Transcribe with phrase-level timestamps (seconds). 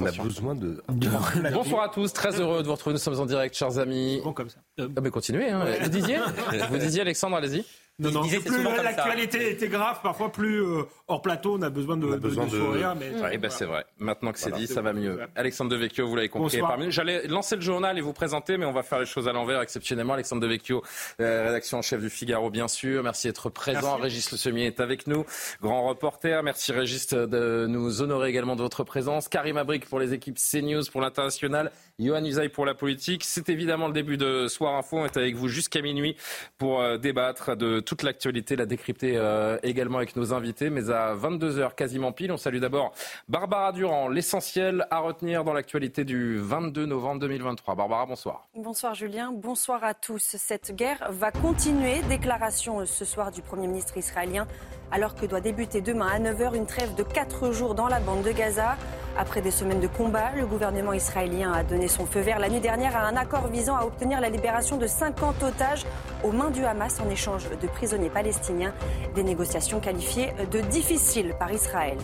[0.00, 0.82] On a besoin de.
[1.52, 2.94] Bonsoir à tous, très heureux de vous retrouver.
[2.94, 4.20] Nous sommes en direct, chers amis.
[4.24, 4.58] Bon comme ça.
[4.78, 5.50] Ah, mais continuez.
[5.50, 5.64] Hein.
[5.82, 6.18] Vous disiez
[6.70, 7.64] Vous disiez, Alexandre, allez-y.
[8.00, 11.70] Non, non, disait, c'est plus l'actualité était grave, parfois plus euh, hors plateau, on a
[11.70, 12.96] besoin de, On a besoin de de- sourire.
[12.98, 13.84] Mais Ouais, ben c'est vrai.
[13.98, 14.66] Maintenant que c'est Voilà.
[14.66, 15.20] dit, ça va mieux.
[15.36, 16.58] Alexandre Devecchio, vous l'avez compris.
[16.58, 16.90] parmi nous.
[16.90, 19.60] J'allais lancer le journal et vous présenter, mais on va faire les choses à l'envers
[19.60, 20.14] exceptionnellement.
[20.14, 20.82] Alexandre Devecchio,
[21.20, 23.04] euh, rédaction en chef du Figaro, bien sûr.
[23.04, 23.90] Merci d'être présent.
[23.92, 24.02] Merci.
[24.02, 25.24] Régis Le Semier est avec nous,
[25.62, 26.42] grand reporter.
[26.42, 29.28] Merci Régis de nous honorer également de votre présence.
[29.28, 31.70] Karim Abric pour les équipes CNews, pour l'international.
[32.00, 33.22] Johan Usaï pour la politique.
[33.24, 34.98] C'est évidemment le début de Soir Info.
[34.98, 36.16] On est avec vous jusqu'à minuit
[36.58, 40.70] pour euh, débattre de toute l'actualité, la décrypter euh, également avec nos invités.
[40.70, 42.92] Mais à 22h quasiment pile, on salue d'abord
[43.28, 44.08] Barbara Durand.
[44.08, 47.74] L'essentiel à retenir dans l'actualité du 22 novembre 2023.
[47.74, 48.48] Barbara, bonsoir.
[48.56, 50.36] Bonsoir Julien, bonsoir à tous.
[50.38, 52.02] Cette guerre va continuer.
[52.08, 54.46] Déclaration ce soir du Premier ministre israélien
[54.94, 58.22] alors que doit débuter demain à 9h une trêve de 4 jours dans la bande
[58.22, 58.76] de Gaza.
[59.16, 62.60] Après des semaines de combat, le gouvernement israélien a donné son feu vert la nuit
[62.60, 65.84] dernière à un accord visant à obtenir la libération de 50 otages
[66.24, 68.72] aux mains du Hamas en échange de prisonniers palestiniens.
[69.14, 71.98] Des négociations qualifiées de difficiles par Israël.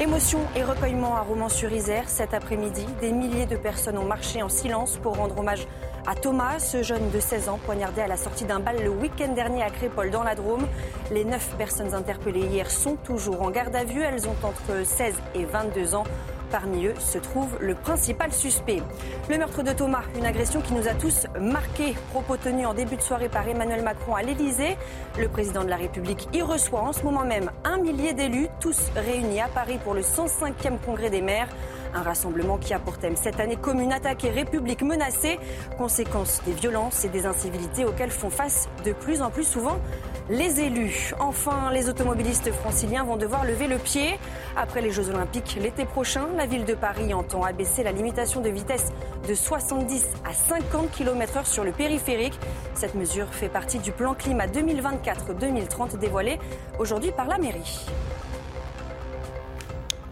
[0.00, 2.08] Émotion et recueillement à Romans-sur-Isère.
[2.08, 5.66] Cet après-midi, des milliers de personnes ont marché en silence pour rendre hommage
[6.06, 9.32] à Thomas, ce jeune de 16 ans poignardé à la sortie d'un bal le week-end
[9.34, 10.66] dernier à Crépol dans la Drôme.
[11.10, 14.02] Les neuf personnes interpellées hier sont toujours en garde à vue.
[14.02, 16.04] Elles ont entre 16 et 22 ans.
[16.50, 18.82] Parmi eux se trouve le principal suspect.
[19.28, 21.94] Le meurtre de Thomas, une agression qui nous a tous marqués.
[22.10, 24.76] Propos tenus en début de soirée par Emmanuel Macron à l'Élysée.
[25.18, 28.90] Le président de la République y reçoit en ce moment même un millier d'élus, tous
[28.96, 31.48] réunis à Paris pour le 105e congrès des maires.
[31.94, 35.38] Un rassemblement qui a pour thème cette année commune attaquée, République menacée,
[35.76, 39.78] conséquence des violences et des incivilités auxquelles font face de plus en plus souvent
[40.30, 41.14] les élus.
[41.18, 44.18] Enfin, les automobilistes franciliens vont devoir lever le pied.
[44.56, 48.50] Après les Jeux Olympiques l'été prochain, la ville de Paris entend abaisser la limitation de
[48.50, 48.92] vitesse
[49.26, 52.38] de 70 à 50 km/h sur le périphérique.
[52.74, 56.38] Cette mesure fait partie du plan climat 2024-2030 dévoilé
[56.78, 57.86] aujourd'hui par la mairie.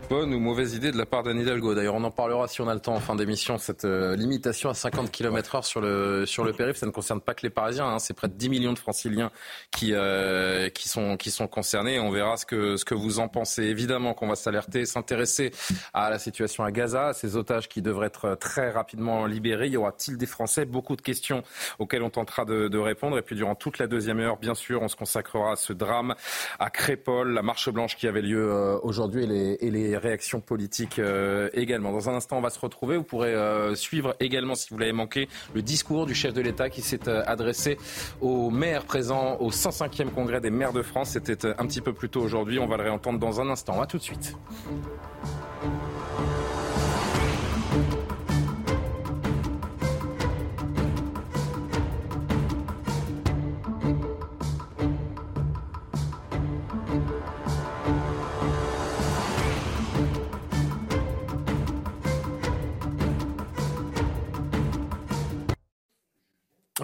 [0.09, 1.75] Bonne ou mauvaise idée de la part d'Anne Hidalgo.
[1.75, 3.59] D'ailleurs, on en parlera si on a le temps en fin d'émission.
[3.59, 7.35] Cette euh, limitation à 50 km/h sur le sur le périph', ça ne concerne pas
[7.35, 7.89] que les Parisiens.
[7.89, 7.99] hein.
[7.99, 9.33] C'est près de 10 millions de Franciliens
[9.73, 11.99] qui euh, qui sont qui sont concernés.
[11.99, 13.65] On verra ce que ce que vous en pensez.
[13.65, 15.51] Évidemment qu'on va s'alerter, s'intéresser
[15.93, 19.69] à la situation à Gaza, à ces otages qui devraient être très rapidement libérés.
[19.69, 20.67] Y aura-t-il des Français?
[20.67, 21.43] Beaucoup de questions
[21.81, 23.19] auxquelles on tentera de, répondre.
[23.19, 26.15] Et puis durant toute la deuxième heure, bien sûr, on se consacrera à ce drame
[26.61, 31.49] à Crépol, la marche blanche qui avait lieu euh, aujourd'hui et les réactions politiques euh,
[31.53, 31.93] également.
[31.93, 32.97] Dans un instant, on va se retrouver.
[32.97, 36.71] Vous pourrez euh, suivre également, si vous l'avez manqué, le discours du chef de l'État
[36.71, 37.79] qui s'est euh, adressé
[38.21, 41.11] aux maires présents au 105e congrès des maires de France.
[41.11, 42.59] C'était un petit peu plus tôt aujourd'hui.
[42.59, 43.81] On va le réentendre dans un instant.
[43.81, 44.37] À tout de suite.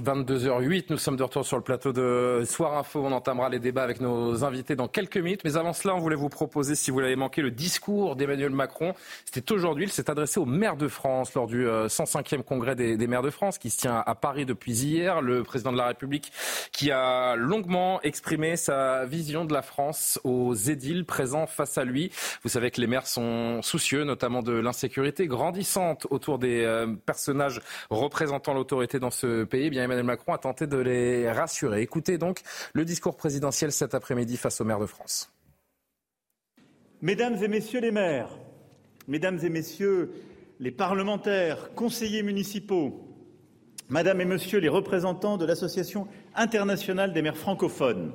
[0.03, 3.05] 22h08, nous sommes de retour sur le plateau de Soir Info.
[3.05, 5.43] On entamera les débats avec nos invités dans quelques minutes.
[5.45, 8.95] Mais avant cela, on voulait vous proposer, si vous l'avez manqué, le discours d'Emmanuel Macron.
[9.25, 13.07] C'était aujourd'hui, il s'est adressé aux maires de France lors du euh, 105e congrès des,
[13.07, 15.23] maires de France qui se tient à Paris depuis hier.
[15.23, 16.33] Le président de la République
[16.73, 22.11] qui a longuement exprimé sa vision de la France aux édiles présents face à lui.
[22.43, 27.61] Vous savez que les maires sont soucieux, notamment de l'insécurité grandissante autour des euh, personnages
[27.89, 29.71] représentant l'autorité dans ce pays.
[29.93, 31.83] Emmanuel Macron a tenté de les rassurer.
[31.83, 32.41] Écoutez donc
[32.73, 35.31] le discours présidentiel cet après-midi face aux maires de France.
[37.03, 38.31] Mesdames et messieurs les maires,
[39.07, 40.13] mesdames et messieurs
[40.61, 43.07] les parlementaires, conseillers municipaux,
[43.89, 48.13] Madame et Monsieur les représentants de l'Association internationale des maires francophones,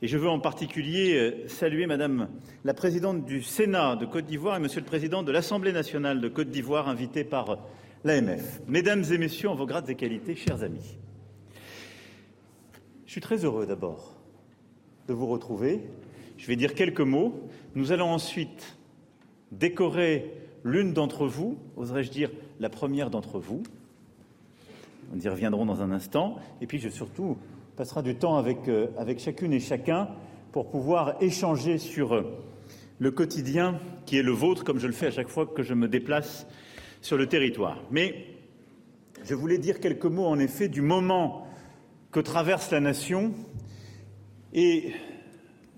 [0.00, 2.28] et je veux en particulier euh, saluer Madame
[2.64, 6.28] la présidente du Sénat de Côte d'Ivoire et Monsieur le président de l'Assemblée nationale de
[6.28, 7.58] Côte d'Ivoire, invités par
[8.04, 8.60] l'AMF.
[8.66, 10.98] Mesdames et Messieurs, en vos grades et qualités, chers amis,
[13.06, 14.14] je suis très heureux d'abord
[15.08, 15.80] de vous retrouver.
[16.36, 17.48] Je vais dire quelques mots.
[17.74, 18.76] Nous allons ensuite
[19.52, 20.32] décorer
[20.64, 23.62] l'une d'entre vous, oserais-je dire la première d'entre vous.
[25.14, 26.36] On y reviendront dans un instant.
[26.60, 27.36] Et puis, je surtout
[27.76, 28.88] passera du temps avec, euh,
[29.18, 30.08] chacune et chacun
[30.52, 32.22] pour pouvoir échanger sur euh,
[32.98, 35.74] le quotidien qui est le vôtre, comme je le fais à chaque fois que je
[35.74, 36.46] me déplace
[37.02, 37.82] sur le territoire.
[37.90, 38.26] Mais
[39.24, 41.46] je voulais dire quelques mots, en effet, du moment
[42.10, 43.34] que traverse la nation
[44.54, 44.92] et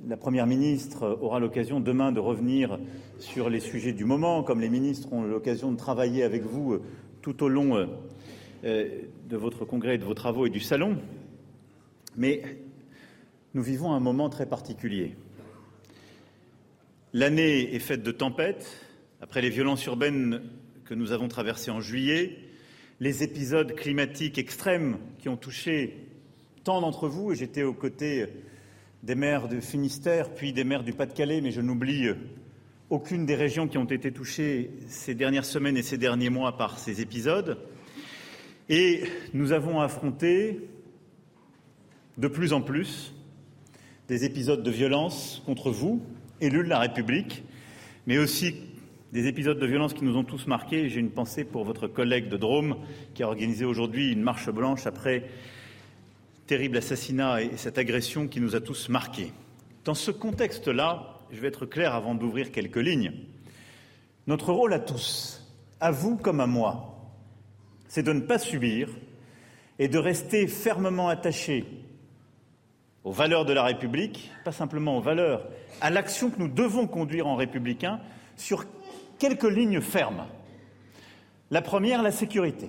[0.07, 2.79] la Première ministre aura l'occasion demain de revenir
[3.19, 6.83] sur les sujets du moment, comme les ministres ont l'occasion de travailler avec vous euh,
[7.23, 7.87] tout au long euh,
[8.65, 8.89] euh,
[9.29, 10.99] de votre congrès, de vos travaux et du salon.
[12.17, 12.43] Mais
[13.55, 15.17] nous vivons un moment très particulier.
[17.15, 18.81] L'année est faite de tempêtes.
[19.21, 20.43] Après les violences urbaines
[20.85, 22.39] que nous avons traversées en juillet,
[23.01, 25.97] les épisodes climatiques extrêmes qui ont touché
[26.63, 28.27] tant d'entre vous, et j'étais aux côtés
[29.03, 32.09] des maires de Finistère, puis des maires du Pas-de-Calais, mais je n'oublie
[32.91, 36.79] aucune des régions qui ont été touchées ces dernières semaines et ces derniers mois par
[36.79, 37.59] ces épisodes.
[38.69, 40.61] Et nous avons affronté
[42.19, 43.15] de plus en plus
[44.09, 46.03] des épisodes de violence contre vous,
[46.41, 47.43] élus de la République,
[48.07, 48.55] mais aussi
[49.15, 50.89] des épisodes de violence qui nous ont tous marqués.
[50.89, 52.79] J'ai une pensée pour votre collègue de Drôme
[53.15, 55.29] qui a organisé aujourd'hui une marche blanche après
[56.49, 59.33] terrible assassinat et cette agression qui nous a tous marqués.
[59.85, 63.13] Dans ce contexte-là, je vais être clair avant d'ouvrir quelques lignes.
[64.27, 66.99] Notre rôle à tous, à vous comme à moi,
[67.87, 68.89] c'est de ne pas subir
[69.79, 71.65] et de rester fermement attachés
[73.05, 75.47] aux valeurs de la République, pas simplement aux valeurs,
[75.81, 78.01] à l'action que nous devons conduire en républicain
[78.35, 78.65] sur
[79.25, 80.27] quelques lignes fermes.
[81.51, 82.69] La première, la sécurité.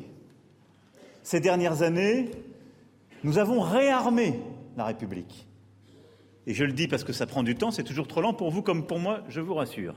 [1.21, 2.31] Ces dernières années,
[3.25, 4.39] nous avons réarmé
[4.77, 5.47] la République.
[6.47, 8.51] Et je le dis parce que ça prend du temps, c'est toujours trop lent pour
[8.51, 9.95] vous comme pour moi, je vous rassure.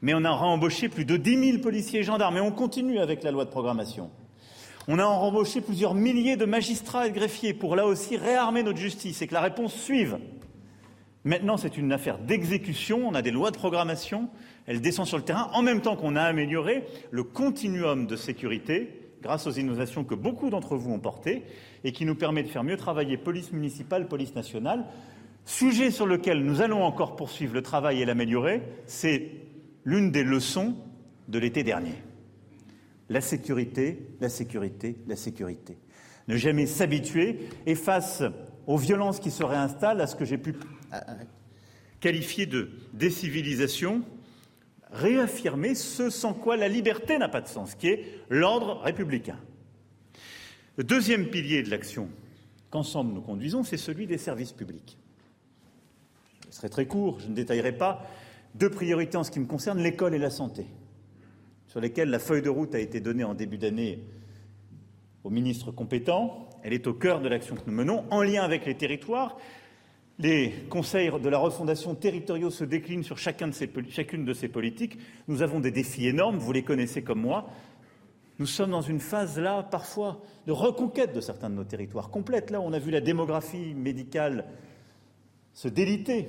[0.00, 3.22] Mais on a embauché plus de 10 000 policiers et gendarmes et on continue avec
[3.22, 4.10] la loi de programmation.
[4.86, 8.78] On a embauché plusieurs milliers de magistrats et de greffiers pour là aussi réarmer notre
[8.78, 10.18] justice et que la réponse suive.
[11.24, 13.06] Maintenant, c'est une affaire d'exécution.
[13.06, 14.30] On a des lois de programmation.
[14.68, 19.00] Elles descendent sur le terrain en même temps qu'on a amélioré le continuum de sécurité
[19.22, 21.42] grâce aux innovations que beaucoup d'entre vous ont portées
[21.84, 24.84] et qui nous permet de faire mieux travailler police municipale, police nationale.
[25.46, 29.30] Sujet sur lequel nous allons encore poursuivre le travail et l'améliorer, c'est
[29.84, 30.76] l'une des leçons
[31.28, 31.94] de l'été dernier.
[33.08, 35.78] La sécurité, la sécurité, la sécurité.
[36.28, 38.22] Ne jamais s'habituer et face
[38.66, 40.54] aux violences qui se réinstallent, à ce que j'ai pu
[42.00, 44.02] qualifier de décivilisation,
[44.92, 49.38] réaffirmer ce sans quoi la liberté n'a pas de sens, qui est l'ordre républicain.
[50.76, 52.08] Le deuxième pilier de l'action
[52.70, 54.98] qu'ensemble nous conduisons, c'est celui des services publics.
[56.50, 58.06] Je serai très court, je ne détaillerai pas.
[58.54, 60.66] Deux priorités en ce qui me concerne, l'école et la santé,
[61.66, 64.02] sur lesquelles la feuille de route a été donnée en début d'année
[65.24, 66.48] au ministre compétent.
[66.62, 69.36] Elle est au cœur de l'action que nous menons, en lien avec les territoires,
[70.18, 74.98] les conseils de la refondation territoriaux se déclinent sur chacune de ces politiques.
[75.28, 77.48] Nous avons des défis énormes, vous les connaissez comme moi.
[78.40, 82.50] Nous sommes dans une phase là, parfois, de reconquête de certains de nos territoires, complète.
[82.50, 84.46] Là, on a vu la démographie médicale
[85.54, 86.28] se déliter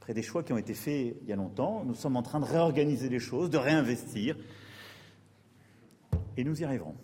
[0.00, 1.82] après des choix qui ont été faits il y a longtemps.
[1.86, 4.36] Nous sommes en train de réorganiser les choses, de réinvestir.
[6.36, 6.94] Et nous y arriverons.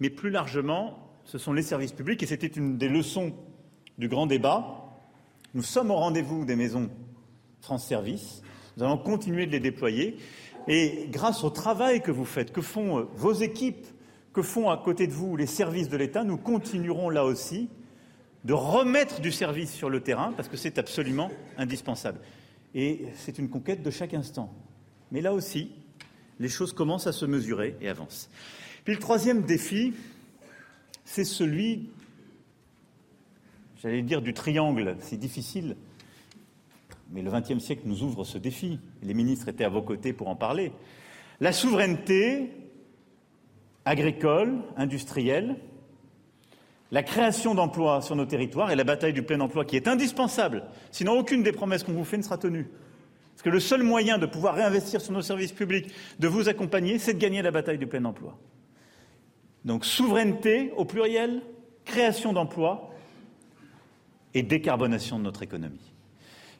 [0.00, 3.34] Mais plus largement, ce sont les services publics, et c'était une des leçons
[3.98, 4.85] du grand débat
[5.56, 6.90] nous sommes au rendez-vous des maisons
[7.62, 8.42] France Service.
[8.76, 10.18] Nous allons continuer de les déployer.
[10.68, 13.86] Et grâce au travail que vous faites, que font euh, vos équipes,
[14.34, 17.70] que font à côté de vous les services de l'État, nous continuerons là aussi
[18.44, 22.20] de remettre du service sur le terrain parce que c'est absolument indispensable.
[22.74, 24.52] Et c'est une conquête de chaque instant.
[25.10, 25.70] Mais là aussi,
[26.38, 28.28] les choses commencent à se mesurer et avancent.
[28.84, 29.94] Puis le troisième défi,
[31.06, 31.88] c'est celui
[33.82, 35.76] j'allais dire du triangle, c'est difficile,
[37.10, 38.80] mais le XXe siècle nous ouvre ce défi.
[39.02, 40.72] Les ministres étaient à vos côtés pour en parler.
[41.40, 42.50] La souveraineté
[43.84, 45.56] agricole, industrielle,
[46.90, 50.64] la création d'emplois sur nos territoires et la bataille du plein emploi qui est indispensable.
[50.90, 52.68] Sinon, aucune des promesses qu'on vous fait ne sera tenue.
[53.32, 56.98] Parce que le seul moyen de pouvoir réinvestir sur nos services publics, de vous accompagner,
[56.98, 58.38] c'est de gagner la bataille du plein emploi.
[59.64, 61.42] Donc souveraineté au pluriel,
[61.84, 62.90] création d'emplois
[64.36, 65.94] et décarbonation de notre économie.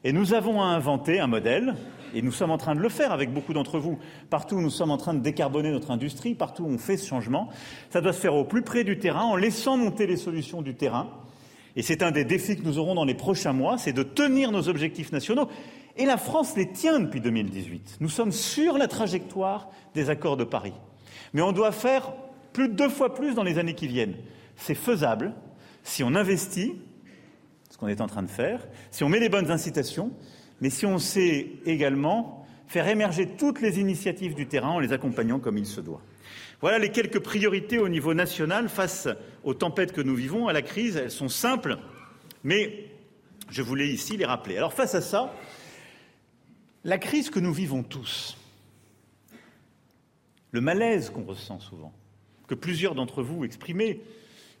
[0.03, 1.75] Et nous avons inventé un modèle,
[2.15, 3.99] et nous sommes en train de le faire avec beaucoup d'entre vous.
[4.31, 7.49] Partout nous sommes en train de décarboner notre industrie, partout on fait ce changement,
[7.91, 10.73] ça doit se faire au plus près du terrain, en laissant monter les solutions du
[10.73, 11.11] terrain.
[11.75, 14.51] Et c'est un des défis que nous aurons dans les prochains mois, c'est de tenir
[14.51, 15.47] nos objectifs nationaux.
[15.97, 17.97] Et la France les tient depuis 2018.
[17.99, 20.73] Nous sommes sur la trajectoire des accords de Paris.
[21.33, 22.11] Mais on doit faire
[22.53, 24.15] plus de deux fois plus dans les années qui viennent.
[24.55, 25.35] C'est faisable
[25.83, 26.73] si on investit,
[27.77, 30.11] ce qu'on est en train de faire, si on met les bonnes incitations,
[30.61, 35.37] mais si on sait également faire émerger toutes les initiatives du terrain en les accompagnant
[35.37, 36.01] comme il se doit.
[36.59, 39.07] Voilà les quelques priorités au niveau national face
[39.43, 40.95] aux tempêtes que nous vivons, à la crise.
[40.95, 41.77] Elles sont simples,
[42.43, 42.89] mais
[43.51, 44.57] je voulais ici les rappeler.
[44.57, 45.31] Alors face à ça,
[46.83, 48.39] la crise que nous vivons tous,
[50.51, 51.93] le malaise qu'on ressent souvent,
[52.47, 53.99] que plusieurs d'entre vous exprimaient,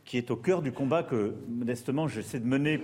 [0.07, 2.81] qui est au cœur du combat que, modestement, j'essaie de mener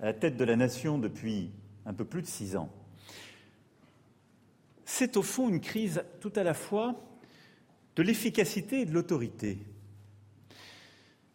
[0.00, 1.50] à la tête de la nation depuis
[1.86, 2.70] un peu plus de six ans,
[4.84, 7.00] c'est au fond une crise tout à la fois
[7.94, 9.58] de l'efficacité et de l'autorité.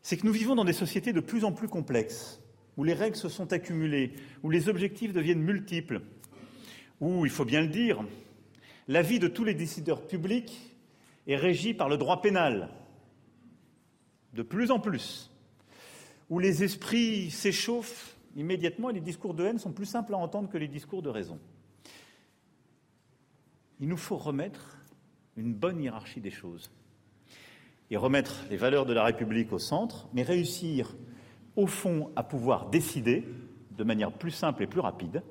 [0.01, 2.41] C'est que nous vivons dans des sociétés de plus en plus complexes,
[2.75, 4.11] où les règles se sont accumulées,
[4.43, 6.01] où les objectifs deviennent multiples,
[6.99, 8.03] où, il faut bien le dire,
[8.89, 10.75] la vie de tous les décideurs publics
[11.27, 12.69] est régie par le droit pénal,
[14.33, 15.31] de plus en plus,
[16.29, 20.49] où les esprits s'échauffent immédiatement et les discours de haine sont plus simples à entendre
[20.49, 21.39] que les discours de raison.
[23.79, 24.77] Il nous faut remettre
[25.37, 26.71] une bonne hiérarchie des choses
[27.91, 30.95] et remettre les valeurs de la République au centre, mais réussir
[31.55, 33.23] au fond à pouvoir décider
[33.77, 35.21] de manière plus simple et plus rapide,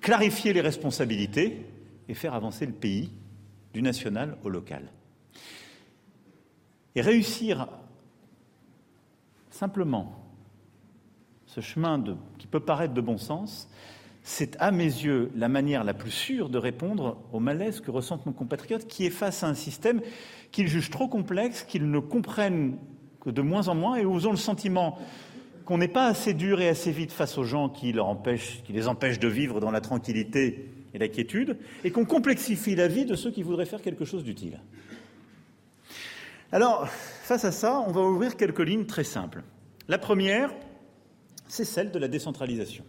[0.00, 1.66] clarifier les responsabilités
[2.08, 3.12] et faire avancer le pays
[3.72, 4.90] du national au local.
[6.94, 7.68] Et réussir
[9.60, 10.10] simplement
[11.44, 12.02] ce chemin
[12.38, 13.68] qui peut paraître de bon sens,
[14.22, 18.24] c'est à mes yeux la manière la plus sûre de répondre au malaise que ressentent
[18.24, 20.00] nos compatriotes qui est face à un système
[20.50, 22.78] qu'ils jugent trop complexe, qu'ils ne comprennent
[23.20, 24.98] que de moins en moins et où ils ont le sentiment
[25.66, 27.94] qu'on n'est pas assez dur et assez vite face aux gens qui,
[28.64, 32.88] qui les empêchent de vivre dans la tranquillité et la quiétude, et qu'on complexifie la
[32.88, 34.58] vie de ceux qui voudraient faire quelque chose d'utile.
[36.52, 39.42] Alors, face à ça, on va ouvrir quelques lignes très simples.
[39.86, 40.50] La première,
[41.46, 42.84] c'est celle de la décentralisation.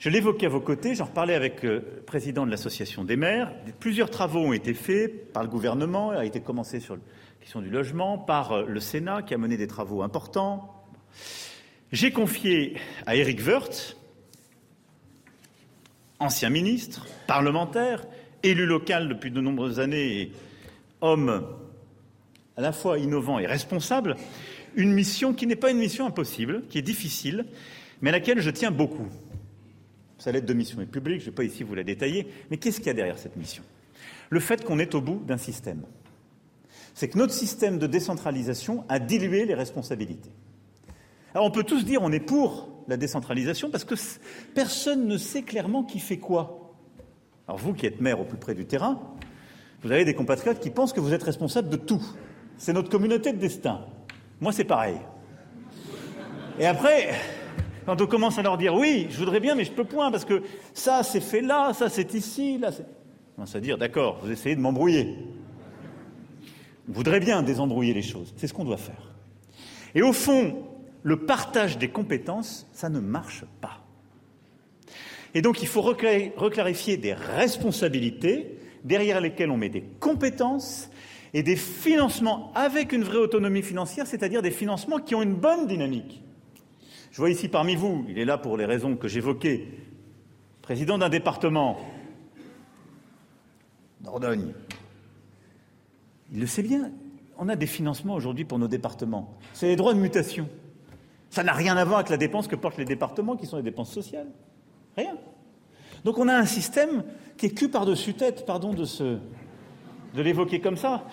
[0.00, 3.52] Je l'évoquais à vos côtés, j'en reparlais avec le président de l'Association des maires.
[3.78, 7.00] Plusieurs travaux ont été faits par le gouvernement, a été commencé sur la
[7.40, 10.84] question du logement, par le Sénat qui a mené des travaux importants.
[11.92, 13.96] J'ai confié à Éric Woerth,
[16.18, 18.04] ancien ministre, parlementaire,
[18.42, 20.32] élu local depuis de nombreuses années et
[21.00, 21.46] homme
[22.58, 24.16] à la fois innovant et responsable,
[24.74, 27.46] une mission qui n'est pas une mission impossible, qui est difficile,
[28.02, 29.06] mais à laquelle je tiens beaucoup.
[30.18, 32.56] Sa lettre de mission est publique, je ne vais pas ici vous la détailler, mais
[32.56, 33.62] qu'est-ce qu'il y a derrière cette mission?
[34.28, 35.82] Le fait qu'on est au bout d'un système.
[36.94, 40.32] C'est que notre système de décentralisation a dilué les responsabilités.
[41.34, 43.94] Alors on peut tous dire on est pour la décentralisation parce que
[44.54, 46.74] personne ne sait clairement qui fait quoi.
[47.46, 49.00] Alors vous qui êtes maire au plus près du terrain,
[49.82, 52.02] vous avez des compatriotes qui pensent que vous êtes responsable de tout.
[52.58, 53.80] C'est notre communauté de destin.
[54.40, 54.96] Moi c'est pareil.
[56.58, 57.14] Et après,
[57.86, 60.24] quand on commence à leur dire oui, je voudrais bien, mais je peux point, parce
[60.24, 60.42] que
[60.74, 62.82] ça c'est fait là, ça c'est ici, là c'est.
[62.82, 65.16] On commence à dire d'accord, vous essayez de m'embrouiller.
[66.88, 68.34] On voudrait bien désembrouiller les choses.
[68.36, 69.14] C'est ce qu'on doit faire.
[69.94, 70.66] Et au fond,
[71.02, 73.84] le partage des compétences, ça ne marche pas.
[75.34, 80.87] Et donc il faut reclarifier des responsabilités derrière lesquelles on met des compétences
[81.34, 85.66] et des financements avec une vraie autonomie financière, c'est-à-dire des financements qui ont une bonne
[85.66, 86.22] dynamique.
[87.10, 89.66] Je vois ici parmi vous, il est là pour les raisons que j'évoquais,
[90.62, 91.78] président d'un département,
[94.00, 94.52] Dordogne.
[96.32, 96.92] Il le sait bien,
[97.38, 99.36] on a des financements aujourd'hui pour nos départements.
[99.52, 100.48] C'est les droits de mutation.
[101.30, 103.62] Ça n'a rien à voir avec la dépense que portent les départements, qui sont les
[103.62, 104.28] dépenses sociales.
[104.96, 105.16] Rien.
[106.04, 107.04] Donc on a un système
[107.36, 108.84] qui est cul par-dessus tête, pardon de,
[110.14, 111.04] de l'évoquer comme ça.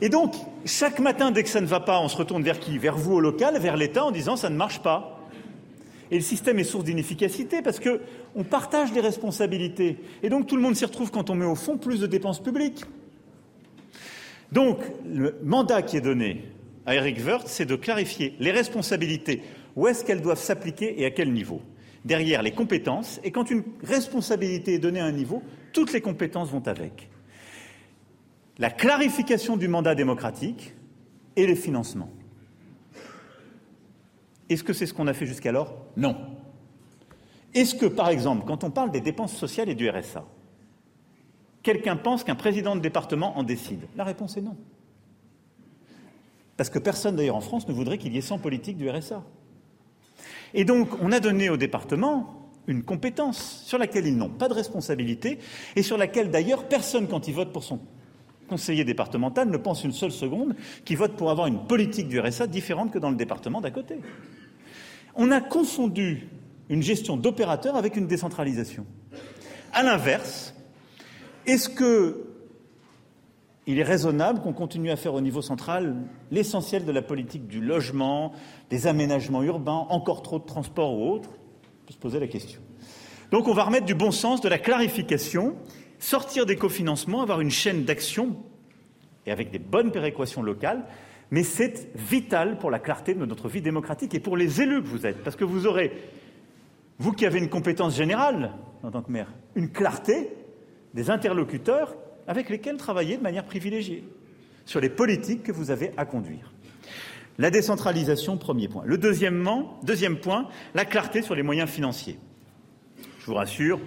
[0.00, 0.34] Et donc,
[0.64, 2.78] chaque matin, dès que ça ne va pas, on se retourne vers qui?
[2.78, 5.20] Vers vous au local, vers l'État, en disant ça ne marche pas.
[6.10, 9.98] Et le système est source d'inefficacité parce qu'on partage les responsabilités.
[10.22, 12.42] Et donc tout le monde s'y retrouve quand on met au fond plus de dépenses
[12.42, 12.84] publiques.
[14.52, 16.44] Donc le mandat qui est donné
[16.84, 19.42] à Eric Wirth, c'est de clarifier les responsabilités,
[19.74, 21.60] où est-ce qu'elles doivent s'appliquer et à quel niveau?
[22.04, 26.50] Derrière les compétences, et quand une responsabilité est donnée à un niveau, toutes les compétences
[26.50, 27.08] vont avec.
[28.58, 30.74] La clarification du mandat démocratique
[31.36, 32.10] et les financements.
[34.48, 35.76] Est-ce que c'est ce qu'on a fait jusqu'alors?
[35.96, 36.16] Non.
[37.52, 40.24] Est-ce que, par exemple, quand on parle des dépenses sociales et du RSA,
[41.62, 43.80] quelqu'un pense qu'un président de département en décide?
[43.96, 44.56] La réponse est non.
[46.56, 49.22] Parce que personne, d'ailleurs, en France ne voudrait qu'il y ait sans politique du RSA.
[50.54, 54.54] Et donc, on a donné aux départements une compétence sur laquelle ils n'ont pas de
[54.54, 55.38] responsabilité
[55.76, 57.80] et sur laquelle, d'ailleurs, personne, quand il vote pour son
[58.46, 62.46] conseiller départemental, ne pense une seule seconde qu'il vote pour avoir une politique du RSA
[62.46, 63.96] différente que dans le département d'à côté.
[65.14, 66.28] On a confondu
[66.68, 68.86] une gestion d'opérateur avec une décentralisation.
[69.72, 70.54] À l'inverse,
[71.46, 72.22] est-ce que
[73.68, 75.96] il est raisonnable qu'on continue à faire au niveau central
[76.30, 78.32] l'essentiel de la politique du logement,
[78.70, 81.30] des aménagements urbains, encore trop de transports ou autres?
[81.30, 82.60] On peut se poser la question.
[83.32, 85.56] Donc on va remettre du bon sens, de la clarification,
[85.98, 88.36] sortir des cofinancements, avoir une chaîne d'action
[89.26, 90.84] et avec des bonnes péréquations locales,
[91.30, 94.88] mais c'est vital pour la clarté de notre vie démocratique et pour les élus que
[94.88, 95.92] vous êtes, parce que vous aurez,
[96.98, 100.30] vous qui avez une compétence générale en tant que maire, une clarté
[100.94, 101.96] des interlocuteurs
[102.28, 104.04] avec lesquels travailler de manière privilégiée
[104.64, 106.52] sur les politiques que vous avez à conduire.
[107.38, 108.82] La décentralisation, premier point.
[108.86, 112.18] Le deuxièmement, deuxième point, la clarté sur les moyens financiers.
[113.20, 113.78] Je vous rassure,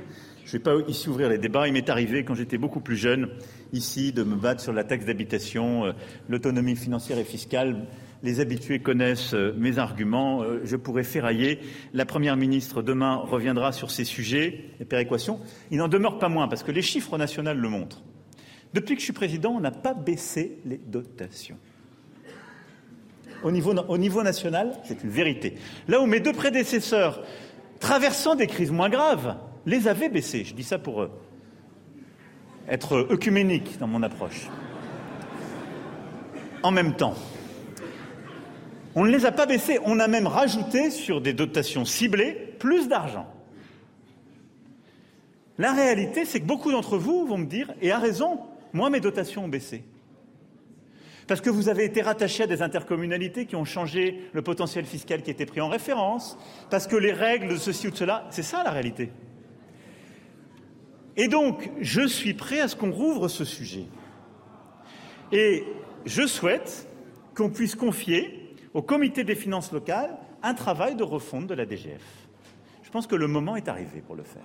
[0.49, 1.67] je ne vais pas ici ouvrir les débats.
[1.67, 3.29] Il m'est arrivé, quand j'étais beaucoup plus jeune,
[3.71, 5.91] ici, de me battre sur la taxe d'habitation, euh,
[6.27, 7.85] l'autonomie financière et fiscale.
[8.23, 10.41] Les habitués connaissent euh, mes arguments.
[10.41, 11.59] Euh, je pourrais ferrailler.
[11.93, 15.39] La Première ministre, demain, reviendra sur ces sujets, les péréquations.
[15.69, 18.01] Il n'en demeure pas moins, parce que les chiffres nationaux le montrent.
[18.73, 21.59] Depuis que je suis président, on n'a pas baissé les dotations.
[23.43, 25.53] Au niveau, au niveau national, c'est une vérité.
[25.87, 27.23] Là où mes deux prédécesseurs,
[27.79, 29.37] traversant des crises moins graves,
[29.69, 31.11] les avaient baissées, je dis ça pour eux,
[32.67, 34.47] être œcuménique dans mon approche.
[36.63, 37.15] En même temps,
[38.95, 42.87] on ne les a pas baissés, on a même rajouté sur des dotations ciblées plus
[42.87, 43.27] d'argent.
[45.57, 48.39] La réalité, c'est que beaucoup d'entre vous vont me dire, et à raison,
[48.73, 49.83] moi, mes dotations ont baissé.
[51.27, 55.21] Parce que vous avez été rattaché à des intercommunalités qui ont changé le potentiel fiscal
[55.21, 56.37] qui était pris en référence,
[56.71, 59.11] parce que les règles de ceci ou de cela, c'est ça la réalité.
[61.19, 63.83] Et donc, je suis prêt à ce qu'on rouvre ce sujet.
[65.33, 65.65] Et
[66.05, 66.87] je souhaite
[67.35, 72.01] qu'on puisse confier au comité des finances locales un travail de refonte de la DGF.
[72.83, 74.41] Je pense que le moment est arrivé pour le faire.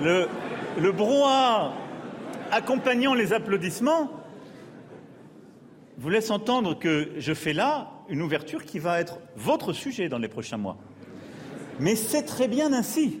[0.00, 0.28] Le,
[0.80, 1.83] le brouhaha
[2.50, 4.10] accompagnant les applaudissements
[5.98, 10.18] vous laisse entendre que je fais là une ouverture qui va être votre sujet dans
[10.18, 10.76] les prochains mois.
[11.80, 13.20] Mais c'est très bien ainsi.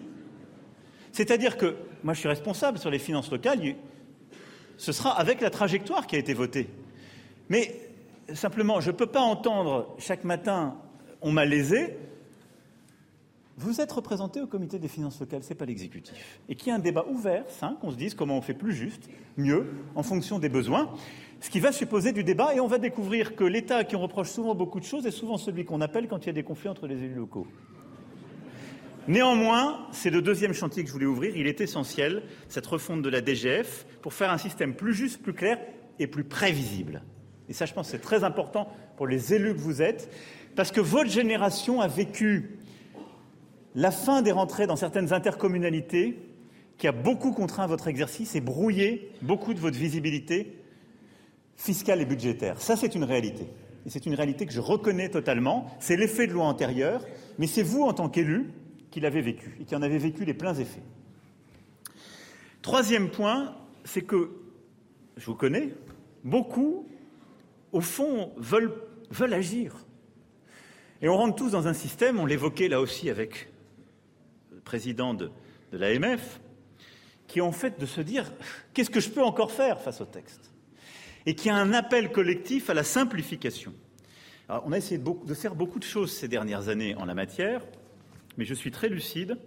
[1.12, 3.76] C'est-à-dire que moi je suis responsable sur les finances locales,
[4.76, 6.68] ce sera avec la trajectoire qui a été votée.
[7.48, 7.80] Mais
[8.32, 10.76] simplement, je ne peux pas entendre chaque matin
[11.24, 11.96] on m'a lésé
[13.56, 16.40] vous êtes représenté au comité des finances locales, ce n'est pas l'exécutif.
[16.48, 18.74] Et qu'il y ait un débat ouvert, sain, qu'on se dise comment on fait plus
[18.74, 20.92] juste, mieux, en fonction des besoins,
[21.40, 24.00] ce qui va supposer du débat, et on va découvrir que l'État, à qui on
[24.00, 26.42] reproche souvent beaucoup de choses, est souvent celui qu'on appelle quand il y a des
[26.42, 27.46] conflits entre les élus locaux.
[29.06, 31.36] Néanmoins, c'est le deuxième chantier que je voulais ouvrir.
[31.36, 35.34] Il est essentiel, cette refonte de la DGF, pour faire un système plus juste, plus
[35.34, 35.58] clair
[35.98, 37.02] et plus prévisible.
[37.48, 40.10] Et ça, je pense, c'est très important pour les élus que vous êtes,
[40.56, 42.58] parce que votre génération a vécu
[43.74, 46.16] la fin des rentrées dans certaines intercommunalités
[46.78, 50.56] qui a beaucoup contraint votre exercice et brouillé beaucoup de votre visibilité
[51.56, 52.60] fiscale et budgétaire.
[52.60, 53.46] Ça, c'est une réalité.
[53.86, 55.70] Et c'est une réalité que je reconnais totalement.
[55.78, 57.04] C'est l'effet de loi antérieure,
[57.38, 58.50] mais c'est vous, en tant qu'élu,
[58.90, 60.82] qui l'avez vécu et qui en avez vécu les pleins effets.
[62.62, 64.30] Troisième point, c'est que,
[65.16, 65.74] je vous connais,
[66.24, 66.86] beaucoup,
[67.72, 68.72] au fond, veulent,
[69.10, 69.76] veulent agir.
[71.02, 73.48] Et on rentre tous dans un système, on l'évoquait là aussi avec
[74.64, 75.30] président de,
[75.72, 76.40] l'AMF,
[77.26, 78.32] qui en fait de se dire
[78.72, 80.52] qu'est-ce que je peux encore faire face au texte?
[81.26, 83.72] Et qui a un appel collectif à la simplification.
[84.48, 87.62] on a essayé de, de faire beaucoup de choses ces dernières années en la matière,
[88.36, 89.38] mais je suis très lucide,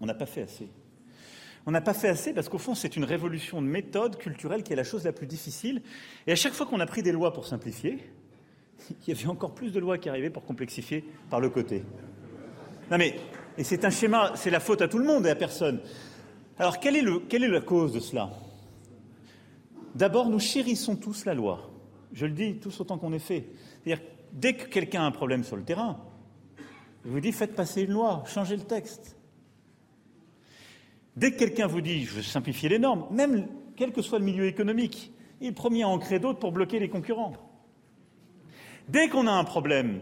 [0.00, 0.68] on n'a pas fait assez.
[1.66, 4.72] On n'a pas fait assez parce qu'au fond, c'est une révolution de méthode culturelle qui
[4.72, 5.82] est la chose la plus difficile.
[6.26, 7.98] Et à chaque fois qu'on a pris des lois pour simplifier,
[8.90, 11.84] il y avait encore plus de lois qui arrivaient pour complexifier par le côté.
[12.90, 13.16] Non mais
[13.56, 15.80] et c'est un schéma, c'est la faute à tout le monde et à personne.
[16.58, 18.30] Alors, quelle est, la cause de cela?
[19.94, 21.70] D'abord, nous chérissons tous la loi.
[22.12, 23.46] Je le dis tous autant qu'on est fait.
[23.82, 25.98] C'est-à-dire, dès que quelqu'un a un problème sur le terrain,
[27.04, 29.16] je vous dis faites passer une loi, changez le texte.
[31.16, 34.24] Dès que quelqu'un vous dit je veux simplifier les normes, même quel que soit le
[34.24, 37.34] milieu économique, il est premier à en créer d'autres pour bloquer les concurrents.
[38.88, 40.00] Dès qu'on a un problème,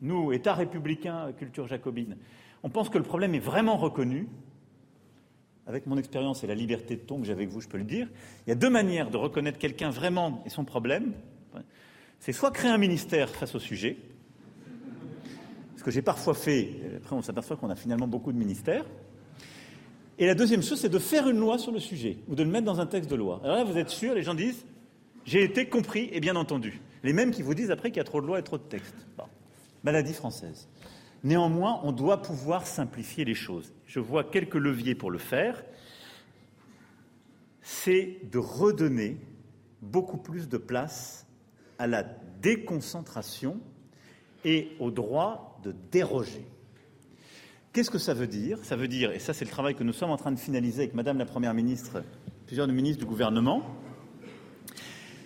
[0.00, 2.16] nous, État républicain, culture jacobine,
[2.62, 4.28] On pense que le problème est vraiment reconnu.
[5.68, 7.84] Avec mon expérience et la liberté de ton que j'ai avec vous, je peux le
[7.84, 8.08] dire.
[8.46, 11.12] Il y a deux manières de reconnaître quelqu'un vraiment et son problème.
[12.20, 13.96] C'est soit créer un ministère face au sujet,
[15.76, 18.84] ce que j'ai parfois fait, après on s'aperçoit qu'on a finalement beaucoup de ministères.
[20.18, 22.48] Et la deuxième chose, c'est de faire une loi sur le sujet, ou de le
[22.48, 23.40] mettre dans un texte de loi.
[23.44, 24.64] Alors là, vous êtes sûr, les gens disent,
[25.24, 26.80] j'ai été compris et bien entendu.
[27.02, 28.62] Les mêmes qui vous disent après qu'il y a trop de lois et trop de
[28.62, 29.06] textes.
[29.86, 30.68] Maladie française.
[31.22, 33.72] Néanmoins, on doit pouvoir simplifier les choses.
[33.86, 35.64] Je vois quelques leviers pour le faire.
[37.62, 39.16] C'est de redonner
[39.80, 41.24] beaucoup plus de place
[41.78, 43.60] à la déconcentration
[44.44, 46.44] et au droit de déroger.
[47.72, 48.58] Qu'est-ce que ça veut dire?
[48.64, 50.82] Ça veut dire, et ça c'est le travail que nous sommes en train de finaliser
[50.82, 52.02] avec Madame la Première ministre,
[52.46, 53.62] plusieurs ministres du gouvernement,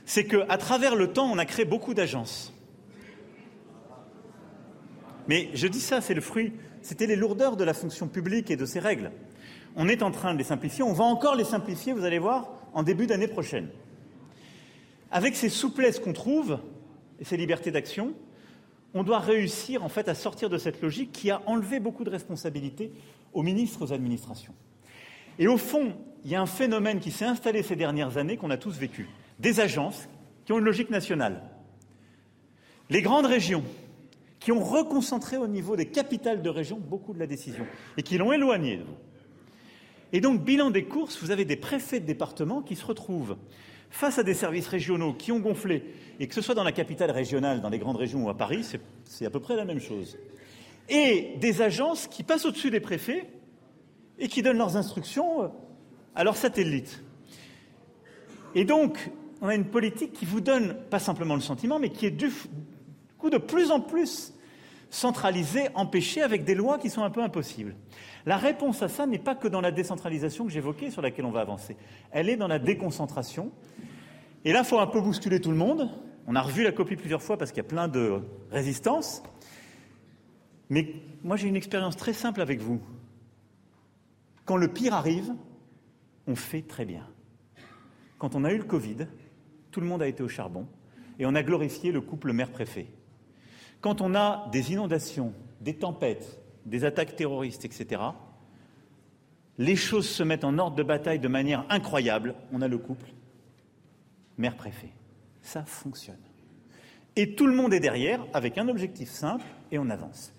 [0.04, 2.52] c'est qu'à travers le temps, on a créé beaucoup d'agences.
[5.30, 8.56] Mais je dis ça, c'est le fruit, c'était les lourdeurs de la fonction publique et
[8.56, 9.12] de ses règles.
[9.76, 12.50] On est en train de les simplifier, on va encore les simplifier, vous allez voir,
[12.72, 13.68] en début d'année prochaine.
[15.12, 16.58] Avec ces souplesses qu'on trouve
[17.20, 18.12] et ces libertés d'action,
[18.92, 22.10] on doit réussir en fait à sortir de cette logique qui a enlevé beaucoup de
[22.10, 22.90] responsabilités
[23.32, 24.54] aux ministres, aux administrations.
[25.38, 25.92] Et au fond,
[26.24, 29.08] il y a un phénomène qui s'est installé ces dernières années qu'on a tous vécu.
[29.38, 30.08] Des agences
[30.44, 31.40] qui ont une logique nationale.
[32.88, 33.62] Les grandes régions
[34.40, 38.18] qui ont reconcentré au niveau des capitales de région beaucoup de la décision et qui
[38.18, 38.96] l'ont éloignée de vous.
[40.12, 43.36] Et donc, bilan des courses, vous avez des préfets de département qui se retrouvent
[43.90, 45.84] face à des services régionaux qui ont gonflé,
[46.18, 48.64] et que ce soit dans la capitale régionale, dans les grandes régions ou à Paris,
[49.04, 50.16] c'est à peu près la même chose.
[50.88, 53.28] Et des agences qui passent au-dessus des préfets
[54.18, 55.48] et qui donnent leurs instructions euh,
[56.14, 57.02] à leurs satellites.
[58.54, 62.06] Et donc, on a une politique qui vous donne pas simplement le sentiment, mais qui
[62.06, 62.30] est du
[63.20, 64.34] coup de plus en plus
[64.90, 67.76] centralisée, empêchée, avec des lois qui sont un peu impossibles.
[68.26, 71.30] La réponse à ça n'est pas que dans la décentralisation que j'évoquais, sur laquelle on
[71.30, 71.76] va avancer.
[72.10, 73.52] Elle est dans la déconcentration.
[74.44, 75.88] Et là, il faut un peu bousculer tout le monde.
[76.26, 79.22] On a revu la copie plusieurs fois parce qu'il y a plein de résistances.
[80.68, 82.80] Mais moi, j'ai une expérience très simple avec vous.
[84.44, 85.32] Quand le pire arrive,
[86.26, 87.06] on fait très bien.
[88.18, 89.06] Quand on a eu le Covid,
[89.70, 90.66] tout le monde a été au charbon
[91.18, 92.88] et on a glorifié le couple maire-préfet.
[93.80, 98.02] Quand on a des inondations, des tempêtes, des attaques terroristes, etc.,
[99.58, 102.34] les choses se mettent en ordre de bataille de manière incroyable.
[102.52, 103.10] On a le couple
[104.38, 104.90] maire-préfet.
[105.42, 106.20] Ça fonctionne.
[107.16, 110.32] Et tout le monde est derrière avec un objectif simple et on avance.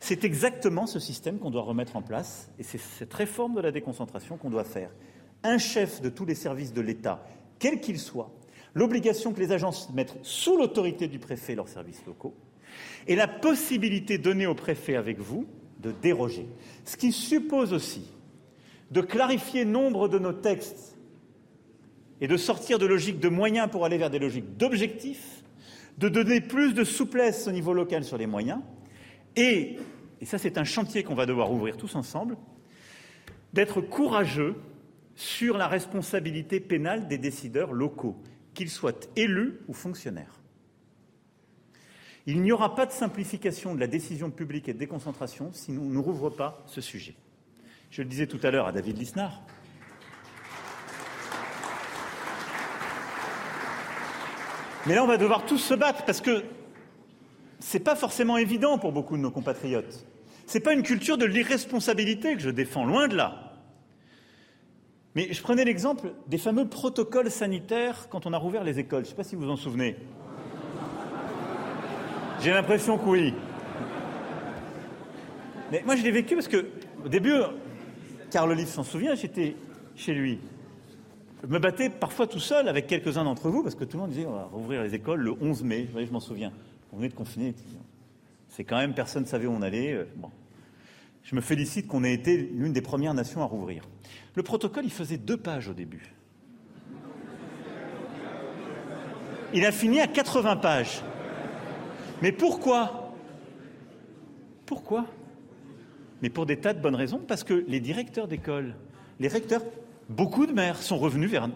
[0.00, 3.72] C'est exactement ce système qu'on doit remettre en place et c'est cette réforme de la
[3.72, 4.90] déconcentration qu'on doit faire.
[5.42, 7.24] Un chef de tous les services de l'État,
[7.58, 8.30] quel qu'il soit,
[8.74, 12.34] l'obligation que les agences mettent sous l'autorité du préfet leurs services locaux
[13.06, 15.46] et la possibilité donnée au préfet avec vous
[15.80, 16.46] de déroger.
[16.84, 18.02] Ce qui suppose aussi
[18.90, 20.96] de clarifier nombre de nos textes
[22.20, 25.42] et de sortir de logiques de moyens pour aller vers des logiques d'objectifs,
[25.98, 28.60] de donner plus de souplesse au niveau local sur les moyens,
[29.34, 29.76] et,
[30.20, 32.36] et ça c'est un chantier qu'on va devoir ouvrir tous ensemble,
[33.52, 34.54] d'être courageux
[35.14, 38.16] sur la responsabilité pénale des décideurs locaux,
[38.54, 40.40] qu'ils soient élus ou fonctionnaires.
[42.26, 45.92] Il n'y aura pas de simplification de la décision publique et de déconcentration si nous
[45.92, 47.14] ne rouvrons pas ce sujet.
[47.90, 49.42] Je le disais tout à l'heure à David Lisnard.
[54.86, 56.44] Mais là, on va devoir tous se battre parce que
[57.60, 60.04] ce n'est pas forcément évident pour beaucoup de nos compatriotes.
[60.46, 63.52] Ce n'est pas une culture de l'irresponsabilité que je défends, loin de là.
[65.14, 69.04] Mais je prenais l'exemple des fameux protocoles sanitaires quand on a rouvert les écoles.
[69.04, 69.96] Je ne sais pas si vous vous en souvenez.
[72.40, 73.34] J'ai l'impression que oui.
[75.72, 76.66] Mais moi, je l'ai vécu parce que,
[77.04, 77.34] au début,
[78.30, 79.56] Carl Olive s'en souvient, j'étais
[79.96, 80.38] chez lui.
[81.42, 84.10] Je me battais parfois tout seul avec quelques-uns d'entre vous parce que tout le monde
[84.10, 85.88] disait on va rouvrir les écoles le 11 mai.
[85.94, 86.52] je m'en souviens.
[86.92, 87.54] On venait de confiner.
[88.48, 89.92] C'est quand même, personne ne savait où on allait.
[89.92, 90.06] Euh.
[91.22, 93.82] Je me félicite qu'on ait été l'une des premières nations à rouvrir.
[94.34, 96.14] Le protocole, il faisait deux pages au début.
[99.52, 101.02] Il a fini à 80 pages.
[102.22, 103.14] Mais pourquoi?
[104.64, 105.06] Pourquoi?
[106.22, 108.74] Mais pour des tas de bonnes raisons, parce que les directeurs d'école,
[109.20, 109.62] les recteurs,
[110.08, 111.48] beaucoup de maires sont revenus vers,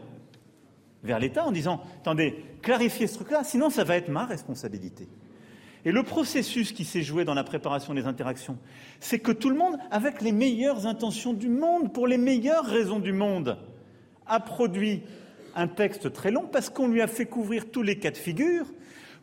[1.02, 5.08] vers l'État en disant Attendez, clarifiez ce truc-là, sinon ça va être ma responsabilité.
[5.86, 8.58] Et le processus qui s'est joué dans la préparation des interactions,
[9.00, 12.98] c'est que tout le monde, avec les meilleures intentions du monde, pour les meilleures raisons
[12.98, 13.56] du monde,
[14.26, 15.02] a produit
[15.56, 18.66] un texte très long parce qu'on lui a fait couvrir tous les cas de figure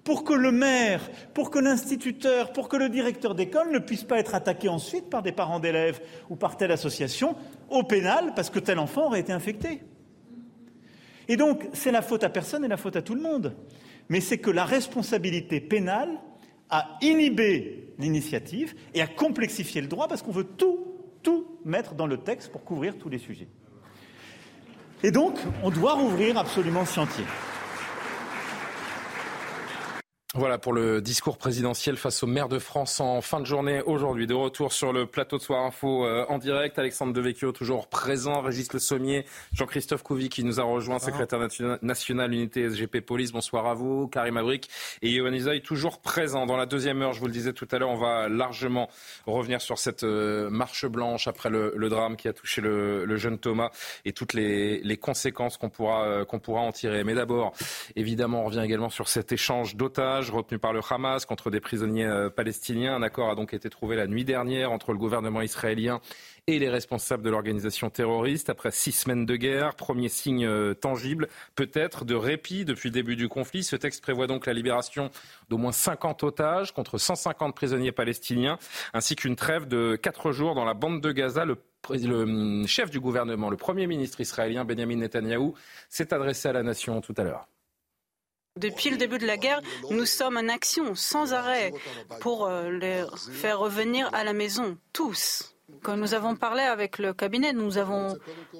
[0.08, 1.02] pour que le maire,
[1.34, 5.22] pour que l'instituteur, pour que le directeur d'école ne puisse pas être attaqué ensuite par
[5.22, 7.36] des parents d'élèves ou par telle association
[7.70, 9.82] au pénal parce que tel enfant aurait été infecté.
[11.28, 13.54] Et donc, c'est la faute à personne et la faute à tout le monde.
[14.08, 16.17] Mais c'est que la responsabilité pénale
[16.70, 20.88] a inhibé l'initiative et a complexifié le droit parce qu'on veut tout,
[21.22, 23.50] tout mettre dans le texte pour couvrir tous les sujets.
[25.04, 27.26] Et donc, on doit rouvrir absolument ce chantier.
[30.36, 34.28] Voilà pour le discours présidentiel face au maire de France en fin de journée aujourd'hui.
[34.28, 36.78] De retour sur le plateau de Soir Info euh, en direct.
[36.78, 38.42] Alexandre Devecchio toujours présent.
[38.42, 41.40] Régis Le Sommier, Jean-Christophe Couvi qui nous a rejoint, secrétaire
[41.82, 43.32] national unité SGP Police.
[43.32, 44.10] Bonsoir à vous.
[44.10, 44.70] Karim Abrik
[45.02, 46.46] et Yohann Isaï toujours présents.
[46.46, 48.90] Dans la deuxième heure, je vous le disais tout à l'heure, on va largement
[49.28, 53.72] revenir sur cette euh, marche blanche après le, drame qui a touché le, jeune Thomas
[54.04, 57.06] et toutes les, conséquences qu'on pourra, euh, qu'on pourra en tirer.
[57.06, 57.54] Mais d'abord,
[57.96, 62.06] évidemment, on revient également sur cet échange d'otages retenu par le Hamas contre des prisonniers
[62.06, 62.96] euh, palestiniens.
[62.96, 66.02] Un accord a donc été trouvé la nuit dernière entre le gouvernement israélien
[66.48, 68.50] et les responsables de l'organisation terroriste.
[68.50, 73.16] Après six semaines de guerre, premier signe euh, tangible, peut-être, de répit depuis le début
[73.16, 73.63] du conflit.
[73.63, 75.12] Ce texte prévoit donc la libération
[75.50, 78.58] d'au moins 50 otages contre 150 prisonniers palestiniens,
[78.94, 81.46] ainsi qu'une trêve de quatre jours dans la bande de Gaza.
[81.46, 81.58] Le
[81.90, 85.54] le hum, chef du gouvernement, le Premier ministre israélien Benjamin Netanyahou,
[85.90, 87.48] s'est adressé à la nation tout à l'heure.
[88.58, 91.74] Depuis le début de la guerre, nous sommes en action sans arrêt
[92.20, 95.54] pour euh, les faire revenir à la maison, tous.
[95.84, 98.17] Quand nous avons parlé avec le cabinet, nous avons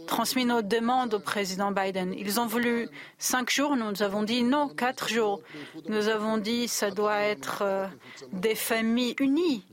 [0.08, 2.14] transmis nos demandes au président Biden.
[2.14, 5.42] Ils ont voulu cinq jours, nous avons dit non, quatre jours.
[5.88, 7.88] Nous avons dit ça doit être euh,
[8.34, 9.66] des familles unies.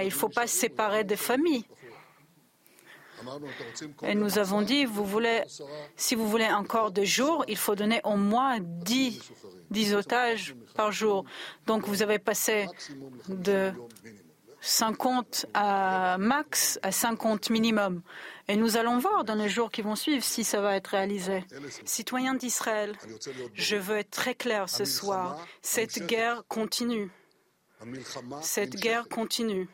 [0.00, 1.64] Il ne faut pas séparer des familles.
[4.02, 5.42] Et nous avons dit, vous voulez,
[5.96, 9.20] si vous voulez encore deux jours, il faut donner au moins 10,
[9.70, 11.24] 10 otages par jour.
[11.66, 12.66] Donc vous avez passé
[13.28, 13.72] de
[14.60, 18.02] 50 à max à 50 minimum.
[18.48, 21.44] Et nous allons voir dans les jours qui vont suivre si ça va être réalisé.
[21.84, 22.96] Citoyens d'Israël,
[23.54, 25.38] je veux être très clair ce soir.
[25.62, 27.10] Cette guerre continue.
[28.40, 29.68] Cette guerre continue.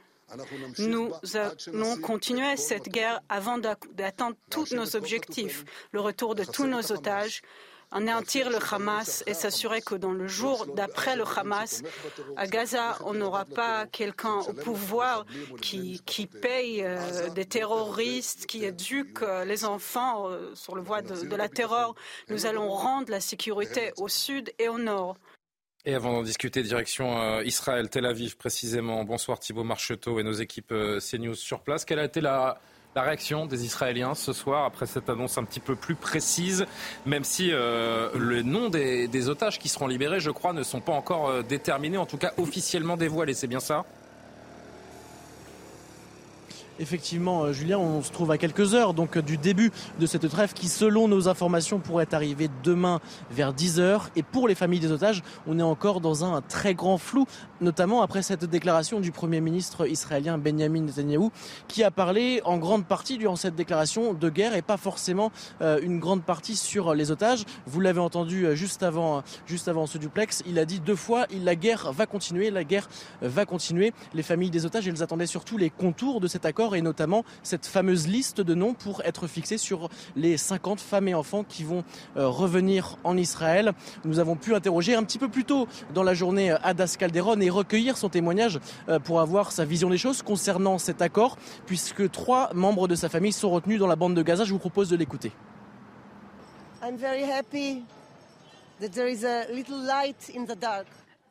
[0.78, 6.92] Nous allons continuer cette guerre avant d'atteindre tous nos objectifs, le retour de tous nos
[6.92, 7.42] otages,
[7.92, 11.82] anéantir le Hamas et s'assurer que dans le jour d'après le Hamas,
[12.36, 15.26] à Gaza, on n'aura pas quelqu'un au pouvoir
[15.60, 16.00] qui,
[16.40, 21.48] paye euh, des terroristes, qui éduque euh, les enfants euh, sur le voie de la
[21.48, 21.94] terreur.
[22.28, 25.16] Nous allons rendre la sécurité au sud et au nord.
[25.86, 29.02] Et avant d'en discuter, direction euh, Israël, Tel Aviv précisément.
[29.04, 31.86] Bonsoir Thibault Marcheteau et nos équipes euh, CNews sur place.
[31.86, 32.58] Quelle a été la,
[32.94, 36.66] réaction des Israéliens ce soir après cette annonce un petit peu plus précise,
[37.06, 40.80] même si euh, le nom des, des, otages qui seront libérés, je crois, ne sont
[40.80, 43.32] pas encore déterminés, en tout cas officiellement dévoilés.
[43.32, 43.86] C'est bien ça?
[46.80, 50.54] Effectivement, euh, Julien, on se trouve à quelques heures donc du début de cette trêve
[50.54, 54.08] qui, selon nos informations, pourrait arriver demain vers 10 heures.
[54.16, 57.26] Et pour les familles des otages, on est encore dans un très grand flou,
[57.60, 61.28] notamment après cette déclaration du Premier ministre israélien Benjamin Netanyahu,
[61.68, 65.80] qui a parlé en grande partie durant cette déclaration de guerre et pas forcément euh,
[65.82, 67.44] une grande partie sur les otages.
[67.66, 70.42] Vous l'avez entendu euh, juste avant, juste avant ce duplex.
[70.46, 72.88] Il a dit deux fois, la guerre va continuer, la guerre
[73.20, 73.92] va continuer.
[74.14, 77.66] Les familles des otages, elles attendaient surtout les contours de cet accord et notamment cette
[77.66, 81.84] fameuse liste de noms pour être fixée sur les 50 femmes et enfants qui vont
[82.16, 83.72] euh, revenir en Israël.
[84.04, 87.40] Nous avons pu interroger un petit peu plus tôt dans la journée euh, Adas Calderon
[87.40, 92.10] et recueillir son témoignage euh, pour avoir sa vision des choses concernant cet accord, puisque
[92.10, 94.44] trois membres de sa famille sont retenus dans la bande de Gaza.
[94.44, 95.32] Je vous propose de l'écouter.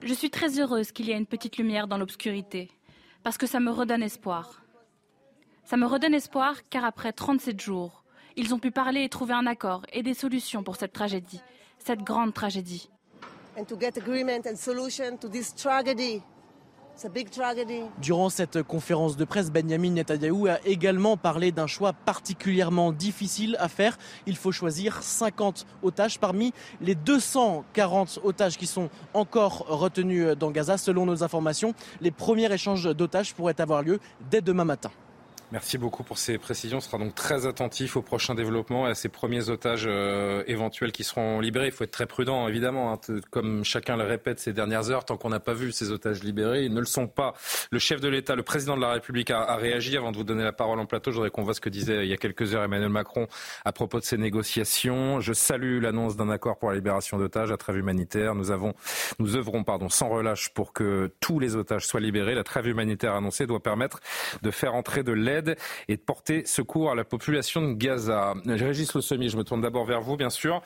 [0.02, 2.70] Je suis très heureuse qu'il y ait une petite lumière dans l'obscurité,
[3.24, 4.62] parce que ça me redonne espoir.
[5.70, 8.04] Ça me redonne espoir car après 37 jours,
[8.36, 11.42] ils ont pu parler et trouver un accord et des solutions pour cette tragédie,
[11.78, 12.90] cette grande tragédie.
[18.02, 23.68] Durant cette conférence de presse, Benjamin Netanyahu a également parlé d'un choix particulièrement difficile à
[23.68, 24.00] faire.
[24.26, 26.52] Il faut choisir 50 otages parmi
[26.82, 30.80] les 240 otages qui sont encore retenus dans Gaza.
[30.80, 34.00] Selon nos informations, les premiers échanges d'otages pourraient avoir lieu
[34.32, 34.90] dès demain matin.
[35.52, 36.78] Merci beaucoup pour ces précisions.
[36.78, 40.92] On sera donc très attentif aux prochains développements et à ces premiers otages euh, éventuels
[40.92, 41.66] qui seront libérés.
[41.66, 42.94] Il faut être très prudent, évidemment.
[42.94, 43.00] Hein.
[43.32, 46.66] comme chacun le répète ces dernières heures, tant qu'on n'a pas vu ces otages libérés,
[46.66, 47.34] ils ne le sont pas.
[47.72, 49.98] Le chef de l'État, le président de la République a, réagi.
[49.98, 52.06] Avant de vous donner la parole en plateau, je voudrais qu'on voit ce que disait
[52.06, 53.28] il y a quelques heures Emmanuel Macron
[53.66, 55.20] à propos de ces négociations.
[55.20, 58.36] Je salue l'annonce d'un accord pour la libération d'otages à trêve humanitaire.
[58.36, 58.76] Nous, avons,
[59.18, 62.36] nous œuvrons pardon, sans relâche pour que tous les otages soient libérés.
[62.36, 64.00] La trêve humanitaire annoncée doit permettre
[64.44, 65.39] de faire entrer de l'aide
[65.88, 68.34] et de porter secours à la population de Gaza.
[68.46, 70.62] Régis Le Semi, je me tourne d'abord vers vous, bien sûr.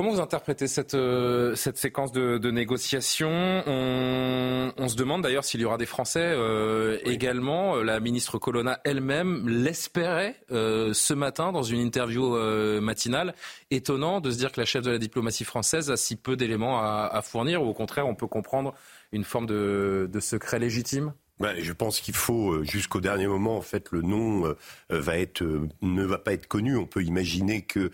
[0.00, 3.62] Comment vous interprétez cette, euh, cette séquence de, de négociations?
[3.66, 7.74] On, on, se demande d'ailleurs s'il y aura des Français euh, également.
[7.82, 13.34] La ministre Colonna elle-même l'espérait euh, ce matin dans une interview euh, matinale.
[13.70, 16.80] Étonnant de se dire que la chef de la diplomatie française a si peu d'éléments
[16.80, 18.74] à, à, fournir, ou au contraire on peut comprendre
[19.12, 21.12] une forme de, de secret légitime
[21.58, 24.54] je pense qu'il faut euh, jusqu'au dernier moment, en fait, le nom euh,
[24.90, 26.76] va être, euh, ne va pas être connu.
[26.76, 27.90] On peut imaginer que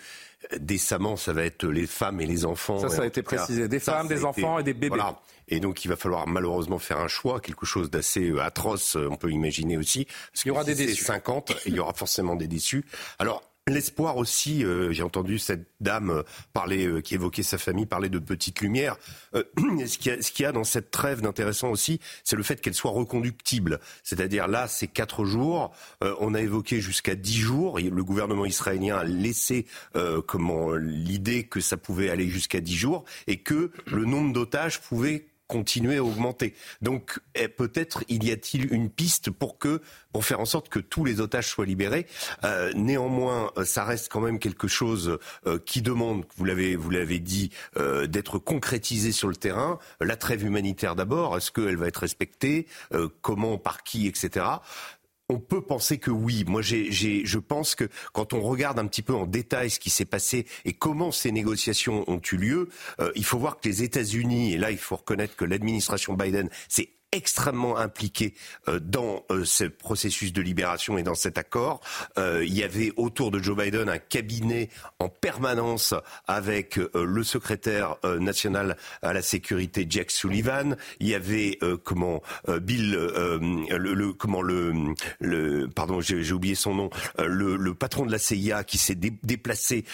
[0.58, 2.78] décemment, ça va être les femmes et les enfants.
[2.78, 3.68] Ça, ça a été précisé.
[3.68, 4.88] Des femmes, des enfants et des bébés.
[4.88, 5.20] Voilà.
[5.48, 9.30] Et donc, il va falloir malheureusement faire un choix, quelque chose d'assez atroce, on peut
[9.30, 10.06] imaginer aussi.
[10.32, 11.04] Parce il y aura des déçus.
[11.04, 12.84] 50, il y aura forcément des déçus.
[13.20, 17.84] Alors, L'espoir aussi, euh, j'ai entendu cette dame euh, parler, euh, qui évoquait sa famille,
[17.84, 18.96] parler de petites lumières.
[19.34, 22.92] ce qu'il y, y, a dans cette trêve d'intéressant aussi, c'est le fait qu'elle soit
[22.92, 23.80] reconductible.
[24.04, 25.74] C'est-à-dire là, c'est quatre jours.
[26.00, 27.80] on a évoqué jusqu'à dix jours.
[27.80, 29.66] Le gouvernement israélien a laissé
[30.26, 35.26] comment l'idée que ça pouvait aller jusqu'à dix jours et que le nombre d'otages pouvait
[35.46, 36.54] continuer à augmenter.
[36.82, 39.80] Donc eh, peut-être il y a-t-il une piste pour que
[40.12, 42.06] pour faire en sorte que tous les otages soient libérés.
[42.44, 46.90] Euh, néanmoins, euh, ça reste quand même quelque chose euh, qui demande, vous l'avez vous
[46.90, 47.50] l'avez dit,
[48.08, 49.78] d'être concrétisé sur le terrain.
[50.00, 52.66] La trêve humanitaire d'abord, est-ce qu'elle va être respectée
[53.20, 54.46] Comment, par qui, etc
[55.28, 56.44] on peut penser que oui.
[56.46, 59.90] Moi, j'ai, je pense que quand on regarde un petit peu en détail ce qui
[59.90, 62.68] s'est passé et comment ces négociations ont eu lieu,
[63.00, 66.48] euh, il faut voir que les États-Unis, et là, il faut reconnaître que l'administration Biden
[66.68, 68.34] s'est extrêmement impliqué
[68.68, 71.80] euh, dans euh, ce processus de libération et dans cet accord.
[72.18, 75.94] Euh, il y avait autour de Joe Biden un cabinet en permanence
[76.26, 80.76] avec le secrétaire national à la sécurité Jack Sullivan.
[81.00, 82.22] Il y avait comment
[82.60, 83.38] Bill le,
[83.76, 84.72] le, comment le,
[85.20, 89.84] le pardon j'ai oublié son nom le, le, patron de la CIA qui s'est déplacé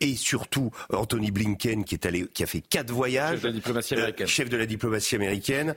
[0.00, 3.52] et surtout Anthony Blinken qui est allé qui a fait quatre voyages chef de la
[3.52, 5.74] diplomatie américaine, chef de la diplomatie américaine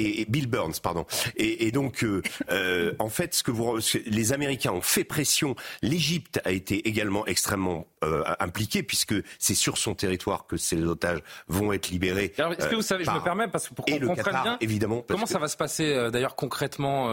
[0.00, 1.06] et, Bill Burns, pardon.
[1.36, 5.56] Et, et donc, euh, euh, en fait, ce que vous, les Américains ont fait pression.
[5.82, 11.20] L'Égypte a été également extrêmement euh, impliquée puisque c'est sur son territoire que ces otages
[11.48, 12.32] vont être libérés.
[12.38, 15.04] Alors, est-ce que vous savez, je me permets parce que pour qu'on comprenne bien, évidemment,
[15.06, 17.10] comment ça va se passer d'ailleurs concrètement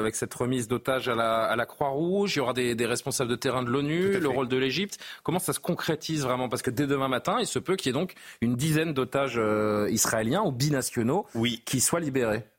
[0.00, 2.36] avec cette remise d'otages à la, à la Croix-Rouge?
[2.36, 4.98] Il y aura des, des, responsables de terrain de l'ONU, le rôle de l'Égypte.
[5.22, 6.48] Comment ça se concrétise vraiment?
[6.48, 9.40] Parce que dès demain matin, il se peut qu'il y ait donc une dizaine d'otages
[9.90, 11.62] israéliens ou binationaux oui.
[11.64, 12.00] qui soient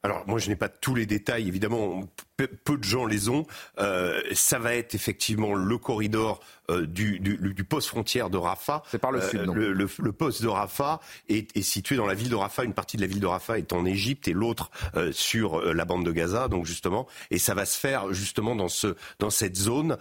[0.04, 2.04] Alors moi je n'ai pas tous les détails, évidemment
[2.38, 3.46] peu de gens les ont.
[3.80, 6.40] Euh, ça va être effectivement le corridor
[6.72, 8.84] euh, du, du, du, poste frontière de Rafah.
[8.90, 9.42] C'est par le sud.
[9.42, 12.64] Euh, le, le, le, poste de Rafah est, est, situé dans la ville de Rafah.
[12.64, 15.84] Une partie de la ville de Rafah est en Égypte et l'autre euh, sur la
[15.84, 16.48] bande de Gaza.
[16.48, 19.98] Donc justement, et ça va se faire justement dans ce dans cette zone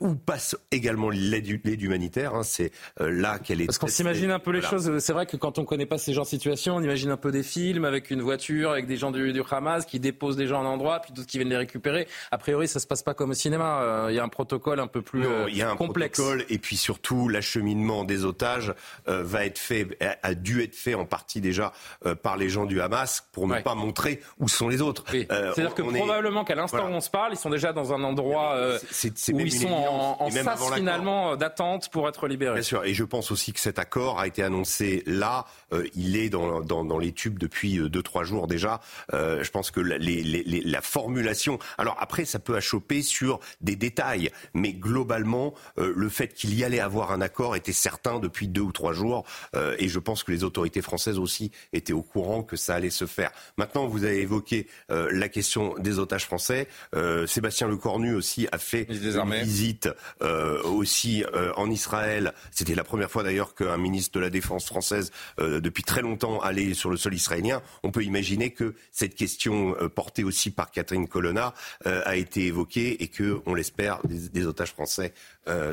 [0.00, 1.48] où passe également l'aide
[1.82, 2.36] humanitaire.
[2.36, 2.70] Hein, C'est
[3.00, 3.66] là qu'elle est.
[3.66, 4.98] Parce qu'on s'imagine un peu les choses.
[4.98, 7.32] C'est vrai que quand on connaît pas ces genres de situations, on imagine un peu
[7.32, 10.60] des films avec une voiture, avec des gens du, du Hamas qui déposent des gens
[10.60, 12.08] à un endroit, puis d'autres qui viennent les récupérer.
[12.30, 13.82] A priori, ça se passe pas comme au cinéma.
[13.82, 16.18] Euh, il y a un protocole un peu plus non, il y a un complexe.
[16.18, 18.74] Protocole, et puis surtout, l'acheminement des otages
[19.08, 19.86] euh, va être fait,
[20.22, 21.72] a dû être fait en partie déjà
[22.06, 23.62] euh, par les gens du Hamas pour ne ouais.
[23.62, 25.04] pas montrer où sont les autres.
[25.12, 25.26] Oui.
[25.28, 26.44] C'est-à-dire que probablement est...
[26.46, 26.94] qu'à l'instant voilà.
[26.94, 28.56] où on se parle, ils sont déjà dans un endroit
[28.90, 32.54] c est, c est où ils sont en, en sas finalement d'attente pour être libérés.
[32.54, 32.84] Bien sûr.
[32.84, 35.46] Et je pense aussi que cet accord a été annoncé là.
[35.94, 38.80] il est dans, dans, dans, les tubes depuis deux trois jours déjà.
[39.12, 41.39] je pense que les, les, les, la formulation
[41.78, 46.64] alors après, ça peut achoper sur des détails, mais globalement, euh, le fait qu'il y
[46.64, 49.24] allait avoir un accord était certain depuis deux ou trois jours,
[49.56, 52.90] euh, et je pense que les autorités françaises aussi étaient au courant que ça allait
[52.90, 53.30] se faire.
[53.56, 56.68] Maintenant, vous avez évoqué euh, la question des otages français.
[56.94, 59.88] Euh, Sébastien Lecornu aussi a fait une visite
[60.22, 61.24] euh, aussi
[61.56, 62.32] en Israël.
[62.50, 66.74] C'était la première fois d'ailleurs qu'un ministre de la Défense française, depuis très longtemps, allait
[66.74, 67.62] sur le sol israélien.
[67.82, 73.02] On peut imaginer que cette question portée aussi par Catherine Colonna colonna a été évoqué
[73.02, 75.12] et que, on l'espère, des, otages français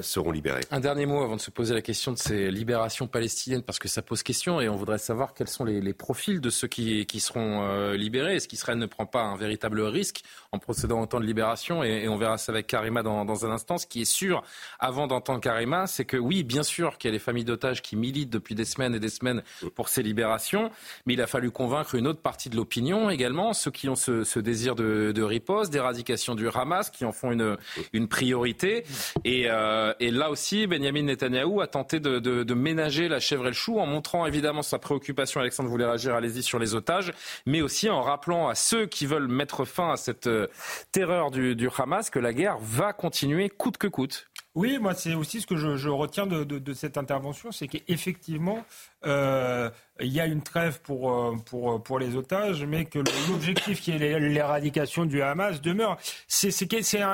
[0.01, 0.61] seront libérés.
[0.72, 3.88] Un dernier mot avant de se poser la question de ces libérations palestiniennes, parce que
[3.88, 7.20] ça pose question et on voudrait savoir quels sont les, profils de ceux qui, qui
[7.20, 8.36] seront libérés.
[8.36, 11.84] Est-ce qu'Israël ne prend pas un véritable risque en procédant au temps de libération?
[11.84, 13.78] Et, on verra ça avec Karima dans, dans, un instant.
[13.78, 14.43] Ce qui est sûr,
[14.80, 17.95] avant d'entendre Karima, c'est que oui, bien sûr qu'il y a les familles d'otages qui
[17.95, 19.43] militent depuis des semaines et des semaines
[19.76, 20.72] pour ces libérations,
[21.05, 24.39] mais il a fallu convaincre une autre partie de l'opinion également, ceux qui ont ce,
[24.39, 27.57] désir de, de riposte, d'éradication du Hamas, qui en font une,
[27.93, 28.84] une priorité.
[29.24, 29.57] Et, euh,
[29.99, 33.86] et, là aussi, Benjamin Netanyahou a tenté de, ménager la chèvre et le chou en
[33.86, 37.14] montrant évidemment sa préoccupation, Alexandre voulait réagir, allez-y, sur les otages,
[37.45, 40.47] mais aussi en rappelant à ceux qui veulent mettre fin à cette euh,
[40.91, 44.28] terreur du Hamas que la guerre va continuer coûte que coûte.
[44.58, 47.68] Oui, moi c'est aussi ce que je, je retiens de, de, de, cette intervention, c'est
[47.68, 48.66] qu'effectivement,
[49.05, 52.97] euh, il y a une trêve pour, euh, pour, pour les otages, mais que
[53.30, 55.97] l'objectif qui est l'éradication du Hamas demeure.
[56.28, 56.60] C'est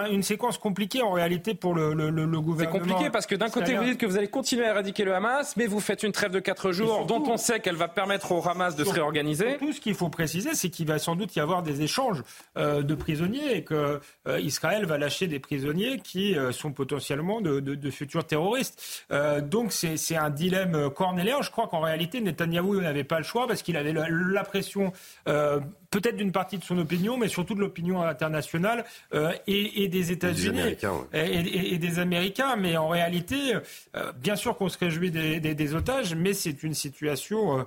[0.09, 2.79] une séquence compliquée en réalité pour le, le, le gouvernement.
[2.81, 5.13] C'est compliqué parce que d'un côté vous dites que vous allez continuer à éradiquer le
[5.13, 8.31] Hamas, mais vous faites une trêve de quatre jours dont on sait qu'elle va permettre
[8.31, 9.57] au Hamas de se réorganiser.
[9.57, 12.23] Tout ce qu'il faut préciser, c'est qu'il va sans doute y avoir des échanges
[12.57, 17.89] euh, de prisonniers et que euh, Israël va lâcher des prisonniers qui sont potentiellement de,
[17.91, 19.05] futurs terroristes.
[19.43, 21.41] donc c'est un dilemme cornélien.
[21.41, 24.91] Je crois qu'en réalité, Netanyahou n'avait pas le choix parce qu'il avait la, pression
[25.27, 25.59] euh,
[25.93, 28.83] peut-être d'une partie de son opinion, mais surtout de l'opinion internationale
[29.13, 30.75] euh, et, des États-Unis
[31.13, 32.55] et, des Américains.
[32.55, 33.55] Mais en réalité,
[33.95, 37.65] euh, bien sûr qu'on se réjouit des, otages, mais c'est une situation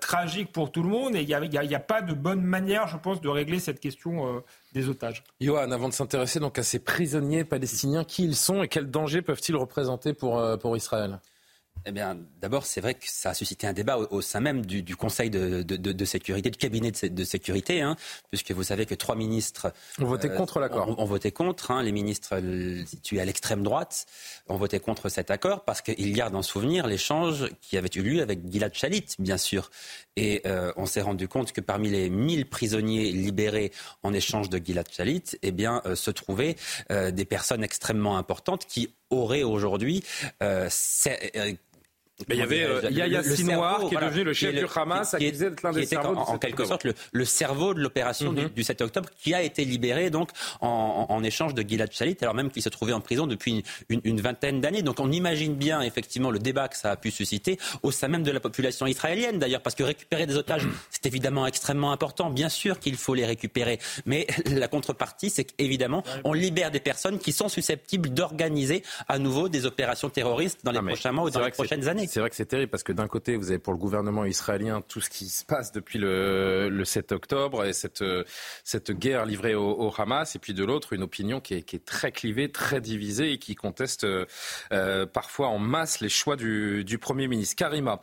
[0.00, 3.20] tragique pour tout le monde et il n'y a, pas de bonne manière, je pense,
[3.20, 5.22] de régler cette question des otages.
[5.40, 9.22] Johan, avant de s'intéresser donc à ces prisonniers palestiniens, qui ils sont et quels dangers
[9.22, 11.20] peuvent-ils représenter pour, pour Israël?
[11.86, 14.96] Eh bien, d'abord, c'est vrai que ça a suscité un débat au, sein même du,
[14.96, 17.96] Conseil de, sécurité, du cabinet de, sécurité, hein,
[18.30, 20.98] puisque vous savez que trois ministres ont voté euh, contre l'accord.
[20.98, 21.70] Ont, voté contre.
[21.70, 22.40] Hein, les ministres
[22.86, 24.06] situés à l'extrême droite
[24.48, 28.22] ont voté contre cet accord parce qu'ils gardent en souvenir l'échange qui avait eu lieu
[28.22, 29.70] avec Gilad Shalit, bien sûr.
[30.16, 33.70] Et euh, on s'est rendu compte que parmi les 1000 prisonniers libérés
[34.02, 36.56] en échange de Gilad Shalit, eh bien, euh, se trouvaient
[36.90, 40.02] des personnes extrêmement importantes qui auraient aujourd'hui
[42.28, 45.62] il y avait euh, Yahya Sinwar qui est devenu le chef du Hamas, accusé d'être
[45.62, 46.16] l'un des cerveaux.
[46.16, 48.62] En, quelque sorte, le, cerveau de l'opération du, mhm.
[48.62, 52.62] 7 octobre, qui a été libéré donc en, échange de Gilad Shalit, alors même qu'il
[52.62, 54.82] se trouvait en prison depuis une, vingtaine d'années.
[54.82, 58.22] Donc on imagine bien effectivement le débat que ça a pu susciter au sein même
[58.22, 62.30] de la population israélienne, d'ailleurs, parce que récupérer des otages, c'est évidemment extrêmement important.
[62.30, 67.18] Bien sûr qu'il faut les récupérer, mais la contrepartie, c'est qu'évidemment, on libère des personnes
[67.18, 71.44] qui sont susceptibles d'organiser à nouveau des opérations terroristes dans les prochains mois ou dans
[71.44, 72.05] les prochaines années.
[72.06, 74.82] C'est vrai que c'est terrible parce que d'un côté, vous avez pour le gouvernement israélien
[74.86, 78.04] tout ce qui se passe depuis le, le 7 octobre et cette,
[78.64, 81.84] cette guerre livrée au, Hamas, et puis de l'autre, une opinion qui est, qui est,
[81.84, 86.98] très clivée, très divisée et qui conteste euh, parfois en masse les choix du, du
[86.98, 87.56] Premier ministre.
[87.56, 88.00] Karima.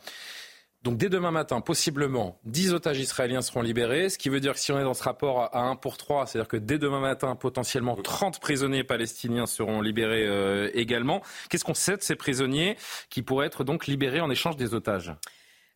[0.84, 4.60] Donc dès demain matin, possiblement, 10 otages israéliens seront libérés, ce qui veut dire que
[4.60, 7.34] si on est dans ce rapport à 1 pour 3, c'est-à-dire que dès demain matin,
[7.36, 11.22] potentiellement 30 prisonniers palestiniens seront libérés euh, également.
[11.48, 12.76] Qu'est-ce qu'on sait de ces prisonniers
[13.08, 15.14] qui pourraient être donc libérés en échange des otages?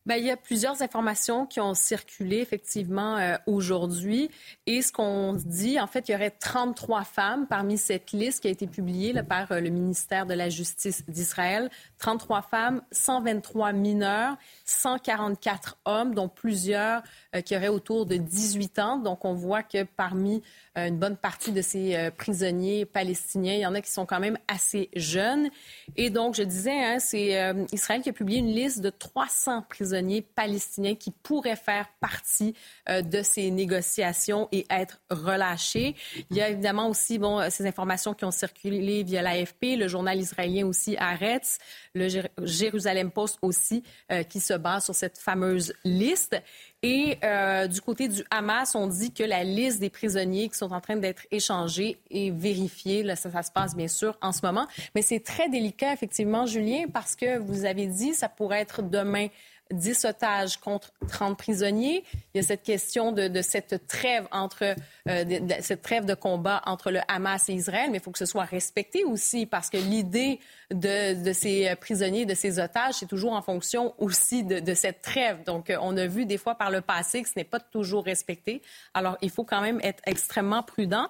[0.09, 4.31] Ben, il y a plusieurs informations qui ont circulé effectivement euh, aujourd'hui.
[4.65, 8.47] Et ce qu'on dit, en fait, il y aurait 33 femmes parmi cette liste qui
[8.47, 11.69] a été publiée par euh, le ministère de la Justice d'Israël.
[11.99, 14.35] 33 femmes, 123 mineurs,
[14.65, 17.03] 144 hommes, dont plusieurs
[17.45, 18.97] qui auraient autour de 18 ans.
[18.97, 20.41] Donc, on voit que parmi
[20.79, 23.53] euh, une bonne partie de ces euh, prisonniers palestiniens.
[23.53, 25.49] Il y en a qui sont quand même assez jeunes.
[25.95, 29.63] Et donc, je disais, hein, c'est euh, Israël qui a publié une liste de 300
[29.69, 32.53] prisonniers palestiniens qui pourraient faire partie
[32.87, 35.95] de ces négociations et être relâchés.
[36.29, 40.19] Il y a évidemment aussi bon, ces informations qui ont circulé via l'AFP, le journal
[40.19, 41.57] israélien aussi Haaretz,
[41.93, 42.07] le
[42.43, 43.83] Jérusalem Post aussi,
[44.29, 46.35] qui se base sur cette fameuse liste.
[46.81, 50.71] Et euh, du côté du Hamas, on dit que la liste des prisonniers qui sont
[50.71, 53.03] en train d'être échangés est vérifiée.
[53.03, 54.65] Là, ça, ça, se passe bien sûr en ce moment.
[54.95, 59.27] Mais c'est très délicat, effectivement, Julien, parce que vous avez dit, ça pourrait être demain
[59.71, 62.03] 10 otages contre 30 prisonniers.
[62.33, 64.75] Il y a cette question de, cette trêve entre
[65.07, 68.17] euh, de, cette trêve de combat entre le Hamas et Israël, mais il faut que
[68.17, 70.39] ce soit respecté aussi parce que l'idée
[70.71, 75.43] de, ces prisonniers, de ces otages, c'est toujours en fonction aussi de, cette trêve.
[75.43, 78.05] Donc, euh, on a vu des fois par le passé que ce n'est pas toujours
[78.05, 78.61] respecté.
[78.93, 81.09] Alors, il faut quand même être extrêmement prudent.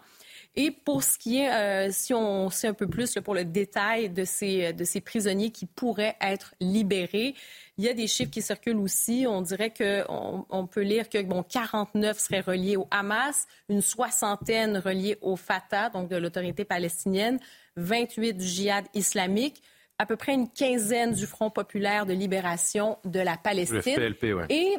[0.62, 4.26] Et pour ce qui est, si on sait un peu plus pour le détail de
[4.26, 7.34] ces, de ces prisonniers qui pourraient être libérés,
[7.78, 9.26] il y a des chiffres qui circulent aussi.
[9.26, 14.80] On dirait qu'on on peut lire que bon, 49 seraient reliés au Hamas, une soixantaine
[14.80, 17.40] reliés au Fatah, donc de l'autorité palestinienne,
[17.78, 19.64] 28 du djihad islamique
[19.98, 23.82] à peu près une quinzaine du Front populaire de libération de la Palestine.
[23.86, 24.46] Le FPLP, ouais.
[24.50, 24.76] Et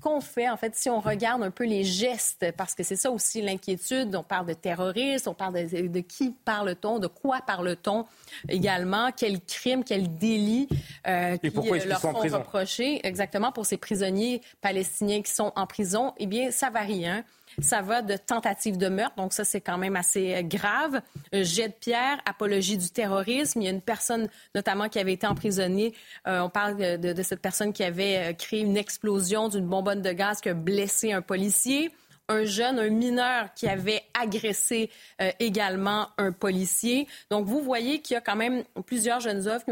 [0.00, 3.10] qu'on fait, en fait, si on regarde un peu les gestes, parce que c'est ça
[3.10, 8.04] aussi l'inquiétude, on parle de terrorisme, on parle de, qui parle-t-on, de quoi parle-t-on
[8.48, 10.68] également, quel crime, quel délit
[11.06, 16.12] euh, qui euh, leur sont, reprochés, exactement, pour ces prisonniers palestiniens qui sont en prison,
[16.18, 17.06] eh bien, ça varie.
[17.06, 17.24] Hein?
[17.60, 21.00] Ça va de tentative de meurtre, donc ça c'est quand même assez euh, grave.
[21.32, 23.60] Jet de pierre, apologie du terrorisme.
[23.60, 25.92] Il y a une personne notamment qui avait été emprisonnée.
[26.26, 30.02] Euh, on parle de, de, cette personne qui avait euh, créé une explosion d'une bonbonne
[30.02, 31.90] de gaz qui a blessé un policier
[32.28, 37.08] un jeune, un mineur qui avait agressé euh, également un policier.
[37.30, 39.62] Donc, vous voyez qu'il y a quand même plusieurs jeunes hommes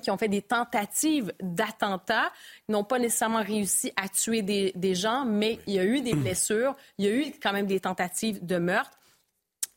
[0.00, 2.30] qui ont, euh, fait des tentatives d'attentats,
[2.68, 6.74] n'ont pas nécessairement réussi à tuer des, gens, mais il y a eu des blessures,
[6.98, 8.98] il y a eu quand même des tentatives de meurtre.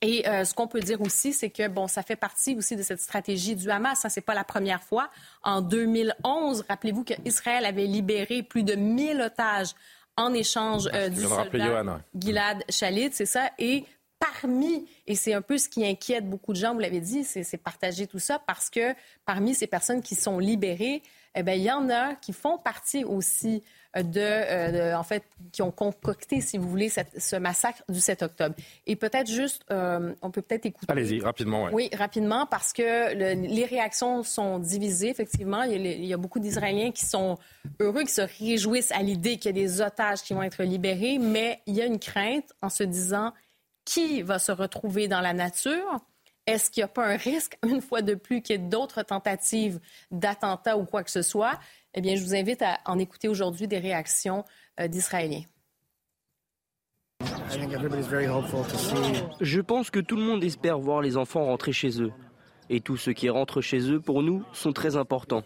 [0.02, 2.84] Et euh, ce qu'on peut dire aussi, c'est que bon, ça fait partie aussi de
[2.84, 4.00] cette stratégie du Hamas.
[4.00, 5.10] Ça, c'est pas la première fois.
[5.44, 9.76] En 2011, rappelez-vous qu'Israël avait libéré plus de 1000 otages
[10.20, 13.50] en échange euh, du soldat Gilad Shalit, c'est ça?
[13.58, 13.86] Et
[14.20, 17.58] parmi, et c'est un peu ce qui inquiète beaucoup de gens, vous l'avez dit, c'est
[17.58, 18.94] partager tout ça, parce que
[19.26, 21.02] parmi ces personnes qui sont libérées,
[21.36, 23.64] eh bien, il y en a qui font partie aussi
[23.98, 28.56] euh, de, en fait, qui ont concocté, si vous voulez, ce massacre du 7 octobre.
[28.86, 30.92] Et peut-être juste, euh, on peut peut-être écouter.
[30.92, 31.70] Allez-y, rapidement.
[31.72, 35.64] Oui, rapidement, parce que les réactions sont divisées, effectivement.
[35.64, 37.38] Il y a, il y a beaucoup d'Israéliens qui sont
[37.80, 41.18] heureux, qui se réjouissent à l'idée qu'il y a des otages qui vont être libérés,
[41.20, 43.34] mais il y a une crainte en se disant
[43.86, 46.00] qui va se retrouver dans la nature?
[46.50, 49.04] Est-ce qu'il n'y a pas un risque, une fois de plus, qu'il y ait d'autres
[49.04, 49.80] tentatives
[50.10, 51.60] d'attentats ou quoi que ce soit?
[51.94, 54.44] Eh bien, je vous invite à en écouter aujourd'hui des réactions
[54.80, 55.44] euh, d'Israéliens.
[59.42, 62.12] Je pense que tout le monde espère voir les enfants rentrer chez eux.
[62.72, 65.44] Et tous ceux qui rentrent chez eux, pour nous, sont très importants.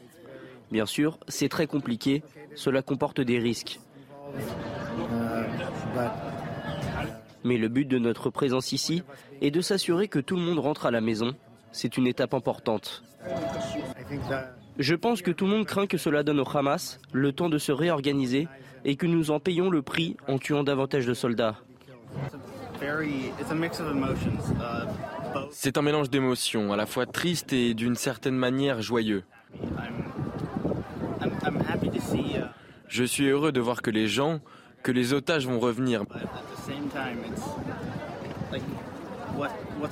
[0.72, 2.24] Bien sûr, c'est très compliqué,
[2.56, 3.80] cela comporte des risques.
[7.44, 9.04] Mais le but de notre présence ici
[9.44, 11.36] est de s'assurer que tout le monde rentre à la maison.
[11.72, 13.04] C'est une étape importante.
[14.80, 17.58] Je pense que tout le monde craint que cela donne au Hamas le temps de
[17.58, 18.48] se réorganiser
[18.86, 21.58] et que nous en payons le prix en tuant davantage de soldats.
[25.52, 29.24] C'est un mélange d'émotions, à la fois triste et d'une certaine manière joyeux.
[32.88, 34.40] Je suis heureux de voir que les gens,
[34.84, 36.04] que les otages vont revenir.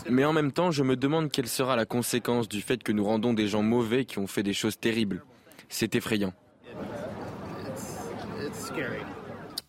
[0.10, 3.04] Mais en même temps, je me demande quelle sera la conséquence du fait que nous
[3.04, 5.24] rendons des gens mauvais qui ont fait des choses terribles.
[5.70, 6.34] C'est effrayant.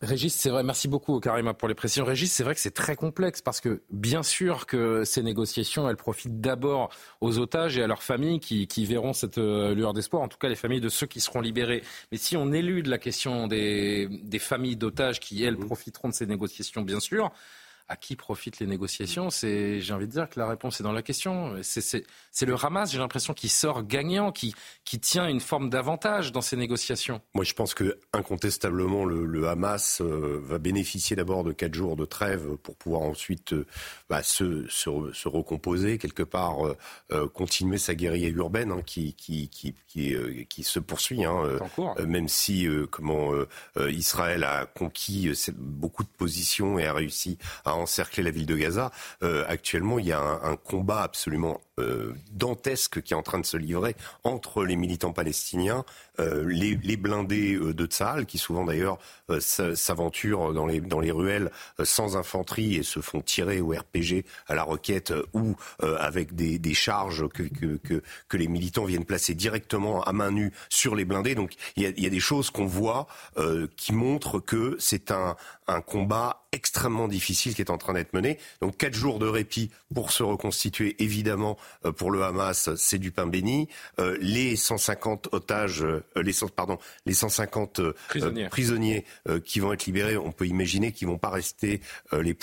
[0.02, 2.04] Régis, c'est vrai, merci beaucoup Karima pour les précisions.
[2.04, 5.96] Régis, c'est vrai que c'est très complexe parce que bien sûr que ces négociations, elles
[5.96, 10.26] profitent d'abord aux otages et à leurs familles qui, verront cette euh, lueur d'espoir, en
[10.26, 11.84] tout cas les familles de ceux qui seront libérés.
[12.10, 16.26] Mais si on élude la question des, des familles d'otages qui, elles, profiteront de ces
[16.26, 17.30] négociations, bien sûr,
[17.88, 20.92] à qui profitent les négociations C'est, j'ai envie de dire que la réponse est dans
[20.92, 21.56] la question.
[21.62, 24.54] C'est le Hamas, j'ai l'impression, qui sort gagnant, qui,
[24.84, 27.20] qui tient une forme d'avantage dans ces négociations.
[27.34, 32.04] Moi, je pense que incontestablement, le, Hamas euh, va bénéficier d'abord de quatre jours de
[32.04, 33.66] trêve pour pouvoir ensuite euh,
[34.08, 36.58] bah, se, se, se, recomposer quelque part,
[37.10, 40.14] euh, continuer sa guérilla urbaine hein, qui, qui, qui, qui,
[40.48, 41.58] qui, se poursuit, hein,
[42.06, 43.32] même si comment
[43.76, 48.90] Israël a conquis beaucoup de positions et a réussi à encercler la ville de Gaza.
[49.22, 53.46] Euh, actuellement, il y a un, combat absolument euh, dantesque qui est en train de
[53.46, 55.84] se livrer entre les militants palestiniens,
[56.20, 58.98] euh, les, les, blindés de Tzahal, qui souvent d'ailleurs
[59.40, 61.50] s'aventurent dans les, dans les ruelles
[61.82, 66.74] sans infanterie et se font tirer au RPG à la roquette ou avec des, des
[66.74, 71.04] charges que, que, que, que, les militants viennent placer directement à main nue sur les
[71.04, 71.34] blindés.
[71.34, 73.06] Donc il y a, y a des choses qu'on voit
[73.76, 75.36] qui montrent que c'est un,
[75.66, 78.38] un combat extrêmement difficile qui est en train d'être mené.
[78.60, 83.10] Donc quatre jours de répit pour se reconstituer, évidemment, euh, pour le Hamas, c'est du
[83.10, 83.68] pain béni.
[83.98, 87.80] Euh, les 150 otages, euh, les pardon, les 150
[88.50, 89.04] prisonniers,
[89.44, 91.80] qui vont être libérés, on peut imaginer qu'ils vont pas rester
[92.12, 92.36] les,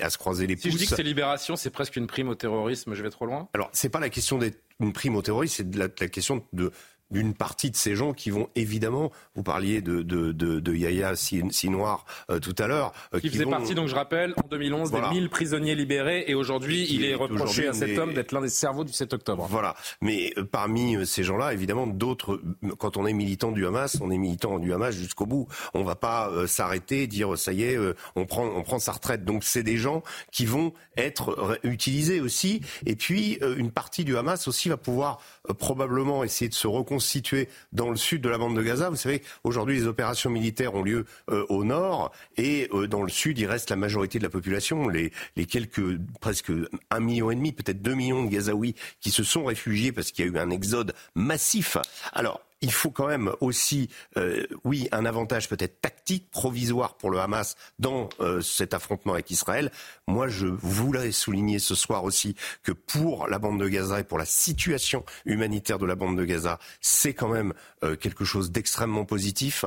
[0.00, 0.64] à se croiser les pouces.
[0.64, 3.26] Si je dis que ces libérations, c'est presque une prime au terrorisme, je vais trop
[3.26, 6.44] loin Alors, c'est pas la question d'être une prime au terrorisme, c'est la, la question
[6.52, 6.70] de
[7.10, 11.14] d'une partie de ces gens qui vont évidemment, vous parliez de, de, de, de Yahya
[11.16, 12.92] Sinoir euh, tout à l'heure.
[13.14, 16.86] Euh, qui, faisait partie, donc je rappelle, en 2011, des 1000 prisonniers libérés et aujourd'hui
[16.90, 19.46] il est reproché à cet homme d'être l'un des cerveaux du 7 octobre.
[19.48, 22.40] Voilà, mais euh, parmi ces gens-là, évidemment, d'autres,
[22.78, 25.48] quand on est militant du Hamas, on est militant du Hamas jusqu'au bout.
[25.74, 27.78] On va pas s'arrêter, dire ça y est,
[28.16, 29.24] on prend, on prend sa retraite.
[29.24, 30.02] Donc c'est des gens
[30.32, 32.60] qui vont être utilisés aussi.
[32.86, 35.20] Et puis une partie du Hamas aussi va pouvoir
[35.58, 38.90] probablement essayer de se reconstruire situé dans le sud de la bande de Gaza.
[38.90, 43.08] Vous savez, aujourd'hui, les opérations militaires ont lieu euh, au nord et euh, dans le
[43.08, 46.52] sud, il reste la majorité de la population, les, les quelques presque
[46.90, 50.24] un million et demi, peut-être deux millions de Gazaouis qui se sont réfugiés parce qu'il
[50.24, 51.76] y a eu un exode massif.
[52.12, 57.20] Alors, il faut quand même aussi, euh, oui, un avantage peut-être tactique, provisoire pour le
[57.20, 59.70] Hamas dans euh, cet affrontement avec Israël.
[60.06, 64.18] Moi, je voulais souligner ce soir aussi que pour la bande de Gaza et pour
[64.18, 67.54] la situation humanitaire de la bande de Gaza, c'est quand même
[67.84, 69.64] euh, quelque chose d'extrêmement positif.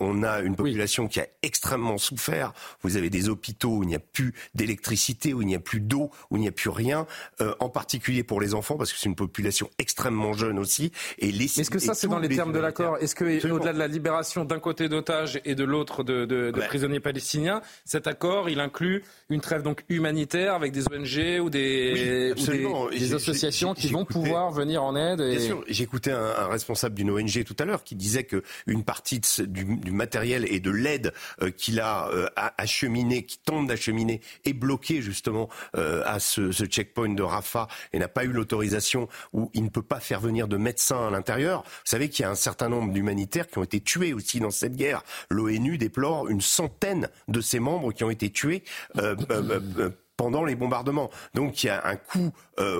[0.00, 2.52] on a une population qui a extrêmement souffert.
[2.82, 5.80] Vous avez des hôpitaux où il n'y a plus d'électricité, où il n'y a plus
[5.80, 7.06] d'eau, où il n'y a plus rien,
[7.60, 10.92] en particulier pour les enfants, parce que c'est une population extrêmement jeune aussi.
[11.18, 12.98] Et les, Est-ce que ça, c'est dans les termes de l'accord.
[12.98, 16.60] Est-ce que, au-delà de la libération d'un côté d'otages et de l'autre de, de, de
[16.60, 22.34] prisonniers palestiniens, cet accord, il inclut une trêve donc humanitaire avec des ONG ou des,
[22.36, 25.20] ou des, associations qui vont pouvoir venir en aide.
[25.20, 25.36] Et...
[25.36, 28.84] Bien sûr, j'écoutais un, un, responsable d'une ONG tout à l'heure qui disait que une
[28.84, 33.66] partie de, du, du, matériel et de l'aide euh, qu'il a euh, acheminé, qui tente
[33.66, 38.28] d'acheminer, est bloquée justement euh, à ce, ce, checkpoint de Rafah et n'a pas eu
[38.28, 41.62] l'autorisation où il ne peut pas faire venir de médecins à l'intérieur.
[41.62, 44.52] Vous savez qu'il y a un certain nombre d'humanitaires qui ont été tués aussi dans
[44.52, 45.02] cette guerre.
[45.30, 48.62] L'ONU déplore une centaine de ses membres qui ont été tués.
[48.98, 51.10] Euh, euh, euh, pendant les bombardements.
[51.34, 52.32] Donc il y a un coût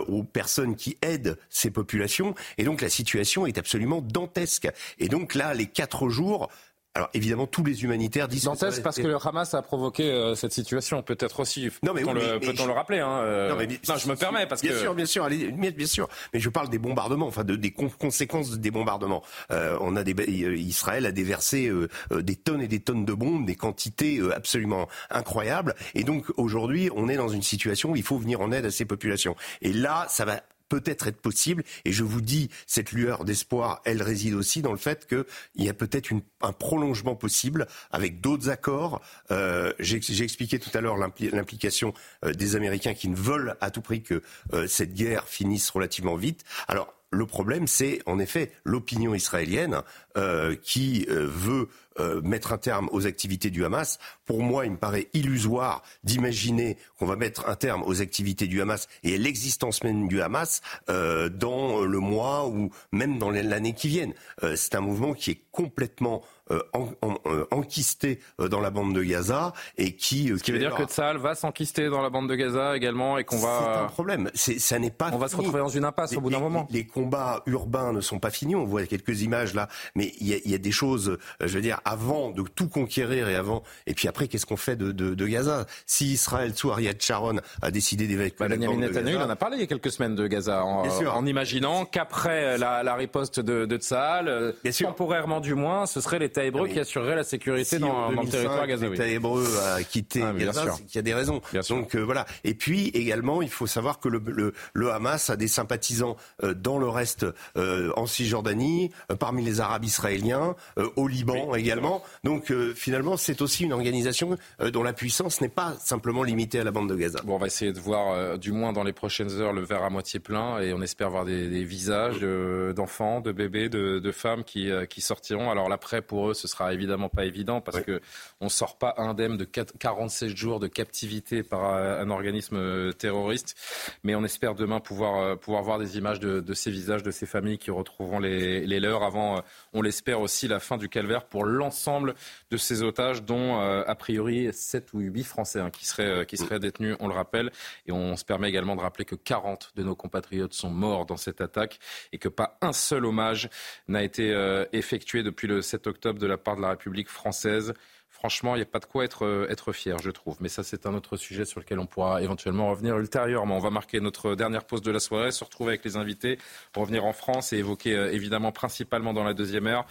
[0.08, 4.68] aux personnes qui aident ces populations et donc la situation est absolument dantesque.
[4.98, 6.50] Et donc là, les quatre jours,
[6.99, 8.42] alors évidemment, tous les humanitaires disent.
[8.42, 11.70] Dantesque parce que le Hamas a provoqué euh, cette situation, peut-être aussi.
[11.84, 13.51] Non mais peut-on le, peut le, rappeler hein, euh...
[13.51, 14.76] non, mais, non, je me permets parce bien que.
[14.76, 16.09] Bien sûr, bien sûr, allez, bien sûr.
[16.34, 19.22] Mais je parle des bombardements, enfin de, des conséquences des bombardements.
[19.53, 23.14] Euh, on a des, euh, Israël a déversé euh, des tonnes et des tonnes de
[23.14, 25.76] bombes, des quantités absolument incroyables.
[25.94, 28.72] Et donc aujourd'hui, on est dans une situation où il faut venir en aide à
[28.72, 29.36] ces populations.
[29.62, 31.64] Et là, ça va peut-être être possible.
[31.84, 35.24] Et je vous dis, cette lueur d'espoir, elle réside aussi dans le fait qu'il
[35.64, 36.10] y a peut-être
[36.42, 39.00] un prolongement possible avec d'autres accords.
[39.30, 41.94] Euh, J'ai expliqué tout à l'heure l'implication
[42.24, 46.16] euh, des Américains qui ne veulent à tout prix que euh, cette guerre finisse relativement
[46.16, 46.44] vite.
[46.68, 49.80] Alors, le problème, c'est en effet l'opinion israélienne
[50.18, 51.68] euh, qui euh, veut
[52.00, 54.00] euh, mettre un terme aux activités du Hamas.
[54.26, 58.60] Pour moi, il me paraît illusoire d'imaginer qu'on va mettre un terme aux activités du
[58.60, 63.88] Hamas et à l'existence même du Hamas dans le mois ou même dans l'année qui
[63.88, 64.14] vienne.
[64.56, 66.88] c'est un mouvement qui est complètement euh, en,
[67.26, 70.28] euh, enquisté euh, dans la bande de Gaza et qui.
[70.28, 73.24] Ce qui veut dire que Tsahal va s'enquister dans la bande de Gaza également et
[73.24, 73.60] qu'on va.
[73.60, 74.30] C'est un problème.
[74.34, 75.10] Ça n'est pas.
[75.12, 76.66] On va se retrouver dans une impasse au bout d'un moment.
[76.70, 78.54] Les, combats urbains ne sont pas finis.
[78.54, 81.18] On voit quelques images là, mais il y a, y a, des choses.
[81.40, 84.76] Je veux dire, avant de tout conquérir et avant, et puis après, qu'est-ce qu'on fait
[84.76, 85.66] de, de, de, Gaza?
[85.86, 89.56] Si Israël sous Ariad Sharon a décidé d'évacuer bah, de Gaza, il en a parlé
[89.56, 93.66] il y a quelques semaines de Gaza, en, en imaginant qu'après la, la, riposte de,
[93.66, 98.28] de Tsahal, temporairement du moins, ce serait l'État hébreu qui assurerait la sécurité dans, le
[98.28, 98.92] territoire gazaoui.
[98.92, 101.40] L'État hébreu a quitté ah, Gaza, il y a des raisons.
[101.68, 102.26] Donc euh, voilà.
[102.44, 106.54] Et puis également, il faut savoir que le, le, le Hamas a des sympathisants euh,
[106.54, 110.55] dans le reste, euh, en Cisjordanie, parmi les Arabes israéliens,
[110.97, 112.03] au Liban également.
[112.24, 114.36] Donc finalement, c'est aussi une organisation
[114.72, 117.20] dont la puissance n'est pas simplement limitée à la bande de Gaza.
[117.24, 119.91] Bon, on va essayer de voir, du moins dans les prochaines heures, le verre à
[119.91, 124.45] moitié plein, et on espère voir des, des visages d'enfants, de, bébés, de, de femmes
[124.45, 125.51] qui, qui sortiront.
[125.51, 128.01] Alors l'après, pour eux, ce sera évidemment pas évident parce qu'on que
[128.41, 133.57] on sort pas indemne de 47 jours de captivité par un organisme euh, terroriste.
[134.05, 137.26] Mais on espère demain pouvoir, euh, pouvoir voir des images de, ces visages, de ces
[137.26, 139.41] familles qui retrouveront les, les leurs avant, euh,
[139.78, 142.14] on l'espère aussi, la fin du calvaire pour l'ensemble
[142.50, 146.58] de ces otages, dont a priori 7 ou 8 Français hein, qui, seraient, qui seraient
[146.58, 147.50] détenus, on le rappelle.
[147.86, 151.16] Et on se permet également de rappeler que 40 de nos compatriotes sont morts dans
[151.16, 151.78] cette attaque
[152.12, 153.48] et que pas un seul hommage
[153.86, 154.34] n'a été
[154.72, 157.74] effectué depuis le 7 octobre de la part de la République française.
[158.11, 160.36] Franchement, il n'y a pas de quoi être, euh, être fier, je trouve.
[160.40, 163.56] Mais ça, c'est un autre sujet sur lequel on pourra éventuellement revenir ultérieurement.
[163.56, 166.38] On va marquer notre dernière pause de la soirée, se retrouver avec les invités,
[166.74, 169.86] revenir en France et évoquer euh, évidemment principalement dans la deuxième heure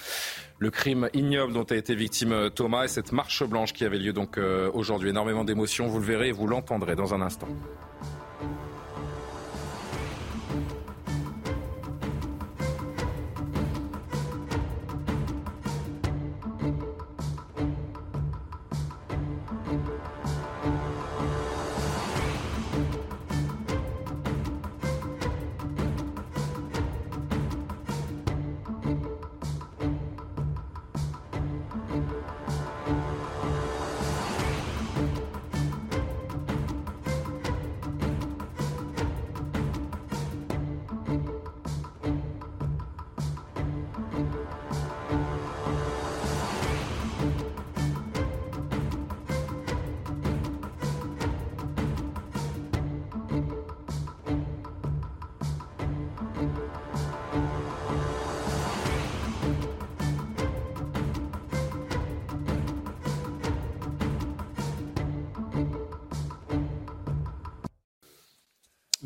[0.59, 3.99] le crime ignoble dont a été victime euh, Thomas et cette marche blanche qui avait
[3.99, 4.37] lieu donc
[4.73, 5.09] aujourd'hui.
[5.09, 7.47] Énormément d'émotions, vous le verrez et vous l'entendrez dans un instant.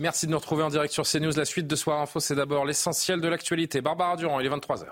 [0.01, 1.37] Merci de nous retrouver en direct sur CNews.
[1.37, 3.81] La suite de Soir Info, c'est d'abord l'essentiel de l'actualité.
[3.81, 4.87] Barbara Durand, il est 23h.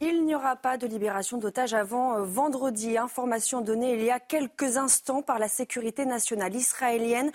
[0.00, 2.96] Il n'y aura pas de libération d'otages avant euh, vendredi.
[2.96, 7.32] Information donnée il y a quelques instants par la sécurité nationale israélienne.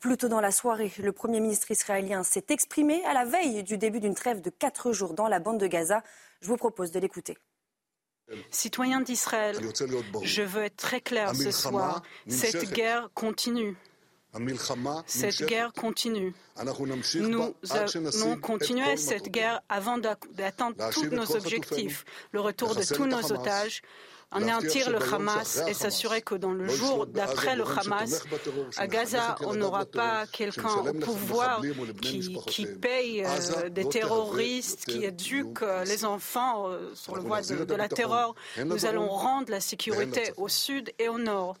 [0.00, 3.76] Plus tôt dans la soirée, le Premier ministre israélien s'est exprimé à la veille du
[3.76, 6.02] début d'une trêve de quatre jours dans la bande de Gaza.
[6.40, 7.36] Je vous propose de l'écouter.
[8.50, 9.58] Citoyens d'Israël,
[10.22, 12.02] je veux être très clair ce soir.
[12.28, 13.76] Cette guerre continue.
[15.06, 16.34] Cette guerre continue.
[17.16, 23.32] Nous allons continuer cette guerre avant d'atteindre tous nos objectifs, le retour de tous nos
[23.32, 23.82] otages,
[24.34, 28.24] anéantir le Hamas et s'assurer que dans le jour d'après le Hamas,
[28.76, 31.62] à Gaza, on n'aura pas quelqu'un au pouvoir
[32.02, 37.74] qui, paye euh, des terroristes, qui éduque euh, les enfants euh, sur le voie de
[37.74, 38.34] la terreur.
[38.64, 41.56] Nous allons rendre la sécurité au sud et au nord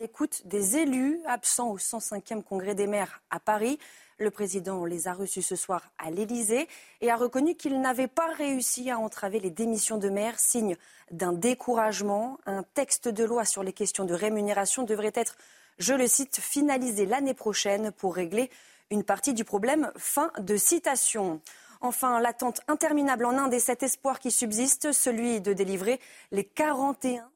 [0.00, 3.78] l'écoute des élus absents au 105e congrès des maires à Paris.
[4.18, 6.68] Le président les a reçus ce soir à l'Élysée
[7.02, 10.76] et a reconnu qu'il n'avait pas réussi à entraver les démissions de maires, signe
[11.10, 12.38] d'un découragement.
[12.46, 15.36] Un texte de loi sur les questions de rémunération devrait être,
[15.78, 18.50] je le cite, finalisé l'année prochaine pour régler
[18.90, 19.92] une partie du problème.
[19.96, 21.42] Fin de citation.
[21.82, 27.30] Enfin, l'attente interminable en Inde et cet espoir qui subsiste, celui de délivrer les 41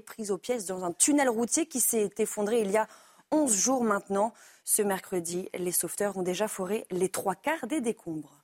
[0.00, 2.88] pris aux pièces dans un tunnel routier qui s'est effondré il y a
[3.30, 4.32] 11 jours maintenant.
[4.64, 8.42] Ce mercredi, les sauveteurs ont déjà foré les trois quarts des décombres.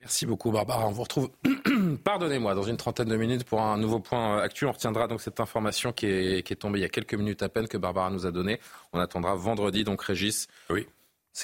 [0.00, 0.86] Merci beaucoup Barbara.
[0.86, 1.30] On vous retrouve,
[2.04, 4.68] pardonnez-moi, dans une trentaine de minutes pour un nouveau point actuel.
[4.68, 7.42] On retiendra donc cette information qui est, qui est, tombée il y a quelques minutes
[7.42, 8.60] à peine que Barbara nous a donnée.
[8.92, 10.46] On attendra vendredi, donc Régis.
[10.70, 10.86] Oui.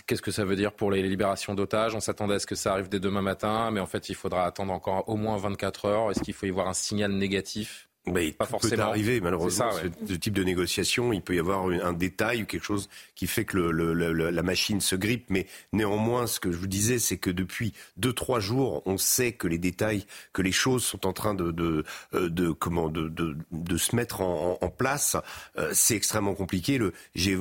[0.06, 1.94] Qu'est-ce que ça veut dire pour les libérations d'otages?
[1.94, 4.44] On s'attendait à ce que ça arrive dès demain matin, mais en fait, il faudra
[4.44, 6.10] attendre encore au moins 24 heures.
[6.10, 7.88] Est-ce qu'il faut y voir un signal négatif?
[8.06, 8.76] Mais pas forcément.
[8.76, 9.70] peut arriver, malheureusement,
[10.06, 11.12] ce, type de négociation.
[11.12, 14.80] Il peut y avoir un détail ou quelque chose qui fait que le, la machine
[14.80, 15.26] se grippe.
[15.30, 19.32] Mais néanmoins, ce que je vous disais, c'est que depuis deux, trois jours, on sait
[19.32, 21.84] que les détails, que les choses sont en train de, de,
[22.14, 25.16] euh, de comment, de, de, de, se mettre en, en place.
[25.58, 26.78] Euh, c'est extrêmement compliqué.
[27.14, 27.36] J'ai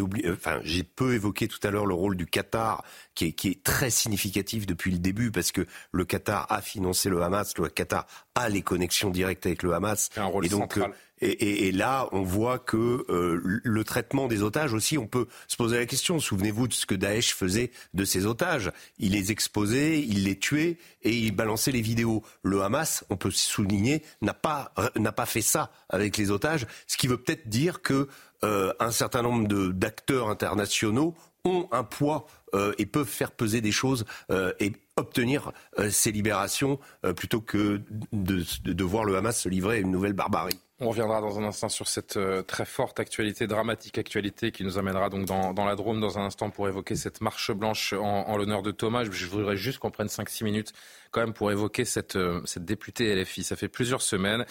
[0.00, 2.84] oublié, enfin, j'ai peu évoqué tout à l'heure le rôle du Qatar
[3.16, 7.08] qui est, qui est très significatif depuis le début parce que le Qatar a financé
[7.08, 8.06] le Hamas, le Qatar
[8.36, 10.10] a les connexions directes avec le Hamas.
[10.16, 10.92] Un rôle et donc, central.
[11.22, 15.26] Et, et, et, là, on voit que euh, le traitement des otages aussi, on peut
[15.48, 16.20] se poser la question.
[16.20, 18.70] Souvenez-vous de ce que Daesh faisait de ses otages.
[18.98, 22.22] Il les exposait, il les tuait et il balançait les vidéos.
[22.42, 26.98] Le Hamas, on peut souligner, n'a pas n'a pas fait ça avec les otages, ce
[26.98, 28.08] qui veut peut-être dire que
[28.44, 31.14] euh, un certain nombre d'acteurs internationaux
[31.44, 35.52] ont un poids euh, et peuvent faire peser des choses euh, et obtenir
[35.90, 36.78] ces libérations
[37.16, 37.82] plutôt que
[38.12, 40.58] de, voir le Hamas se livrer à une nouvelle barbarie.
[40.80, 45.10] On reviendra dans un instant sur cette très forte actualité, dramatique actualité qui nous amènera
[45.10, 48.62] donc dans, la Drôme dans un instant pour évoquer cette marche blanche en, en l'honneur
[48.62, 49.04] de Thomas.
[49.04, 50.72] Je voudrais juste qu'on prenne 5-6 minutes
[51.16, 53.42] quand même pour évoquer cette, euh, cette députée LFI.
[53.42, 54.44] Ça fait plusieurs semaines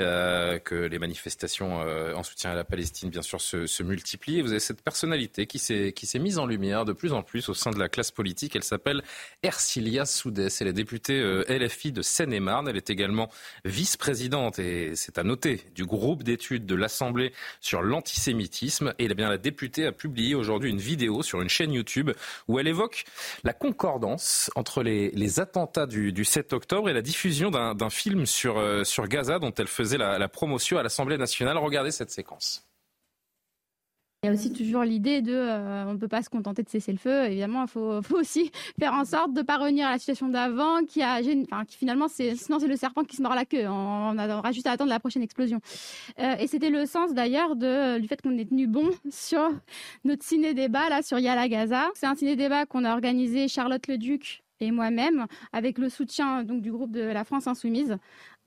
[0.00, 4.40] euh, que les manifestations euh, en soutien à la Palestine, bien sûr, se, se multiplient.
[4.40, 7.72] Vous avez cette personnalité qui s'est, mise en lumière de plus en plus au sein
[7.72, 8.54] de la classe politique.
[8.54, 9.02] Elle s'appelle
[9.42, 10.60] Ercilia Soudès.
[10.60, 12.68] Elle est députée LFI de Seine-et-Marne.
[12.68, 13.28] Elle est également
[13.64, 18.94] vice-présidente, et c'est à noter, du groupe d'études de l'Assemblée sur l'antisémitisme.
[19.00, 22.12] Et eh bien, la députée a publié aujourd'hui une vidéo sur une chaîne YouTube
[22.46, 23.06] où elle évoque
[23.42, 28.26] la concordance entre les, les attentats du du, 7 octobre et la diffusion d'un film
[28.26, 31.58] sur, euh, sur Gaza dont elle faisait la, promotion à l'Assemblée nationale.
[31.58, 32.66] Regardez cette séquence.
[34.24, 36.68] Il y a aussi toujours l'idée de, euh, on ne peut pas se contenter de
[36.68, 37.24] cesser le feu.
[37.24, 40.84] Évidemment, il faut, aussi faire en sorte de ne pas revenir à la situation d'avant,
[40.84, 43.66] qui a, enfin, qui finalement, sinon c'est le serpent qui se mord la queue.
[43.66, 45.60] On, aura juste à attendre la prochaine explosion.
[46.20, 49.50] Euh, et c'était le sens d'ailleurs du fait qu'on ait tenu bon sur
[50.04, 51.90] notre ciné-débat là sur Yala Gaza.
[51.94, 56.70] C'est un ciné-débat qu'on a organisé Charlotte Leduc et moi-même, avec le soutien donc du
[56.70, 57.96] groupe de la France Insoumise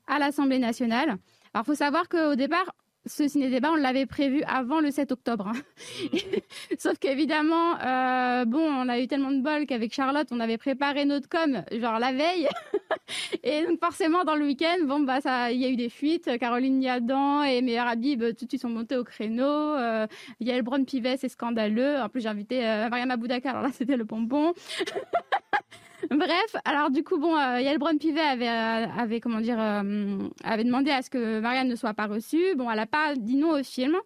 [0.07, 1.17] à l'Assemblée nationale.
[1.53, 2.73] Alors, il faut savoir qu'au départ,
[3.07, 5.47] ce ciné-débat, on l'avait prévu avant le 7 octobre.
[5.47, 6.09] Hein.
[6.79, 11.05] Sauf qu'évidemment, euh, bon, on a eu tellement de bol qu'avec Charlotte, on avait préparé
[11.05, 12.47] notre com, genre la veille.
[13.43, 16.37] et donc forcément, dans le week-end, bon, bah, ça, il y a eu des fuites.
[16.39, 19.43] Caroline Niadan et Meir Habib, tout de suite, sont montés au créneau.
[19.45, 20.07] Euh,
[20.39, 21.99] Yael Braun-Pivet, c'est scandaleux.
[21.99, 24.53] En plus, j'ai invité euh, Mariam Aboudaka, alors là, c'était le bonbon.
[26.09, 30.91] Bref, alors du coup, bon, euh, Yael avait, euh, avait, comment dire, euh, avait demandé
[30.91, 32.55] à ce que Marianne ne soit pas reçue.
[32.55, 33.97] Bon, elle n'a pas dit non au film.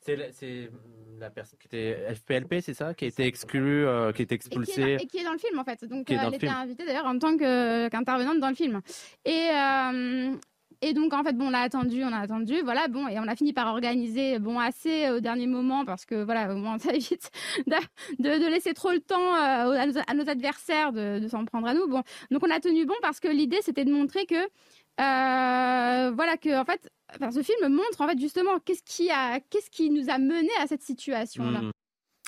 [0.00, 0.16] C'est
[1.18, 4.96] la personne qui était FPLP, c'est ça Qui a été exclue, qui a été expulsée.
[5.00, 5.84] Et qui, est dans, le film, en fait.
[5.84, 8.80] Donc, elle était invitée d'ailleurs en tant qu'intervenante dans le film.
[9.24, 9.48] Et
[10.82, 13.28] Et donc, en fait, bon, on a attendu, on a attendu, voilà, bon, et on
[13.28, 16.92] a fini par organiser, bon, assez au dernier moment, parce que, voilà, au moins, ça
[16.92, 17.30] évite
[17.66, 17.74] de,
[18.18, 21.86] de, laisser trop le temps à, nos, adversaires de, s'en prendre à nous.
[21.88, 26.36] Bon, donc on a tenu bon parce que l'idée, c'était de montrer que euh, voilà
[26.36, 26.88] que en fait,
[27.32, 29.10] ce film montre en fait justement qu'est-ce qui
[29.70, 31.62] qui nous a mené à cette situation-là.
[31.62, 31.70] Mmh.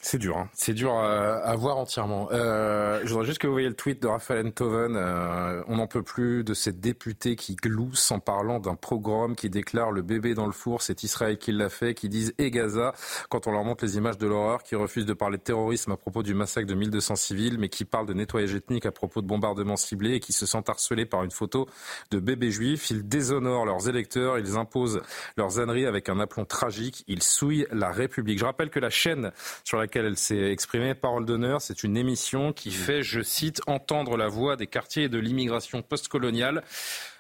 [0.03, 0.49] C'est dur, hein.
[0.53, 2.29] c'est dur à, voir entièrement.
[2.31, 4.95] Euh, je voudrais juste que vous voyez le tweet de Raphaël Enthoven.
[4.95, 9.51] Euh, on n'en peut plus de ces députés qui gloussent en parlant d'un programme qui
[9.51, 12.93] déclare le bébé dans le four, c'est Israël qui l'a fait, qui disent et Gaza
[13.31, 15.97] quand on leur montre les images de l'horreur, qui refusent de parler de terrorisme à
[15.97, 19.27] propos du massacre de 1200 civils, mais qui parlent de nettoyage ethnique à propos de
[19.27, 21.67] bombardements ciblés et qui se sentent harcelés par une photo
[22.11, 22.91] de bébés juifs.
[22.91, 25.01] Ils déshonorent leurs électeurs, ils imposent
[25.37, 28.39] leurs âneries avec un aplomb tragique, ils souillent la République.
[28.39, 29.33] Je rappelle que la chaîne
[29.65, 30.95] sur laquelle elle s'est exprimée.
[30.95, 35.09] Parole d'honneur, c'est une émission qui fait, je cite, entendre la voix des quartiers et
[35.09, 36.65] de l'immigration postcoloniale.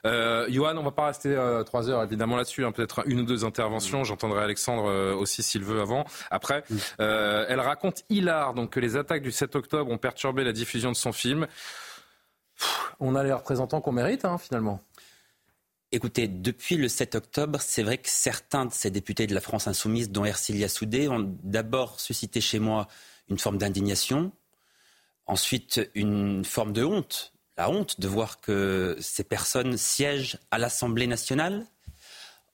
[0.04, 3.24] Euh, Johan, on va pas rester euh, trois heures évidemment là-dessus, hein, peut-être une ou
[3.24, 4.02] deux interventions.
[4.02, 6.04] J'entendrai Alexandre euh, aussi s'il veut avant.
[6.32, 6.64] Après,
[7.00, 10.90] euh, elle raconte hilar donc que les attaques du 7 octobre ont perturbé la diffusion
[10.90, 11.46] de son film.
[12.98, 14.80] on a les représentants qu'on mérite hein, finalement.
[15.92, 19.68] Écoutez, depuis le 7 octobre, c'est vrai que certains de ces députés de la France
[19.68, 22.88] insoumise, dont Ercilia Soudé, ont d'abord suscité chez moi
[23.28, 24.32] une forme d'indignation,
[25.26, 31.06] ensuite une forme de honte, la honte de voir que ces personnes siègent à l'Assemblée
[31.06, 31.64] nationale,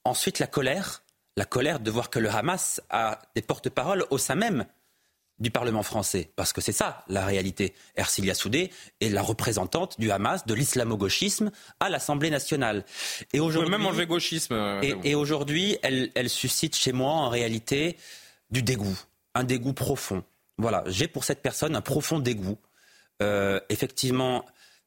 [0.05, 1.03] ensuite la colère,
[1.37, 4.66] la colère de voir que le Hamas a des porte-paroles au sein même
[5.39, 7.74] du Parlement français, parce que c'est ça la réalité.
[7.97, 8.70] Ercilia Soudé
[9.01, 12.85] est la représentante du Hamas, de l'islamo-gauchisme à l'Assemblée nationale.
[13.33, 14.55] Et aujourd'hui, même enlever gauchisme.
[14.55, 17.97] Euh, et, aujourd'hui, elle, suscite chez moi en réalité
[18.51, 18.99] du dégoût,
[19.35, 20.22] un dégoût profond.
[20.59, 22.59] Voilà, j'ai pour cette personne un profond dégoût.
[23.22, 24.45] Euh, effectivement,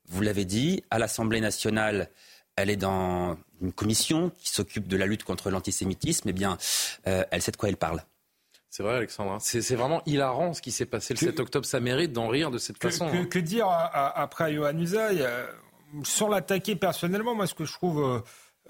[0.08, 2.10] vous l'avez dit, à l'Assemblée nationale,
[2.56, 6.30] elle est dans une commission qui s'occupe de la lutte contre l'antisémitisme.
[6.30, 6.58] Eh bien,
[7.08, 8.02] euh, elle sait de quoi elle parle?
[8.76, 9.32] C'est vrai, Alexandre.
[9.32, 9.38] Hein.
[9.40, 11.66] C'est vraiment hilarant ce qui s'est passé le 7 octobre.
[11.66, 13.10] Ça mérite d'en rire de cette façon.
[13.10, 13.26] Que, hein.
[13.26, 15.26] que, dire après Johan Usaï
[16.04, 18.20] Sans l'attaquer personnellement, moi, ce que je trouve euh,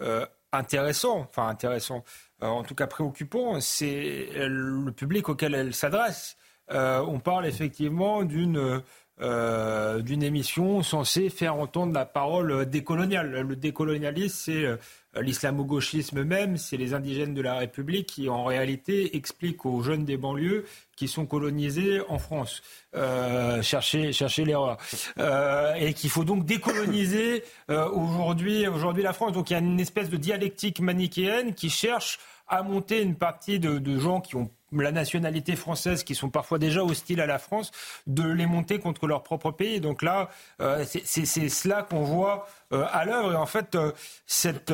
[0.02, 2.04] euh, intéressant, enfin intéressant,
[2.44, 6.38] euh, en tout cas préoccupant, c'est le public auquel elle s'adresse.
[6.70, 8.84] on parle effectivement d'une
[9.20, 13.42] d'une émission censée faire entendre la parole décoloniale.
[13.42, 19.16] Le décolonialisme, c'est euh, l'islamo-gauchisme même, c'est les indigènes de la République qui, en réalité,
[19.16, 22.62] expliquent aux jeunes des banlieues qui sont colonisés en France.
[22.96, 24.78] Euh, chercher, chercher l'erreur.
[25.20, 29.34] Euh, et qu'il faut donc décoloniser euh, aujourd'hui, aujourd'hui la France.
[29.34, 33.60] Donc il y a une espèce de dialectique manichéenne qui cherche à monter une partie
[33.60, 37.40] de, de gens qui ont la nationalité française, qui sont parfois déjà hostiles à la
[37.40, 37.72] France,
[38.08, 39.80] de les monter contre leur propre pays.
[39.80, 40.30] Donc là,
[40.62, 43.34] euh, c'est cela qu'on voit euh, à l'œuvre.
[43.34, 43.92] Et en fait, euh,
[44.26, 44.74] cette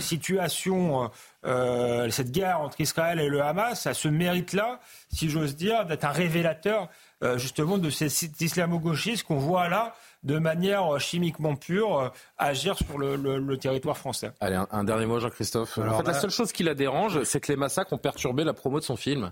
[0.00, 1.10] situation,
[1.44, 4.80] cette guerre entre Israël et le Hamas, a ce mérite-là,
[5.12, 6.88] si j'ose dire, d'être un révélateur
[7.36, 13.98] justement de cet islamo-gauchistes qu'on voit là de manière chimiquement pure agir sur le, territoire
[13.98, 14.32] français.
[14.40, 15.78] Allez, un, dernier mot, Jean-Christophe.
[15.78, 18.52] En fait, la seule chose qui la dérange, c'est que les massacres ont perturbé la
[18.52, 19.30] promo de son film.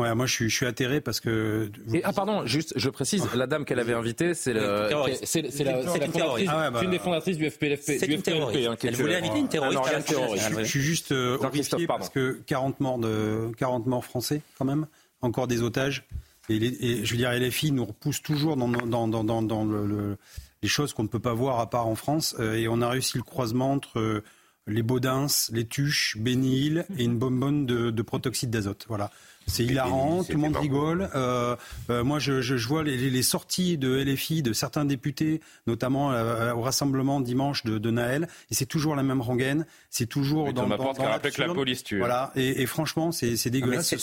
[0.00, 1.70] Ouais, moi je suis, je suis atterré parce que.
[2.04, 4.88] ah pardon, juste, je précise, la dame qu'elle avait invitée, c'est le,
[5.24, 6.80] c'est la, fondatrice, ah bah.
[6.82, 7.98] une des fondatrices du FPLFP.
[7.98, 8.66] C'est une terroriste.
[8.66, 10.14] Hein, elle voulait inviter une terroriste.
[10.58, 14.86] je, suis juste euh, horrifié parce que 40 morts de 40 morts français quand même,
[15.20, 16.06] encore des otages.
[16.50, 20.16] Et, et veux dire, LFI nous repousse toujours dans, dans, dans, dans, dans le
[20.62, 22.36] des choses qu'on ne peut pas voir à part en France.
[22.38, 24.22] Euh, et on a réussi le croisement entre euh,
[24.66, 28.86] les Baudins, les Tuches, Bénil et une bonbonne de, de protoxyde d'azote.
[28.88, 29.10] Voilà.
[29.50, 31.10] C'est hilarant, tout le monde rigole.
[31.14, 31.56] Euh,
[31.90, 36.52] euh, moi, je, je, vois les, les, sorties de LFI de certains députés, notamment euh,
[36.54, 39.66] au rassemblement dimanche de, de Naël, et c'est toujours la même rengaine.
[39.90, 41.98] C'est toujours dans, dans, dans que la police tue.
[41.98, 43.94] Voilà, et, et franchement, c'est dégueulasse.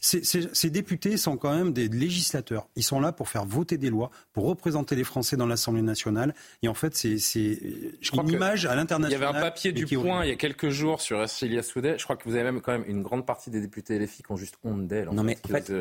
[0.00, 2.66] ces députés sont quand même des législateurs.
[2.76, 6.34] Ils sont là pour faire voter des lois, pour représenter les Français dans l'Assemblée nationale.
[6.62, 7.18] Et en fait, c'est
[8.12, 9.10] une image à l'international.
[9.10, 11.96] Il y avait un papier du Point il y a quelques jours sur Estilia Soudet.
[11.98, 14.32] Je crois que vous avez même quand même une grande partie des députés LFI qui
[14.32, 15.72] ont juste honte non, mais en fait,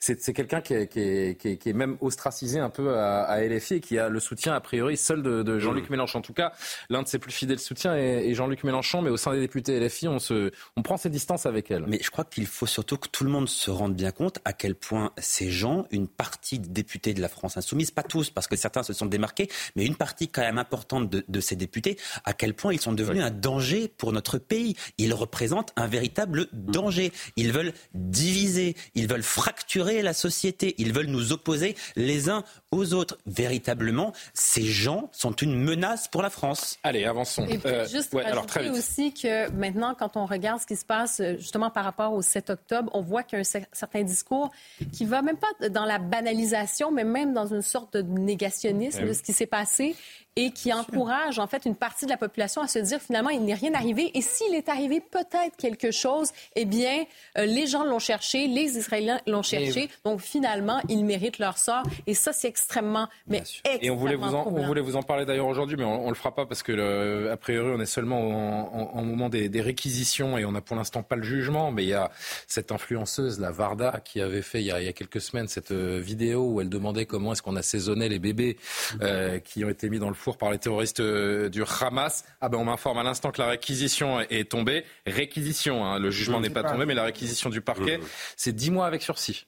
[0.00, 4.54] c'est quelqu'un qui, est, même ostracisé un peu à, LFI et qui a le soutien
[4.54, 6.18] a priori seul de, Jean-Luc Mélenchon.
[6.20, 6.52] En tout cas,
[6.88, 10.08] l'un de ses plus fidèles soutiens est, Jean-Luc Mélenchon, mais au sein des députés LFI,
[10.08, 11.84] on, se, on prend ses distances avec elle.
[11.86, 14.52] Mais je crois qu'il faut surtout que tout le monde se rende bien compte à
[14.52, 18.46] quel point ces gens, une partie des députés de la France insoumise, pas tous, parce
[18.46, 22.32] que certains se sont démarqués, mais une partie quand même importante de, ces députés, à
[22.32, 24.76] quel point ils sont devenus un danger pour notre pays.
[24.98, 27.12] Ils représentent un véritable danger.
[27.36, 30.74] Ils veulent diviser, ils veulent fracturer la société.
[30.78, 33.18] Ils veulent nous opposer les uns aux autres.
[33.26, 36.78] Véritablement, ces gens sont une menace pour la France.
[36.82, 37.46] Allez, avançons.
[37.46, 38.72] Et puis, juste alors, très vite.
[38.72, 42.50] aussi que maintenant, quand on regarde ce qui se passe justement par rapport au 7
[42.50, 44.50] octobre, on voit qu'il y a un certain discours
[44.92, 49.12] qui va même pas dans la banalisation, mais même dans une sorte de négationnisme de
[49.12, 49.96] ce qui s'est passé
[50.38, 53.44] et qui encourage en fait une partie de la population à se dire finalement il
[53.44, 57.04] n'est rien arrivé et s'il est arrivé peut-être quelque chose, eh bien
[57.36, 61.82] euh, les gens l'ont cherché, les Israéliens l'ont cherché, donc finalement ils méritent leur sort
[62.06, 65.02] et ça c'est extrêmement mais extrêmement Et on voulait vous en, on voulait vous en
[65.02, 67.80] parler d'ailleurs aujourd'hui, mais on, ne le fera pas parce que le, a priori on
[67.80, 71.70] est seulement en, moment des, des, réquisitions et on n'a pour l'instant pas le jugement,
[71.72, 72.10] mais il y a
[72.46, 75.48] cette influenceuse la Varda qui avait fait il y a, il y a quelques semaines
[75.48, 78.56] cette euh, vidéo où elle demandait comment est-ce qu'on assaisonnait les bébés
[79.02, 82.24] euh, qui ont été mis dans le four par les terroristes euh, du Hamas.
[82.40, 84.84] Ah ben on m'informe à l'instant que la réquisition est tombée.
[85.06, 88.00] Réquisition, hein, le jugement n'est pas tombé, mais la réquisition du parquet,
[88.36, 89.46] c'est dix mois avec sursis.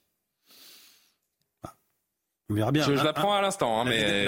[2.51, 2.85] On verra bien.
[2.85, 4.27] Je, je l'apprends à l'instant, hein, mais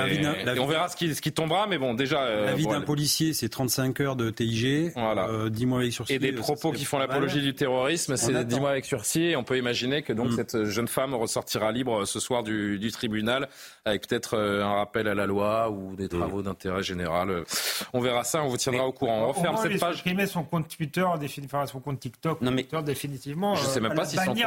[0.59, 1.66] on verra ce qui, ce qui, tombera.
[1.66, 2.23] Mais bon, déjà.
[2.23, 5.27] Euh, la vie d'un policier, c'est 35 heures de TIG, voilà.
[5.29, 6.14] euh, 10 mois avec sursis.
[6.14, 9.25] Et des propos qui font l'apologie du terrorisme, c'est 10 mois avec sursis.
[9.25, 10.37] Et on peut imaginer que donc mm.
[10.37, 13.49] cette jeune femme ressortira libre ce soir du, du tribunal,
[13.85, 16.09] avec peut-être euh, un rappel à la loi ou des mm.
[16.09, 16.45] travaux mmh.
[16.45, 17.45] d'intérêt général.
[17.93, 19.25] On verra ça, on vous tiendra au courant.
[19.25, 19.97] On referme cette page.
[19.97, 21.05] supprimer son compte Twitter,
[21.45, 23.57] enfin, son compte TikTok, non, mais Twitter, définitivement.
[23.57, 24.39] Je sais même pas si son compte.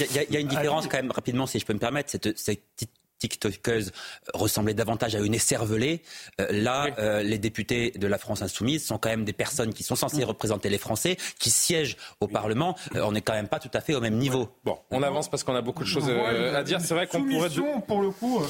[0.00, 2.10] Il y, a une différence quand même rapidement, si je peux me permettre.
[2.10, 3.92] Cette, cette tiktokeuse
[4.34, 6.02] ressemblait davantage à une écervelée.
[6.40, 9.82] Euh, là, euh, les députés de la France insoumise sont quand même des personnes qui
[9.82, 12.76] sont censées représenter les Français, qui siègent au Parlement.
[12.94, 14.48] Euh, on n'est quand même pas tout à fait au même niveau.
[14.64, 16.80] Bon, on avance parce qu'on a beaucoup de choses à dire.
[16.80, 17.50] C'est vrai qu'on pourrait...
[17.86, 18.40] pour le coup,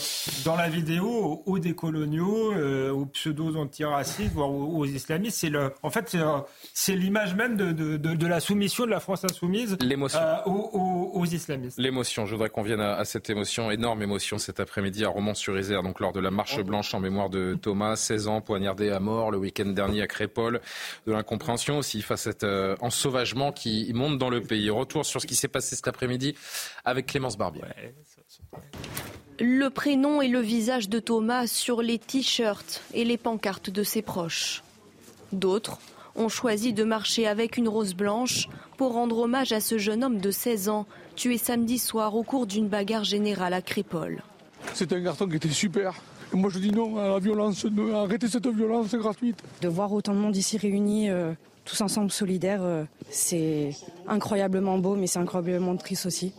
[0.44, 2.54] dans la vidéo, aux décoloniaux,
[2.92, 5.72] aux pseudo-antiracistes, voire aux, islamistes, c'est le...
[5.82, 6.16] En fait,
[6.74, 9.76] c'est l'image même de, de, de, la soumission de la France insoumise
[10.46, 11.78] aux, aux, islamistes.
[11.78, 15.82] L'émotion, je voudrais qu'on vienne à, à, cette émotion, énorme émotion, cette après-midi à Romans-sur-Isère,
[15.82, 19.30] donc lors de la marche blanche en mémoire de Thomas, 16 ans, poignardé à mort
[19.30, 20.60] le week-end dernier à Crépole.
[21.06, 24.70] De l'incompréhension aussi face à cet euh, ensauvagement qui monte dans le pays.
[24.70, 26.34] Retour sur ce qui s'est passé cet après-midi
[26.84, 27.62] avec Clémence Barbier.
[29.40, 34.02] Le prénom et le visage de Thomas sur les t-shirts et les pancartes de ses
[34.02, 34.62] proches.
[35.32, 35.78] D'autres
[36.16, 40.18] ont choisi de marcher avec une rose blanche pour rendre hommage à ce jeune homme
[40.18, 44.22] de 16 ans tué samedi soir au cours d'une bagarre générale à Crépole.
[44.74, 45.94] C'est un garçon qui était super.
[46.32, 49.38] moi je dis non à la violence, arrêtez cette violence gratuite.
[49.60, 51.32] De voir autant de monde ici réunis, euh,
[51.64, 53.70] tous ensemble solidaires, euh, c'est
[54.06, 56.32] incroyablement beau, mais c'est incroyablement triste aussi.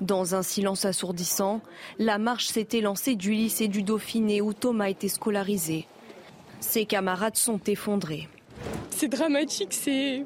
[0.00, 1.62] Dans un silence assourdissant,
[1.98, 5.86] la marche s'était lancée du lycée du Dauphiné où Thomas était scolarisé.
[6.60, 8.28] Ses camarades sont effondrés.
[8.90, 10.24] C'est dramatique, c'est.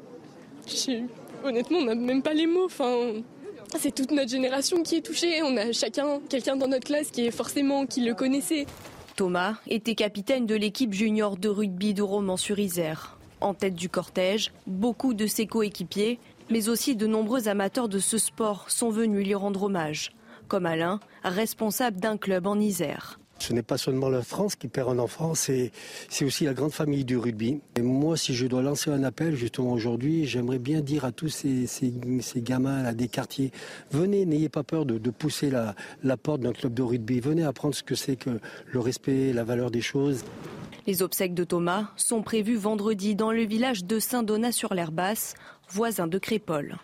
[1.43, 2.65] Honnêtement, on n'a même pas les mots.
[2.65, 3.21] Enfin,
[3.79, 5.41] c'est toute notre génération qui est touchée.
[5.43, 8.65] On a chacun quelqu'un dans notre classe qui est forcément qui le connaissait.
[9.15, 13.17] Thomas était capitaine de l'équipe junior de rugby de Romans-sur-Isère.
[13.39, 16.19] En tête du cortège, beaucoup de ses coéquipiers,
[16.49, 20.11] mais aussi de nombreux amateurs de ce sport sont venus lui rendre hommage,
[20.47, 23.20] comme Alain, responsable d'un club en Isère.
[23.41, 25.71] Ce n'est pas seulement la France qui perd un enfant, c'est
[26.21, 27.59] aussi la grande famille du rugby.
[27.75, 31.29] Et moi, si je dois lancer un appel justement aujourd'hui, j'aimerais bien dire à tous
[31.29, 31.91] ces, ces,
[32.35, 33.51] gamins là, des quartiers,
[33.89, 35.73] venez, n'ayez pas peur de, pousser la,
[36.03, 37.19] la porte d'un club de rugby.
[37.19, 40.23] Venez apprendre ce que c'est que le respect, la valeur des choses.
[40.85, 45.33] Les obsèques de Thomas sont prévues vendredi dans le village de Saint-Donat-sur-l'Herbasse,
[45.67, 46.75] voisin de Crépole.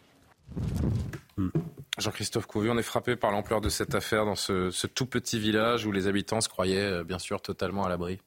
[1.38, 1.49] Hmm.
[1.98, 5.86] Jean-Christophe Couvi, on est frappé par l'ampleur de cette affaire dans ce, tout petit village
[5.86, 8.20] où les habitants se croyaient euh, bien sûr totalement à l'abri.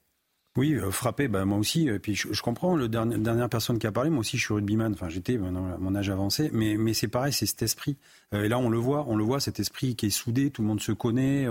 [0.57, 1.89] Oui, euh, frappé, bah, moi aussi.
[1.89, 4.93] Et puis je, comprends, la dernière personne qui a parlé, moi aussi je suis rugbyman,
[4.93, 7.97] enfin j'étais à mon âge avancé, mais, mais c'est pareil, c'est cet esprit.
[8.35, 10.63] Euh, et là on le voit, on le voit, cet esprit qui est soudé, tout
[10.63, 11.47] le monde se connaît,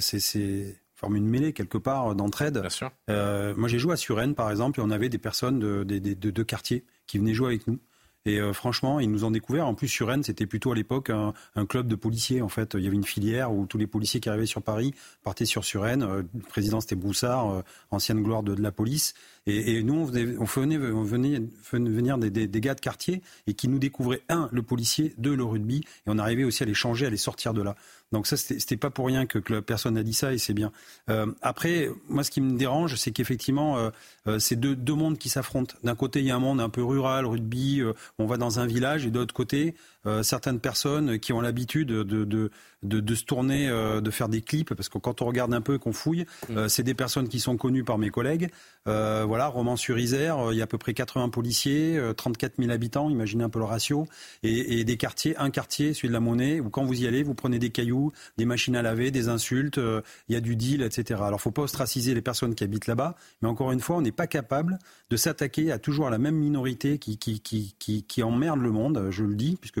[0.00, 2.58] c'est forme une mêlée quelque part d'entraide.
[2.58, 2.90] Bien sûr.
[3.08, 6.30] moi j'ai joué à Suresnes par exemple, et on avait des personnes de, de, de,
[6.30, 7.78] de quartier qui venaient jouer avec nous.
[8.26, 9.66] Et euh, franchement, ils nous ont découvert.
[9.66, 11.32] En plus, sur c'était plutôt à l'époque un,
[11.66, 12.42] club de policiers.
[12.42, 14.94] En fait, il y avait une filière où tous les policiers qui arrivaient sur Paris
[15.22, 16.02] partaient sur Suresnes.
[16.02, 19.14] Euh, le président, c'était Broussard, euh, ancienne gloire de, la police.
[19.46, 21.40] Et, nous, on venait, on venait, on venait,
[21.72, 25.44] venir des, des, gars de quartier et qui nous découvraient, un, le policier, deux, le
[25.44, 25.78] rugby.
[25.78, 27.76] Et on arrivait aussi à les changer, à les sortir de là.
[28.12, 30.70] Donc ça, c'était pas pour rien que, que personne n'a dit ça et c'est bien.
[31.10, 33.90] Euh, après, moi, ce qui me dérange, c'est qu'effectivement, euh,
[34.28, 35.74] euh c'est deux, deux, mondes qui s'affrontent.
[35.82, 38.60] D'un côté, il y a un monde un peu rural, rugby, euh, on va dans
[38.60, 39.74] un village et de l'autre côté,
[40.06, 42.50] euh, certaines personnes qui ont l'habitude de, de,
[42.82, 45.60] de, de, se tourner, euh, de faire des clips, parce que quand on regarde un
[45.60, 46.56] peu et qu'on fouille, mm.
[46.56, 48.50] euh, c'est des personnes qui sont connues par mes collègues.
[48.84, 53.48] voilà, Romans-sur-Isère, il y a à peu près 80 policiers, 34 000 habitants, imaginez un
[53.48, 54.06] peu le ratio,
[54.42, 57.22] et, et, des quartiers, un quartier, celui de la Monnaie, où quand vous y allez,
[57.22, 59.80] vous prenez des cailloux, des machines à laver, des insultes,
[60.28, 61.20] il y a du deal, etc.
[61.24, 64.12] Alors, faut pas ostraciser les personnes qui habitent là-bas, mais encore une fois, on n'est
[64.12, 64.78] pas capable
[65.10, 69.24] de s'attaquer à toujours la même minorité qui, qui, qui, qui, emmerde le monde, je
[69.24, 69.80] le dis, puisque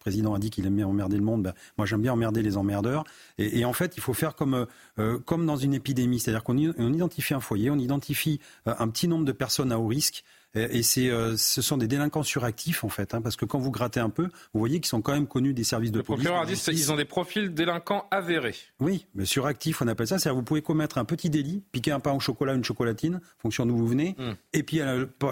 [0.01, 1.43] président a dit qu'il aimait emmerder le monde.
[1.43, 3.05] Ben, moi, j'aime bien emmerder les emmerdeurs.
[3.37, 4.67] Et, et, en fait, il faut faire comme,
[4.99, 6.19] euh, comme dans une épidémie.
[6.19, 9.87] C'est-à-dire qu'on identifie un foyer, on identifie euh, un petit nombre de personnes à haut
[9.87, 10.23] risque
[10.53, 13.71] et c'est, euh, ce sont des délinquants suractifs en fait, hein, parce que quand vous
[13.71, 14.23] grattez un peu,
[14.53, 16.27] vous voyez qu'ils sont quand même connus des services de le police.
[16.27, 18.55] Le dit qu'ils ont des profils délinquants avérés.
[18.81, 20.19] Oui, mais suractifs, on appelle ça.
[20.19, 23.65] C'est-à-dire vous pouvez commettre un petit délit, piquer un pain au chocolat, une chocolatine, fonction
[23.65, 24.31] d'où vous venez, mm.
[24.53, 24.81] et puis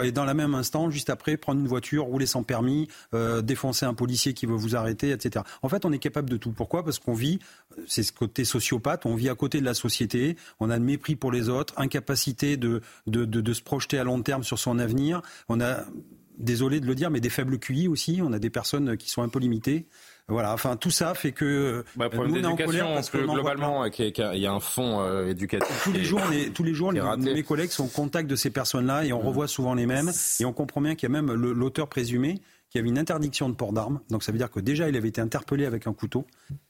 [0.03, 3.85] et dans la même instant, juste après, prendre une voiture, rouler sans permis, euh, défoncer
[3.85, 5.43] un policier qui veut vous arrêter, etc.
[5.61, 6.51] En fait, on est capable de tout.
[6.51, 6.83] Pourquoi?
[6.83, 7.39] Parce qu'on vit,
[7.87, 11.15] c'est ce côté sociopathe, on vit à côté de la société, on a le mépris
[11.15, 14.77] pour les autres, incapacité de, de, de, de se projeter à long terme sur son
[14.77, 14.99] avenir
[15.47, 15.85] on a,
[16.37, 18.21] désolé de le dire, mais des faibles QI aussi.
[18.23, 19.85] On a des personnes qui sont un peu limitées.
[20.29, 23.83] Voilà, enfin tout ça fait que bah, nous on est en colère parce que globalement
[23.85, 25.81] il y a un fond euh, éducatif.
[25.83, 26.21] Tous les jours,
[26.53, 29.27] tous les jours, mes collègues sont en contact de ces personnes-là et on mmh.
[29.27, 32.77] revoit souvent les mêmes et on comprend bien qu'il y a même l'auteur présumé qui
[32.77, 33.99] avait une interdiction de port d'armes.
[34.09, 36.25] Donc ça veut dire que déjà il avait été interpellé avec un couteau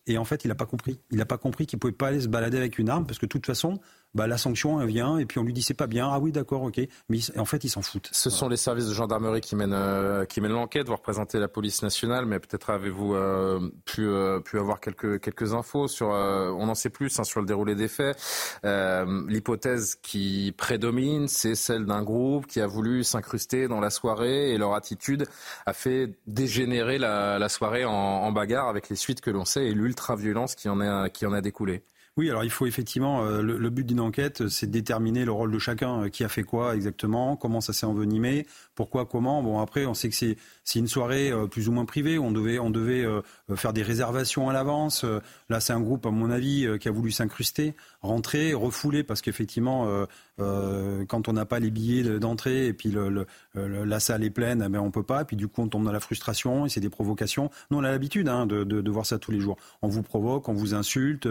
[0.07, 0.99] et en fait il n'a pas compris.
[1.11, 3.25] Il n'a pas compris qu'il pouvait pas aller se balader avec une arme parce que
[3.25, 3.79] de toute façon
[4.15, 6.31] bah, la sanction elle vient et puis on lui dit c'est pas bien, ah oui
[6.31, 6.79] d'accord, ok,
[7.09, 8.09] mais en fait ils s'en foutent.
[8.11, 11.47] Ce sont les services de gendarmerie qui mènent, euh, qui mènent l'enquête, vous représentez la
[11.47, 16.67] police nationale, mais peut-être avez-vous euh, pu, euh, pu avoir quelques, quelques infos sur, on
[16.67, 18.17] en sait plus hein, sur le déroulé des faits.
[18.63, 24.57] L'hypothèse qui prédomine, c'est celle d'un groupe qui a voulu s'incruster dans la soirée et
[24.57, 25.27] leur attitude
[25.65, 29.67] a fait dégénérer la, la soirée en, en, bagarre avec les suites que l'on sait
[29.67, 31.83] et l'ultra-violence qui, en a, qui en a découlé.
[32.17, 35.51] Oui, alors il faut effectivement, euh, le, but d'une enquête, c'est de déterminer le rôle
[35.51, 38.45] de chacun, euh, qui a fait quoi exactement, comment ça s'est envenimé,
[38.79, 39.43] pourquoi, comment.
[39.43, 42.59] Bon, après, on sait que c'est une soirée euh, plus ou moins privée, on devait,
[42.59, 43.05] on devait
[43.57, 45.03] faire des réservations à l'avance.
[45.49, 50.05] là, c'est un groupe, à mon avis, qui a voulu s'incruster, rentrer, refouler, parce qu'effectivement,
[50.37, 52.95] quand on n'a pas les billets d'entrée et puis
[53.55, 55.25] la salle est pleine, eh ben on peut pas.
[55.25, 57.49] Puis du coup, on tombe dans la frustration et c'est des provocations.
[57.71, 59.57] Nous, on a l'habitude hein, de, voir ça tous les jours.
[59.81, 61.27] On vous provoque, on vous insulte.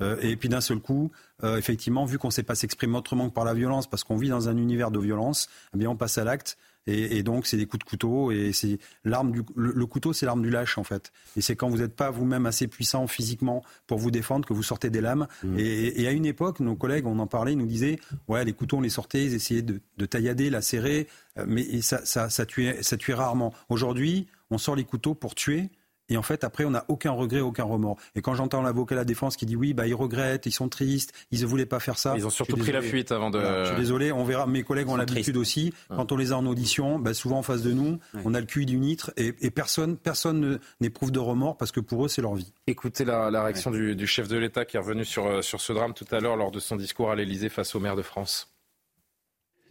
[0.00, 1.10] et puis d'un seul coup,
[1.44, 4.16] euh, effectivement, vu qu'on ne sait pas s'exprimer autrement que par la violence, parce qu'on
[4.16, 6.58] vit dans un univers de violence, eh bien on passe à l'acte.
[6.90, 10.42] Et, donc c'est des coups de couteau et c'est l'arme du le, couteau c'est l'arme
[10.42, 11.12] du lâche en fait.
[11.36, 14.62] Et c'est quand vous n'êtes pas vous-même assez puissant physiquement pour vous défendre que vous
[14.62, 15.26] sortez des lames.
[15.44, 15.58] Mmh.
[15.58, 18.78] et, à une époque nos collègues on en parlait ils nous disaient ouais les couteaux
[18.78, 21.06] on les sortait ils essayaient de, de taillader lacérer
[21.38, 23.52] euh, mais ça, ça, ça tuait ça tuait rarement.
[23.68, 25.70] Aujourd'hui on sort les couteaux pour tuer
[26.10, 27.96] et en fait, après, on n'a aucun regret, aucun remords.
[28.16, 30.68] Et quand j'entends l'avocat de la défense qui dit oui, bah, ils regrettent, ils sont
[30.68, 32.14] tristes, ils ne voulaient pas faire ça.
[32.16, 33.40] Ils ont surtout pris la fuite avant de.
[33.40, 34.46] je suis désolé, on verra.
[34.46, 35.72] Mes collègues ont l'habitude aussi.
[35.88, 38.46] Quand on les a en audition, bah, souvent en face de nous, on a le
[38.46, 42.34] cul du nitre et, personne, personne n'éprouve de remords parce que pour eux, c'est leur
[42.34, 42.52] vie.
[42.66, 45.72] Écoutez la, réaction du, du, chef de l'État qui est revenu sur, euh, sur ce
[45.72, 48.52] drame tout à l'heure lors de son discours à l'Élysée face au maire de France.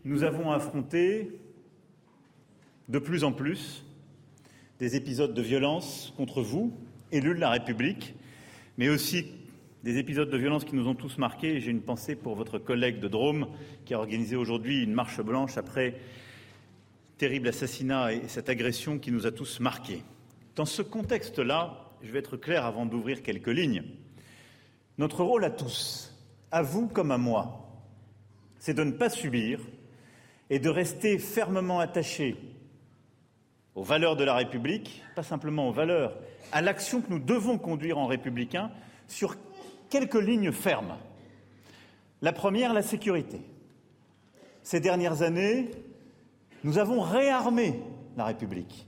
[0.06, 1.40] Nous avons affronté
[2.88, 3.84] de plus en plus
[4.80, 6.74] des épisodes de violence contre vous,
[7.12, 8.16] élus de la République,
[8.78, 9.26] mais aussi
[9.84, 11.60] des épisodes de violence qui nous ont tous marqués.
[11.60, 13.48] J'ai une pensée pour votre collègue de Drôme
[13.84, 15.96] qui a organisé aujourd'hui une marche blanche après
[17.18, 20.02] terrible assassinat et cette agression qui nous a tous marqués.
[20.56, 23.84] Dans ce contexte-là, je vais être clair avant d'ouvrir quelques lignes.
[24.98, 26.16] Notre rôle à tous,
[26.52, 27.68] à vous comme à moi,
[28.60, 29.60] c'est de ne pas subir
[30.50, 32.38] et de rester fermement attachés
[33.80, 36.14] aux valeurs de la République, pas simplement aux valeurs,
[36.52, 38.72] à l'action que nous devons conduire en républicain
[39.08, 39.38] sur
[39.90, 40.98] quelques lignes fermes.
[42.22, 43.39] La première, la sécurité.
[44.64, 45.72] Ces dernières années,
[46.66, 47.80] nous avons réarmé
[48.18, 48.86] la République.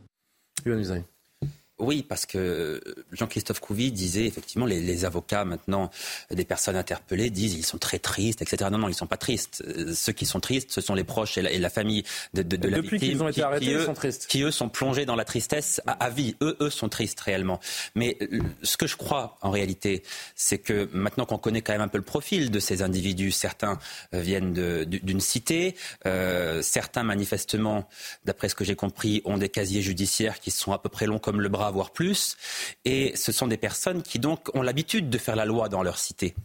[1.82, 2.82] Oui, parce que
[3.12, 5.90] Jean-Christophe Couvi disait effectivement les, les, avocats maintenant
[6.30, 8.70] des personnes interpellées disent ils sont très tristes, etc.
[8.72, 9.64] Non, non, ils sont pas tristes.
[9.68, 12.04] Euh, ceux qui sont tristes, ce sont les proches et la, famille
[12.36, 14.28] de, de, de la Depuis qu'ils ont été arrêtés, qui, eux, ils sont tristes.
[14.28, 16.36] Qui eux sont plongés dans la tristesse à, à, vie.
[16.42, 17.60] Eux, eux sont tristes réellement.
[17.96, 20.04] Mais euh, ce que je crois en réalité,
[20.36, 23.80] c'est que maintenant qu'on connaît quand même un peu le profil de ces individus, certains
[24.14, 25.76] euh, viennent d'une cité,
[26.06, 27.88] euh, certains manifestement,
[28.26, 31.20] d'après ce que j'ai compris, ont des casiers judiciaires qui sont à peu près longs
[31.20, 32.38] comme le bras voire plus.
[32.86, 35.98] Et ce sont des personnes qui donc ont l'habitude de faire la loi dans leur
[35.98, 36.36] cité.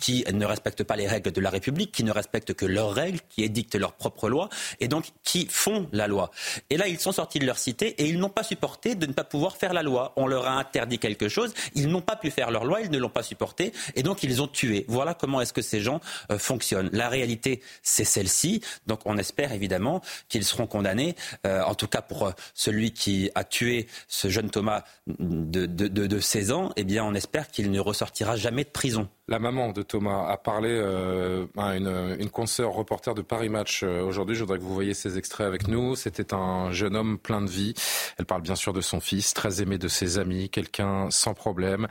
[0.00, 3.20] Qui ne respectent pas les règles de la République, qui ne respectent que leurs règles,
[3.30, 4.48] qui édictent leurs propres lois,
[4.80, 6.30] et donc qui font la loi.
[6.68, 9.12] Et là, ils sont sortis de leur cité et ils n'ont pas supporté de ne
[9.12, 10.12] pas pouvoir faire la loi.
[10.16, 12.98] On leur a interdit quelque chose, ils n'ont pas pu faire leur loi, ils ne
[12.98, 14.84] l'ont pas supporté, et donc ils ont tué.
[14.88, 16.00] Voilà comment est-ce que ces gens
[16.30, 16.90] euh, fonctionnent.
[16.92, 21.16] La réalité, c'est celle-ci, donc on espère évidemment qu'ils seront condamnés,
[21.46, 25.88] euh, en tout cas pour euh, celui qui a tué ce jeune Thomas de, de,
[25.88, 29.08] de, de 16 ans, eh bien on espère qu'il ne ressortira jamais de prison.
[29.30, 33.82] La maman de Thomas a parlé euh, à une, une consoeur reporter de Paris Match
[33.82, 34.34] euh, aujourd'hui.
[34.34, 35.96] Je voudrais que vous voyez ces extraits avec nous.
[35.96, 37.74] C'était un jeune homme plein de vie.
[38.16, 41.88] Elle parle bien sûr de son fils, très aimé de ses amis, quelqu'un sans problème,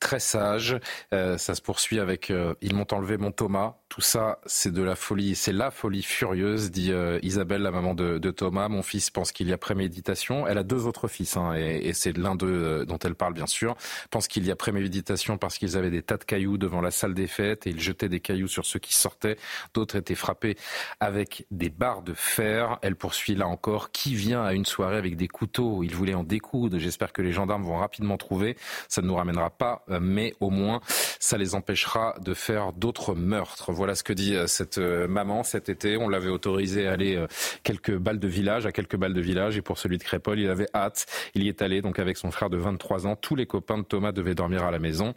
[0.00, 0.78] très sage.
[1.12, 3.74] Euh, ça se poursuit avec euh, Ils m'ont enlevé mon Thomas.
[3.88, 5.34] Tout ça, c'est de la folie.
[5.34, 8.68] C'est la folie furieuse, dit euh, Isabelle, la maman de, de, Thomas.
[8.68, 10.46] Mon fils pense qu'il y a préméditation.
[10.46, 13.46] Elle a deux autres fils, hein, et, et c'est l'un d'eux dont elle parle bien
[13.46, 13.76] sûr.
[14.10, 17.14] Pense qu'il y a préméditation parce qu'ils avaient des tas de cailloux devant la salle
[17.14, 19.36] des fêtes et ils jetaient des cailloux sur ceux qui sortaient.
[19.74, 20.56] D'autres étaient frappés
[21.00, 22.78] avec des barres de fer.
[22.82, 23.90] Elle poursuit là encore.
[23.90, 25.82] Qui vient à une soirée avec des couteaux?
[25.82, 26.78] Il voulait en découdre.
[26.78, 28.56] J'espère que les gendarmes vont rapidement trouver.
[28.88, 30.80] Ça ne nous ramènera pas, mais au moins
[31.20, 33.72] ça les empêchera de faire d'autres meurtres.
[33.72, 35.96] Voilà ce que dit cette maman cet été.
[35.96, 37.24] On l'avait autorisé à aller
[37.62, 39.56] quelques balles de village, à quelques balles de village.
[39.56, 41.06] Et pour celui de Crépol, il avait hâte.
[41.34, 43.16] Il y est allé donc avec son frère de 23 ans.
[43.16, 45.14] Tous les copains de Thomas devaient dormir à la maison.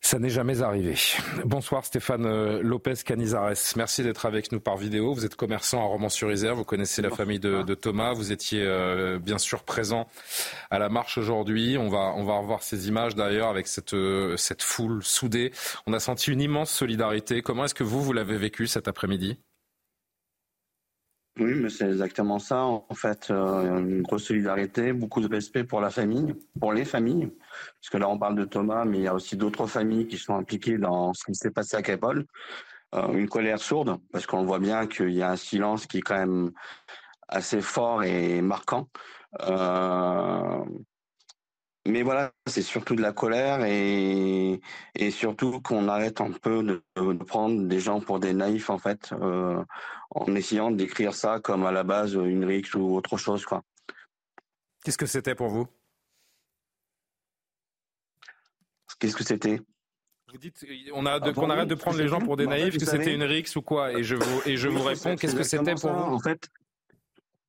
[0.00, 0.94] Ça n'est jamais arrivé.
[1.44, 3.54] Bonsoir Stéphane Lopez Canizares.
[3.76, 5.12] Merci d'être avec nous par vidéo.
[5.12, 6.54] Vous êtes commerçant à Romans-sur-Isère.
[6.54, 8.12] Vous connaissez la famille de, de, Thomas.
[8.12, 10.06] Vous étiez euh, bien sûr présent
[10.70, 11.76] à la marche aujourd'hui.
[11.76, 15.52] On va, on va revoir ces images d'ailleurs avec cette, euh, cette foule soudée.
[15.88, 17.42] On a senti une immense solidarité.
[17.42, 19.40] Comment est-ce que vous, vous l'avez vécu cet après-midi?
[21.38, 22.64] Oui, mais c'est exactement ça.
[22.64, 27.30] En fait, euh, une grosse solidarité, beaucoup de respect pour la famille, pour les familles.
[27.80, 30.16] Parce que là, on parle de Thomas, mais il y a aussi d'autres familles qui
[30.16, 32.24] sont impliquées dans ce qui s'est passé à Crépol.
[32.94, 36.02] Euh, une colère sourde, parce qu'on voit bien qu'il y a un silence qui est
[36.02, 36.52] quand même
[37.28, 38.88] assez fort et marquant.
[39.40, 40.64] Euh,
[41.86, 44.60] mais voilà, c'est surtout de la colère et,
[44.94, 48.78] et surtout qu'on arrête un peu de, de, prendre des gens pour des naïfs en
[48.78, 49.62] fait, euh,
[50.10, 53.62] en essayant de décrire ça comme à la base une rixe ou autre chose quoi.
[54.84, 55.66] Qu'est-ce que c'était pour vous?
[58.98, 59.60] Qu'est-ce que c'était?
[60.32, 62.84] Vous dites on a de, qu'on arrête de prendre les gens pour des naïfs, que
[62.84, 63.92] c'était une rixe ou quoi?
[63.92, 66.14] Et je vous et je vous réponds, qu'est-ce que c'était pour vous?
[66.14, 66.48] En fait,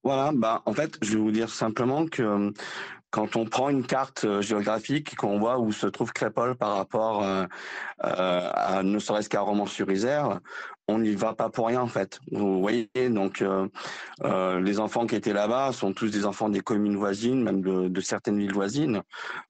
[0.04, 2.54] voilà, bah en fait, je vais vous dire simplement que
[3.10, 7.46] quand on prend une carte géographique qu'on voit où se trouve Crépol par rapport euh,
[8.04, 10.40] euh, à ne serait-ce qu'à Romans-sur-Isère,
[10.88, 12.20] on n'y va pas pour rien en fait.
[12.32, 13.68] Vous voyez, donc euh,
[14.24, 18.02] euh, les enfants qui étaient là-bas sont tous des enfants des communes voisines, même de,
[18.02, 19.02] certaines villes voisines.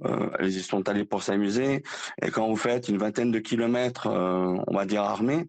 [0.04, 1.84] Euh, ils y sont allés pour s'amuser.
[2.22, 5.48] Et quand vous faites une vingtaine de kilomètres, on va dire armés,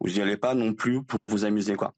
[0.00, 1.94] vous n'y allez pas non plus pour vous amuser quoi.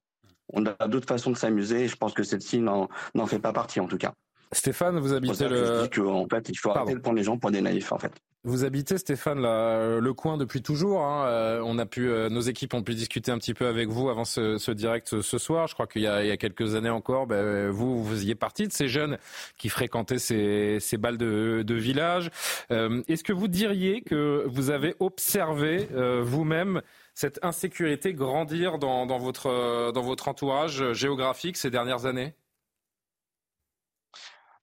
[0.53, 1.89] On a d'autres façons de s'amuser.
[1.89, 2.89] Je pense que celle-ci n'en
[3.27, 4.15] fait pas partie en tout cas.
[4.53, 5.87] Stéphane, vous habitez le.
[5.89, 6.83] Que, en fait, il faut Pardon.
[6.83, 8.13] arrêter de prendre les gens pour des naïfs, en fait.
[8.45, 11.03] Vous habitez, Stéphane, là, le coin depuis toujours.
[11.05, 11.27] Hein.
[11.27, 14.11] Euh, on a pu, euh, nos équipes ont pu discuter un petit peu avec vous
[14.11, 15.69] avant ce, ce direct ce soir.
[15.69, 18.73] Je crois qu'il y, y, a quelques années encore, ben, vous, vous faisiez partie de
[18.73, 19.17] ces jeunes
[19.59, 22.31] qui fréquentaient ces, ces balles de, de village.
[22.73, 25.89] Euh, Est-ce que vous diriez que vous avez observé
[26.23, 26.83] vous-même
[27.15, 32.35] cette insécurité grandir dans, dans, votre, dans votre entourage géographique ces dernières années?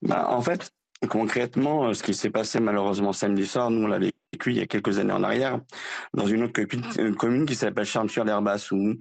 [0.02, 0.72] Bah, en fait,
[1.10, 4.68] concrètement, ce qui s'est passé malheureusement samedi soir, nous on l'a vécu il y a
[4.68, 5.60] quelques années en arrière,
[6.14, 8.96] dans une autre commune, commune qui s'appelle Charles-sur l'Herbasse, où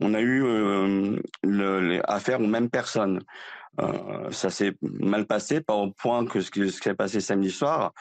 [0.00, 3.20] on a eu euh, aux mêmes personnes.
[3.80, 7.92] Euh, ça s'est mal passé, pas au point que ce qui s'est passé samedi soir,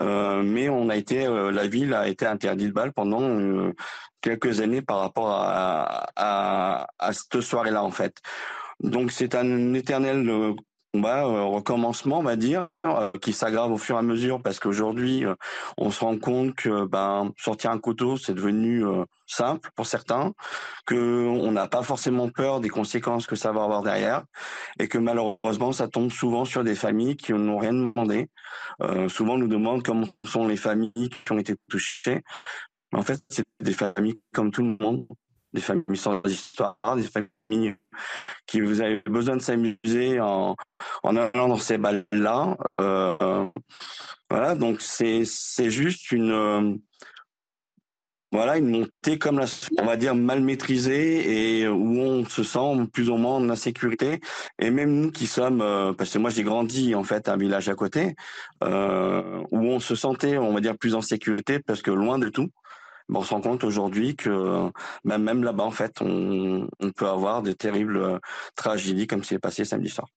[0.00, 3.72] euh, mais on a été, euh, la ville a été interdite de balle pendant euh,
[4.20, 8.20] quelques années par rapport à cette soirée-là en fait.
[8.80, 10.54] Donc c'est un éternel
[10.94, 15.24] euh, recommencement, on va dire, euh, qui s'aggrave au fur et à mesure parce qu'aujourd'hui,
[15.24, 15.34] euh,
[15.76, 18.84] on se rend compte que ben, sortir un couteau, c'est devenu
[19.26, 20.32] simple pour certains,
[20.86, 24.22] que on n'a pas forcément peur des conséquences que ça va avoir derrière,
[24.78, 28.28] et que malheureusement, ça tombe souvent sur des familles qui n'ont rien demandé.
[29.08, 30.92] Souvent, on nous demande comment sont les familles
[31.24, 32.22] qui ont été touchées.
[32.92, 35.06] En fait, c'est des familles comme tout le monde,
[35.54, 37.76] des familles sans histoire, des familles
[38.46, 40.56] qui vous avez besoin de s'amuser en,
[41.04, 42.56] allant dans ces balles-là.
[42.80, 43.46] Euh,
[44.28, 45.24] voilà, donc c'est
[45.70, 46.74] juste une euh,
[48.32, 49.46] voilà une montée comme la,
[49.78, 54.20] on va dire mal maîtrisée et où on se sent plus ou moins en insécurité.
[54.58, 57.36] Et même nous qui sommes, euh, parce que moi j'ai grandi en fait à un
[57.36, 58.16] village à côté,
[58.60, 62.50] où on se sentait, on va dire plus en sécurité parce que loin de tout.
[63.12, 64.70] On se rend compte aujourd'hui que
[65.04, 68.20] bah, même là-bas, en fait, on, peut avoir des terribles
[68.54, 70.08] tragédies comme c'est passé samedi soir.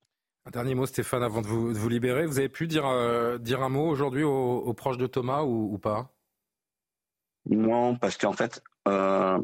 [0.46, 2.26] Un dernier mot, Stéphane, avant de vous, libérer.
[2.26, 2.86] Vous avez pu dire,
[3.40, 6.14] dire un mot aujourd'hui aux, proches de Thomas ou, pas?
[7.50, 9.42] Non, parce qu'en fait, il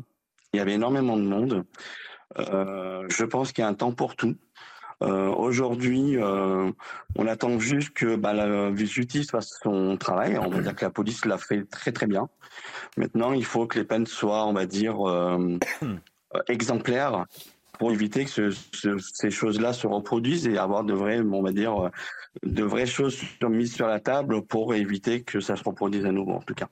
[0.54, 1.66] y avait énormément de monde.
[2.38, 4.38] je pense qu'il y a un temps pour tout.
[5.04, 6.72] Euh, aujourd'hui, euh,
[7.16, 10.38] on attend juste que bah, la justice fasse son travail.
[10.38, 12.30] On va dire que la police l'a fait très très bien.
[12.98, 15.58] Maintenant, il faut que les peines soient, on va dire, euh,
[16.48, 17.26] exemplaires
[17.80, 21.90] pour éviter que ces choses-là se reproduisent et avoir de vraies, on va dire,
[22.44, 26.34] de vraies choses mises sur la table pour éviter que ça se reproduise à nouveau,
[26.34, 26.70] en tout cas.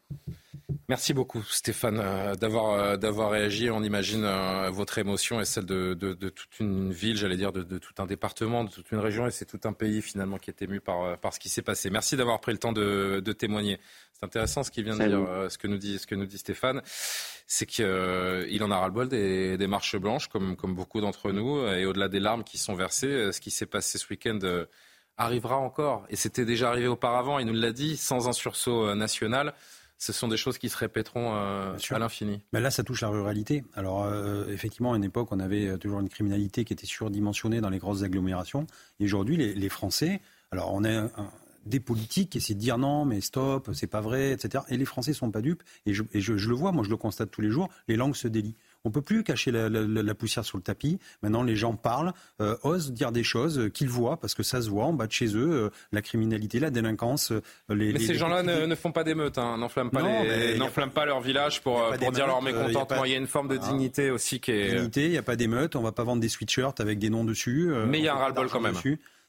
[0.90, 3.70] Merci beaucoup Stéphane euh, d'avoir euh, d'avoir réagi.
[3.70, 7.94] On imagine euh, votre émotion et celle de, toute une ville, j'allais dire de, tout
[8.00, 10.80] un département, de toute une région et c'est tout un pays finalement qui est ému
[10.80, 11.90] par par ce qui s'est passé.
[11.90, 13.80] Merci d'avoir pris le temps de, témoigner.
[14.14, 16.38] C'est intéressant ce qu'il vient de dire, ce que nous dit ce que nous dit
[16.38, 16.82] Stéphane,
[17.48, 21.86] c'est qu'il en a ras-le-bol des, des, marches blanches comme comme beaucoup d'entre nous et
[21.86, 24.40] au-delà des larmes qui sont versées, ce qui s'est passé ce week-end
[25.18, 27.40] arrivera encore et c'était déjà arrivé auparavant.
[27.40, 29.54] Il nous l'a dit sans un sursaut national
[30.02, 32.42] ce sont des choses qui se répéteront euh, à l'infini.
[32.54, 33.64] Mais là, ça touche la ruralité.
[33.76, 37.62] Alors, euh, effectivement, à une époque, on avait euh, toujours une criminalité qui était surdimensionnée
[37.62, 38.66] dans les grosses agglomérations.
[39.00, 40.20] Et aujourd'hui, les, Français,
[40.50, 41.08] alors on a
[41.68, 44.64] des politiques qui essaient de dire non, mais stop, c'est pas vrai, etc.
[44.70, 45.62] Et les Français sont pas dupes.
[45.86, 48.28] Et, je, je, le vois, moi je le constate tous les jours, les langues se
[48.28, 48.56] délient.
[48.84, 51.00] On peut plus cacher la, poussière sur le tapis.
[51.22, 54.62] Maintenant, les gens parlent, euh, osent dire des choses euh, qu'ils voient parce que ça
[54.62, 55.52] se voit en bas de chez eux.
[55.52, 57.32] Euh, la criminalité, la délinquance.
[57.70, 60.02] Les, Mais ces gens-là ne, font pas d'émeutes, hein, n'enflamment pas,
[60.94, 63.06] pas leur village pour, pour dire leur mécontentement.
[63.06, 64.76] Il y a, une forme de dignité aussi qui est.
[64.76, 65.76] Dignité, il n'y a pas d'émeutes.
[65.76, 67.72] On va pas vendre des sweatshirts avec des noms dessus.
[67.88, 68.76] Mais il y a un ras-le-bol quand même.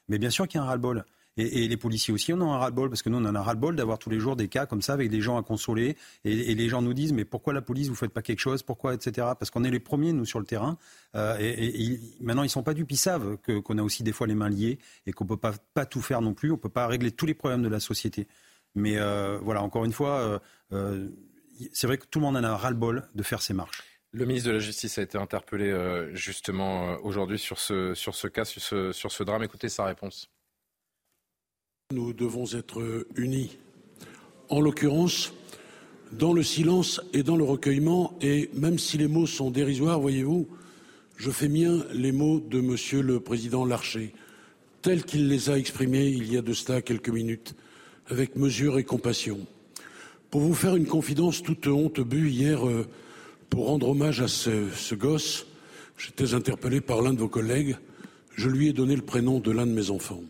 [0.09, 1.05] Mais bien sûr qu'il y a un ras-le-bol.
[1.37, 3.75] Et, les policiers aussi, on en a ras-le-bol, parce que nous, on en a ras-le-bol
[3.75, 5.97] d'avoir tous les jours des cas comme ça avec des gens à consoler.
[6.25, 8.61] Et, les gens nous disent, mais pourquoi la police, vous faites pas quelque chose?
[8.61, 9.27] Pourquoi, etc.
[9.39, 10.77] Parce qu'on est les premiers, nous, sur le terrain.
[11.15, 14.35] Euh, et, maintenant, ils sont pas dupes, ils savent qu'on a aussi des fois les
[14.35, 14.77] mains liées
[15.07, 16.51] et qu'on peut pas, tout faire non plus.
[16.51, 18.27] On peut pas régler tous les problèmes de la société.
[18.75, 20.39] Mais euh, voilà, encore une fois,
[20.71, 21.09] euh,
[21.71, 23.81] c'est vrai que tout le monde en a ras-le-bol de faire ces marches.
[24.11, 25.75] Le ministre de la Justice a été interpellé
[26.13, 29.41] justement aujourd'hui sur ce, cas, sur ce drame.
[29.41, 30.29] Écoutez sa réponse.
[31.93, 33.55] Nous devons être unis.
[34.49, 35.31] En l'occurrence,
[36.11, 40.47] dans le silence et dans le recueillement, et même si les mots sont dérisoires, voyez-vous,
[41.17, 44.11] je fais mien les mots de Monsieur le Président Larcher,
[44.81, 47.53] tels qu'il les a exprimés il y a de cela quelques minutes,
[48.07, 49.45] avec mesure et compassion.
[50.31, 52.87] Pour vous faire une confidence toute honte bu hier, euh,
[53.51, 55.45] pour rendre hommage à ce gosse,
[55.99, 57.77] j'étais interpellé par l'un de vos collègues,
[58.35, 60.23] je lui ai donné le prénom de l'un de mes enfants.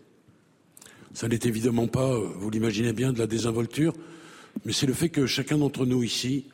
[1.13, 3.93] Ça n'est évidemment pas, euh, vous l'imaginez bien, de la désinvolture,
[4.65, 6.45] mais c'est le fait que chacun d'entre nous ici,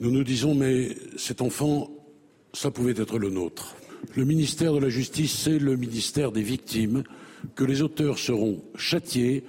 [0.00, 1.90] nous nous disons, mais cet enfant,
[2.52, 3.74] ça pouvait être le nôtre.
[4.14, 7.02] Le ministère de la Justice, c'est le ministère des victimes,
[7.54, 9.44] que les auteurs seront châtiés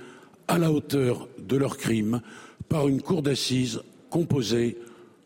[0.47, 2.21] à la hauteur de leurs crimes
[2.67, 4.77] par une cour d'assises composée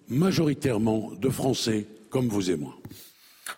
[0.09, 2.75] majoritairement de Français comme vous et moi.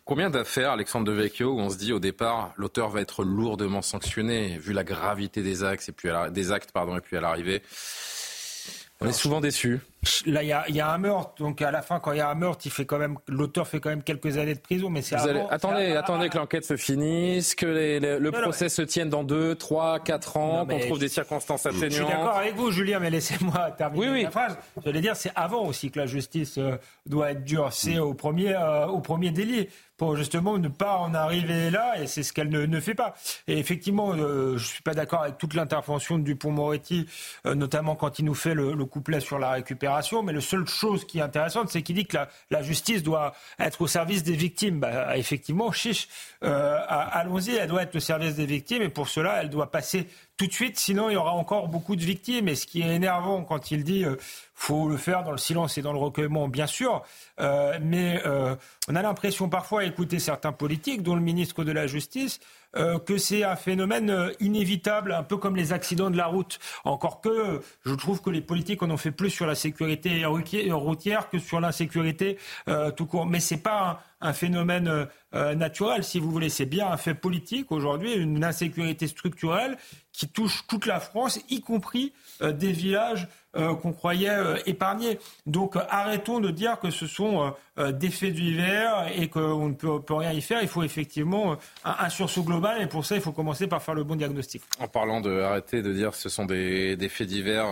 [0.04, 4.58] Combien d'affaires, Alexandre Devecchio, où on se dit au départ, l'auteur va être lourdement sanctionné,
[4.58, 7.62] vu la gravité des actes et puis des actes, pardon, et puis à l'arrivée?
[9.02, 9.80] On est souvent déçus.
[10.26, 12.36] Là, il y, a, un meurtre, donc à la fin, quand il y a un
[12.36, 15.16] meurtre, il fait quand même, l'auteur fait quand même quelques années de prison, mais c'est
[15.16, 20.38] Attendez, attendez que l'enquête se finisse, que le procès se tienne dans 2, 3, 4
[20.38, 21.92] ans, qu'on trouve des circonstances atténuantes.
[21.92, 24.58] Je suis d'accord avec vous, Julien, mais laissez-moi terminer oui, la phrase.
[24.78, 27.72] Je voulais dire, c'est avant aussi que la justice euh, doit être dure.
[27.72, 29.68] C'est au premier, euh, au premier délit
[29.98, 33.16] pour justement ne pas en arriver là, et c'est ce qu'elle ne, fait pas.
[33.48, 37.08] Et effectivement, euh, je suis pas d'accord avec toute l'intervention de Dupont-Moretti,
[37.46, 41.06] euh, notamment quand il nous fait le, couplet sur la récupération, mais la seule chose
[41.06, 42.18] qui est intéressante, c'est qu'il dit que
[42.52, 44.80] la, justice doit être au service des victimes.
[44.80, 46.08] Bah, effectivement, chiche,
[46.44, 50.08] euh, allons-y, elle doit être au service des victimes, et pour cela, elle doit passer
[50.38, 52.48] tout de suite, sinon il y aura encore beaucoup de victimes.
[52.48, 54.16] Et ce qui est énervant quand il dit euh,
[54.54, 57.04] faut le faire dans le silence et dans le recueillement, bien sûr,
[57.40, 58.56] euh, mais euh,
[58.88, 62.40] on a l'impression parfois à certains politiques, dont le ministre de la Justice,
[62.78, 66.60] euh, que c'est un phénomène euh, inévitable, un peu comme les accidents de la route.
[66.84, 71.30] Encore que je trouve que les politiques en ont fait plus sur la sécurité routière
[71.30, 72.38] que sur l'insécurité
[72.68, 73.26] euh, tout court.
[73.26, 76.50] Mais c'est pas un, phénomène naturel, si vous voulez.
[76.50, 79.78] C'est bien un fait politique aujourd'hui, une insécurité structurelle
[80.12, 82.12] qui touche toute la France, y compris
[82.42, 85.20] des villages qu'on croyait épargnés.
[85.46, 90.14] Donc arrêtons de dire que ce sont des faits divers et qu'on ne peut, peut,
[90.16, 90.62] rien y faire.
[90.62, 93.94] Il faut effectivement un, un, sursaut global et pour ça, il faut commencer par faire
[93.94, 94.64] le bon diagnostic.
[94.80, 97.66] En parlant de arrêter de dire que ce sont des, des faits divers,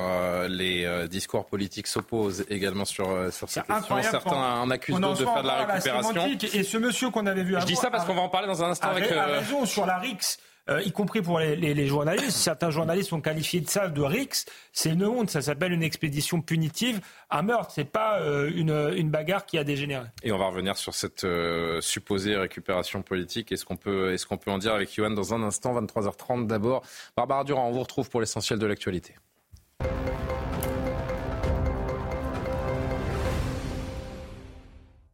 [0.49, 4.01] les discours politiques s'opposent également sur, sur cette question.
[4.01, 6.38] Certains en accusent d'autres de faire de la récupération.
[6.53, 8.64] et ce monsieur qu'on avait vu Je dis ça parce qu'on va en parler dans
[8.64, 9.11] un instant avec...
[9.11, 10.38] A raison sur la RIX.
[10.69, 12.31] Euh, y compris pour les, journalistes.
[12.31, 14.45] Certains journalistes ont qualifié de ça de RIX.
[14.72, 15.30] C'est une honte.
[15.30, 17.72] Ça s'appelle une expédition punitive à meurtre.
[17.72, 20.06] C'est pas euh, une, bagarre qui a dégénéré.
[20.23, 23.52] Et on va revenir sur cette euh, supposée récupération politique.
[23.52, 26.84] Est-ce qu'on peut, qu'on peut en dire avec Yohan dans un instant 23h30 d'abord.
[27.18, 29.15] Barbara Durand, on vous retrouve pour l'essentiel de l'actualité.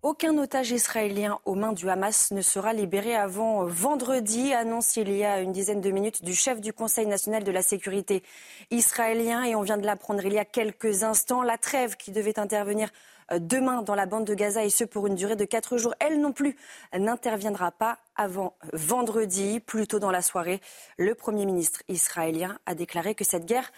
[0.02, 5.26] Aucun otage israélien aux mains du Hamas ne sera libéré avant vendredi, annonce il y
[5.26, 8.24] a une dizaine de minutes du chef du Conseil national de la sécurité
[8.72, 9.44] israélien.
[9.44, 11.44] Et on vient de l'apprendre il y a quelques instants.
[11.44, 12.88] La trêve qui devait intervenir
[13.34, 15.94] euh, demain dans la bande de Gaza et ce pour une durée de quatre jours,
[16.00, 16.56] elle non plus
[16.98, 19.60] n'interviendra pas avant vendredi.
[19.60, 20.62] Plus tôt dans la soirée,
[20.98, 23.70] le Premier ministre israélien a déclaré que cette guerre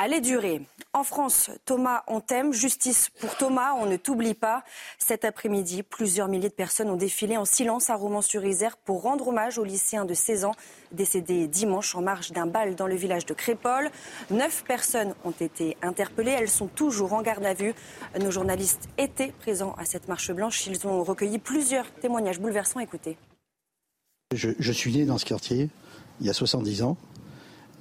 [0.00, 0.62] allait durer.
[0.92, 2.52] En France, Thomas, on t'aime.
[2.52, 4.64] Justice pour Thomas, on ne t'oublie pas.
[4.98, 9.58] Cet après-midi, plusieurs milliers de personnes ont défilé en silence à Romans-sur-Isère pour rendre hommage
[9.58, 10.54] au lycéen de 16 ans
[10.90, 13.90] décédé dimanche en marge d'un bal dans le village de Crépol.
[14.30, 16.32] Neuf personnes ont été interpellées.
[16.32, 17.74] Elles sont toujours en garde à vue.
[18.18, 20.66] Nos journalistes étaient présents à cette marche blanche.
[20.66, 22.80] Ils ont recueilli plusieurs témoignages bouleversants.
[22.80, 23.16] Écoutez.
[24.32, 25.68] Je suis né dans ce quartier
[26.20, 26.96] il y a 70 ans.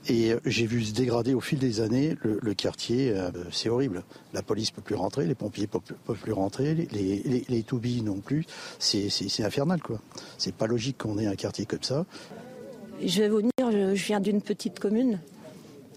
[0.08, 3.12] Et j'ai vu se dégrader au fil des années le, quartier.
[3.12, 4.04] Euh, c'est horrible.
[4.34, 8.20] La police peut plus rentrer, les pompiers peuvent, peuvent plus rentrer, les, les, toubis non
[8.20, 8.46] plus.
[8.80, 10.00] C'est infernal, quoi.
[10.38, 12.06] C'est pas logique qu'on ait un quartier comme ça.
[13.04, 15.20] Je vais vous dire, je, viens d'une petite commune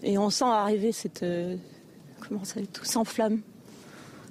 [0.03, 1.23] et on sent arriver cette.
[1.23, 1.55] Euh,
[2.19, 3.41] comment ça Tout s'enflamme.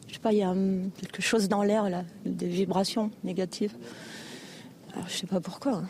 [0.08, 0.54] Je sais pas, il y a
[1.00, 3.72] quelque chose dans l'air, là, des vibrations négatives.
[4.92, 5.76] Alors, je sais pas pourquoi.
[5.76, 5.88] Hein.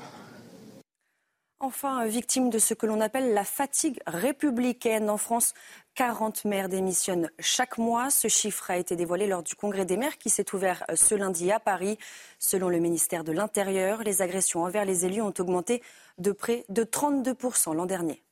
[1.64, 5.08] Enfin, victime de ce que l'on appelle la fatigue républicaine.
[5.08, 5.54] En France,
[5.94, 8.10] 40 maires démissionnent chaque mois.
[8.10, 11.52] Ce chiffre a été dévoilé lors du congrès des maires qui s'est ouvert ce lundi
[11.52, 11.98] à Paris.
[12.40, 15.84] Selon le ministère de l'Intérieur, les agressions envers les élus ont augmenté
[16.18, 18.24] de près de 32% l'an dernier.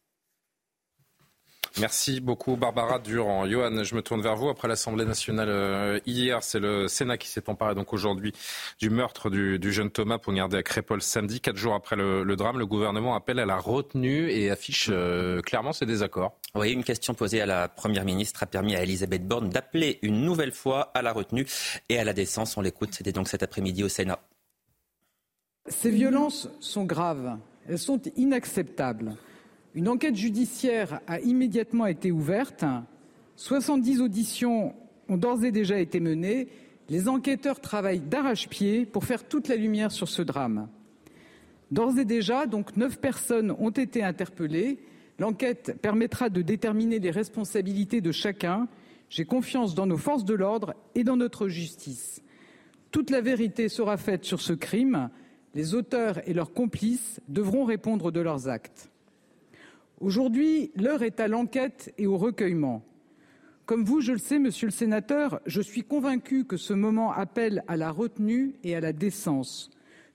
[1.78, 3.46] Merci beaucoup Barbara Durand.
[3.46, 4.48] Johan, je me tourne vers vous.
[4.48, 8.32] Après l'Assemblée nationale euh, hier, c'est le Sénat qui s'est emparé donc aujourd'hui
[8.80, 11.40] du meurtre du, du, jeune Thomas poignardé à Crépol samedi.
[11.40, 15.40] Quatre jours après le, le, drame, le gouvernement appelle à la retenue et affiche euh,
[15.42, 16.36] clairement ses désaccords.
[16.54, 20.22] Oui, une question posée à la Première ministre a permis à Elisabeth Borne d'appeler une
[20.22, 21.46] nouvelle fois à la retenue
[21.88, 22.56] et à la décence.
[22.56, 24.18] On l'écoute, c'était donc cet après-midi au Sénat.
[25.68, 27.38] Ces violences sont graves,
[27.68, 29.16] elles sont inacceptables.
[29.74, 32.64] Une enquête judiciaire a immédiatement été ouverte.
[33.36, 34.74] 70 auditions
[35.08, 36.48] ont d'ores et déjà été menées.
[36.88, 40.68] Les enquêteurs travaillent d'arrache-pied pour faire toute la lumière sur ce drame.
[41.70, 44.80] D'ores et déjà, donc, neuf personnes ont été interpellées.
[45.20, 48.66] L'enquête permettra de déterminer les responsabilités de chacun.
[49.08, 52.22] J'ai confiance dans nos forces de l'ordre et dans notre justice.
[52.90, 55.10] Toute la vérité sera faite sur ce crime.
[55.54, 58.89] Les auteurs et leurs complices devront répondre de leurs actes.
[60.00, 62.82] Aujourd'hui, l'heure est à l'enquête et au recueillement.
[63.66, 67.62] Comme vous, je le sais, monsieur le sénateur, je suis convaincu que ce moment appelle
[67.68, 69.70] à la retenue et à la décence.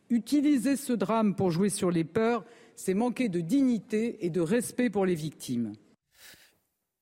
[0.09, 2.45] Utiliser ce drame pour jouer sur les peurs,
[2.75, 5.73] c'est manquer de dignité et de respect pour les victimes.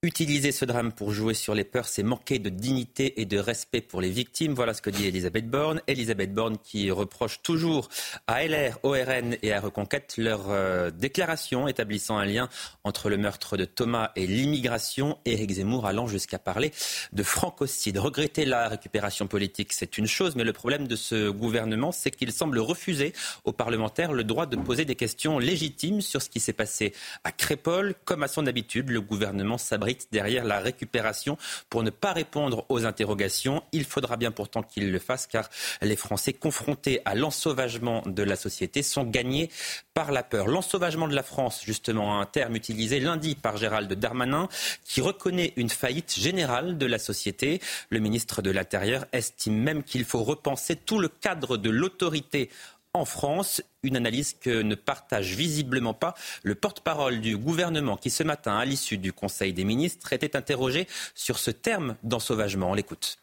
[0.06, 3.80] Utiliser ce drame pour jouer sur les peurs, c'est manquer de dignité et de respect
[3.80, 4.54] pour les victimes.
[4.54, 5.82] Voilà ce que dit Elisabeth Borne.
[5.88, 7.88] Elisabeth Borne qui reproche toujours
[8.28, 12.50] à LR, ORN et à Reconquête leur euh, déclaration établissant un lien
[12.84, 15.20] entre le meurtre de Thomas et l'immigration.
[15.24, 16.74] Éric Zemmour allant jusqu'à parler
[17.14, 17.98] de francocide.
[17.98, 22.34] Regretter la récupération politique, c'est une chose, mais le problème de ce gouvernement, c'est qu'il
[22.34, 23.14] semble refuser
[23.46, 26.92] aux parlementaires le droit de poser des questions légitimes sur ce qui s'est passé
[27.24, 27.96] à Crépol.
[28.04, 31.38] Comme à son habitude, le gouvernement s'abrite derrière la récupération
[31.70, 33.64] pour ne pas répondre aux interrogations.
[33.72, 35.50] Il faudra bien pourtant qu'il le fasse car
[35.82, 39.50] les Français confrontés à l'ensauvagement de la société sont gagnés
[39.94, 40.48] par la peur.
[40.48, 44.48] L'ensauvagement de la France, justement, un terme utilisé lundi par Gérald Darmanin
[44.84, 47.62] qui reconnaît une faillite générale de la société.
[47.90, 52.50] Le ministre de l'Intérieur estime même qu'il faut repenser tout le cadre de l'autorité
[52.96, 53.64] en France.
[53.82, 56.14] Une analyse que ne partage visiblement pas
[56.44, 60.88] le porte-parole du gouvernement qui ce matin, à l'issue du Conseil des ministres, était interrogé
[61.16, 62.70] sur ce terme d'ensauvagement.
[62.70, 63.18] On l'écoute.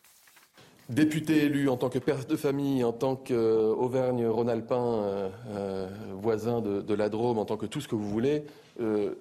[0.88, 6.94] Député élu en tant que père de famille, en tant qu'Auvergne-Rhône-Alpin, euh, euh, voisin de,
[6.94, 8.42] la Drôme, en tant que tout ce que vous voulez,
[8.80, 9.14] euh,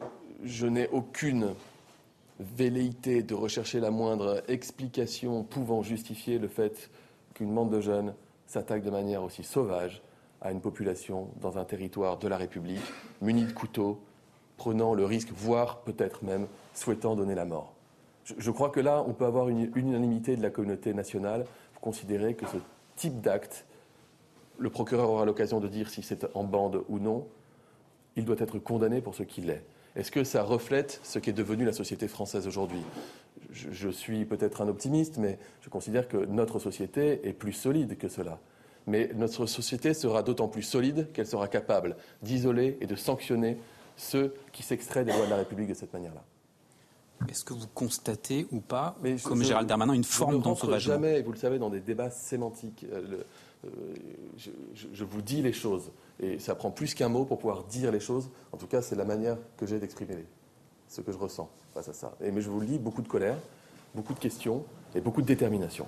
[0.44, 1.54] je n'ai aucune
[2.40, 6.90] velléité de rechercher la moindre explication pouvant justifier le fait
[7.36, 8.16] qu'une bande de jeunes
[8.48, 10.02] s'attaque de manière aussi sauvage
[10.42, 12.82] à une population dans un territoire de la République,
[13.22, 14.00] munie de couteaux,
[14.58, 17.74] prenant le risque, voire peut-être même souhaitant donner la mort.
[18.38, 22.36] Je, crois que là, on peut avoir une, unanimité de la communauté nationale pour considérer
[22.36, 22.58] que ce
[22.96, 23.66] type d'acte,
[24.60, 27.28] le procureur aura l'occasion de dire si c'est en bande ou non,
[28.16, 29.64] il doit être condamné pour ce qu'il est.
[29.96, 32.82] Est-ce que ça reflète ce qu'est devenue la société française aujourd'hui?
[33.52, 38.08] Je, suis peut-être un optimiste, mais je considère que notre société est plus solide que
[38.08, 38.40] cela.
[38.90, 43.58] Mais notre société sera d'autant plus solide qu'elle sera capable d'isoler et de sanctionner
[43.96, 46.24] ceux qui s'extraient des lois de la République de cette manière-là.
[47.30, 50.96] Est-ce que vous constatez ou pas, comme Gérald Darmanin, une forme d'ensauvagement?
[50.96, 52.86] jamais, vous le savez, dans des débats sémantiques.
[52.92, 53.24] Euh,
[53.66, 53.70] euh,
[54.76, 55.92] je, vous dis les choses.
[56.20, 58.30] Et ça prend plus qu'un mot pour pouvoir dire les choses.
[58.54, 60.16] En tout cas, c'est la manière que j'ai d'exprimer
[60.88, 62.16] ce que je ressens face à ça.
[62.24, 63.38] Et, mais je vous le dis, beaucoup de colère,
[63.94, 64.64] beaucoup de questions
[64.96, 65.86] et beaucoup de détermination.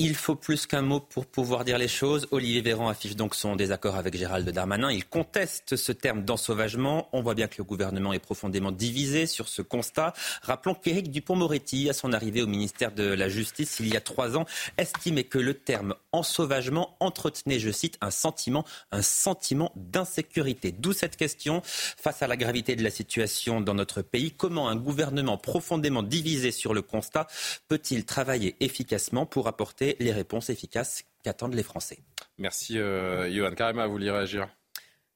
[0.00, 2.26] Il faut plus qu'un mot pour pouvoir dire les choses.
[2.32, 4.90] Olivier Véran affiche donc son désaccord avec Gérald Darmanin.
[4.90, 7.08] Il conteste ce terme d'ensauvagement.
[7.12, 10.12] On voit bien que le gouvernement est profondément divisé sur ce constat.
[10.42, 14.36] Rappelons qu'Éric Dupont-Moretti, à son arrivée au ministère de la Justice il y a trois
[14.36, 14.46] ans,
[14.78, 20.72] estimait que le terme ensauvagement entretenait, je cite, un sentiment, un sentiment d'insécurité.
[20.72, 24.32] D'où cette question face à la gravité de la situation dans notre pays.
[24.32, 27.28] Comment un gouvernement profondément divisé sur le constat
[27.68, 31.98] peut-il travailler efficacement pour apporter les réponses efficaces qu'attendent les Français.
[32.38, 33.54] Merci, euh, Johan.
[33.54, 34.48] Karima, vous voulez réagir?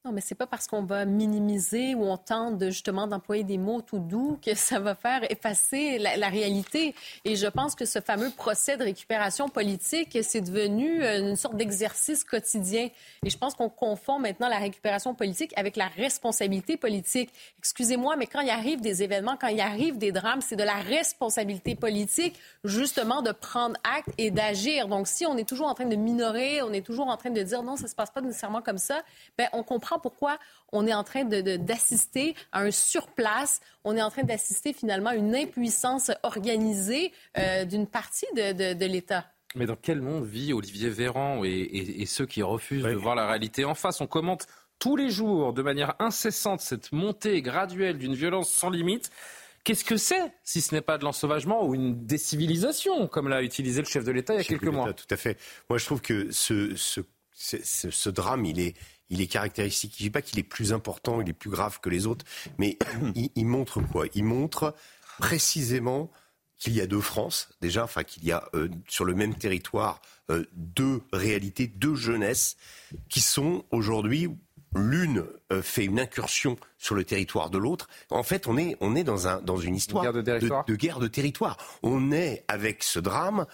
[0.09, 3.82] Non, mais c'est pas parce qu'on va minimiser ou on tente justement d'employer des mots
[3.82, 6.94] tout doux que ça va faire effacer la, réalité.
[7.26, 11.56] Et je pense que ce fameux procès de récupération politique, c'est devenu euh, une sorte
[11.56, 12.89] d'exercice quotidien.
[13.22, 17.30] Et je pense qu'on confond maintenant la récupération politique avec la responsabilité politique.
[17.59, 20.76] Excusez-moi, mais quand il arrive des événements, quand il arrive des drames, c'est de la
[20.76, 24.89] responsabilité politique justement de prendre acte et d'agir.
[24.89, 27.43] Donc si on est toujours en train de minorer, on est toujours en train de
[27.43, 29.02] dire non, ça se passe pas nécessairement comme ça,
[29.36, 30.38] ben on comprend pourquoi
[30.72, 35.16] on est en train d'assister à un surplace, on est en train d'assister finalement à
[35.16, 39.26] une impuissance organisée euh, d'une partie de, l'État.
[39.54, 43.64] Mais dans quel monde vit Olivier Véran et, ceux qui refusent de voir la réalité
[43.64, 44.00] en face?
[44.00, 44.46] On commente
[44.78, 49.10] tous les jours, de manière incessante, cette montée graduelle d'une violence sans limite.
[49.64, 53.82] Qu'est-ce que c'est, si ce n'est pas de l'ensauvagement ou une décivilisation, comme l'a utilisé
[53.82, 54.92] le chef de l'État il y a quelques mois?
[54.92, 55.36] Tout à fait.
[55.68, 57.00] Moi, je trouve que ce, ce,
[57.34, 58.74] ce drame, il est,
[59.10, 59.94] il est caractéristique.
[59.97, 62.24] Je ne dis pas qu'il est plus important, il est plus grave que les autres,
[62.59, 62.78] mais
[63.35, 64.06] il, montre quoi?
[64.14, 64.74] Il montre
[65.18, 66.10] précisément
[66.59, 70.01] qu'il y a deux France, déjà, enfin qu'il y a euh, sur le même territoire
[70.30, 72.56] euh, deux réalités, deux jeunesses
[73.09, 74.28] qui sont aujourd'hui
[74.74, 77.89] l'une euh, fait une incursion sur le territoire de l'autre.
[78.10, 81.06] En fait, on est, on est dans, un, dans une histoire de, de, guerre de
[81.06, 81.56] territoire.
[81.82, 83.47] On est, avec ce drame,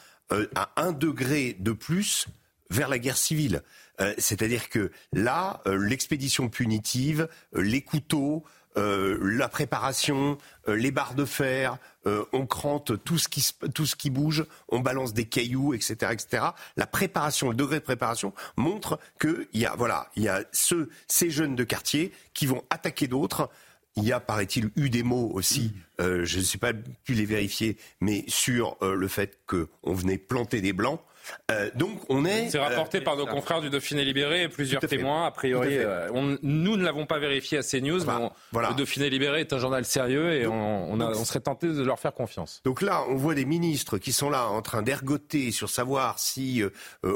[0.56, 2.26] à un degré de plus
[2.74, 3.62] vers la guerre civile.
[4.00, 8.44] Euh, c'est-à-dire que là, euh, l'expédition punitive, euh, les couteaux,
[8.76, 10.36] la préparation,
[10.66, 11.78] les barres de fer,
[12.32, 16.46] on crante tout ce, qui, tout ce qui bouge, on balance des cailloux, etc., etc.
[16.76, 21.30] La préparation, le degré de préparation montre qu'il y a, voilà, il y a ces
[21.30, 23.48] jeunes de quartier qui vont attaquer d'autres.
[23.94, 27.76] Il y a, paraît-il, eu des mots aussi, je ne sais pas pu les vérifier,
[28.00, 31.00] mais sur le fait qu'on venait planter des blancs.
[31.50, 32.50] Euh, donc on est.
[32.50, 35.26] C'est rapporté par nos confrères du Dauphiné Libéré et plusieurs témoins.
[35.26, 36.08] A priori, euh,
[36.42, 38.04] nous ne l'avons pas vérifié à CNews.
[38.04, 41.98] Bah, mais Le Dauphiné Libéré est un journal sérieux et on, serait tenté de leur
[41.98, 42.60] faire confiance.
[42.64, 46.62] Donc là, on voit des ministres qui sont là en train d'ergoter sur savoir si
[46.62, 46.70] euh,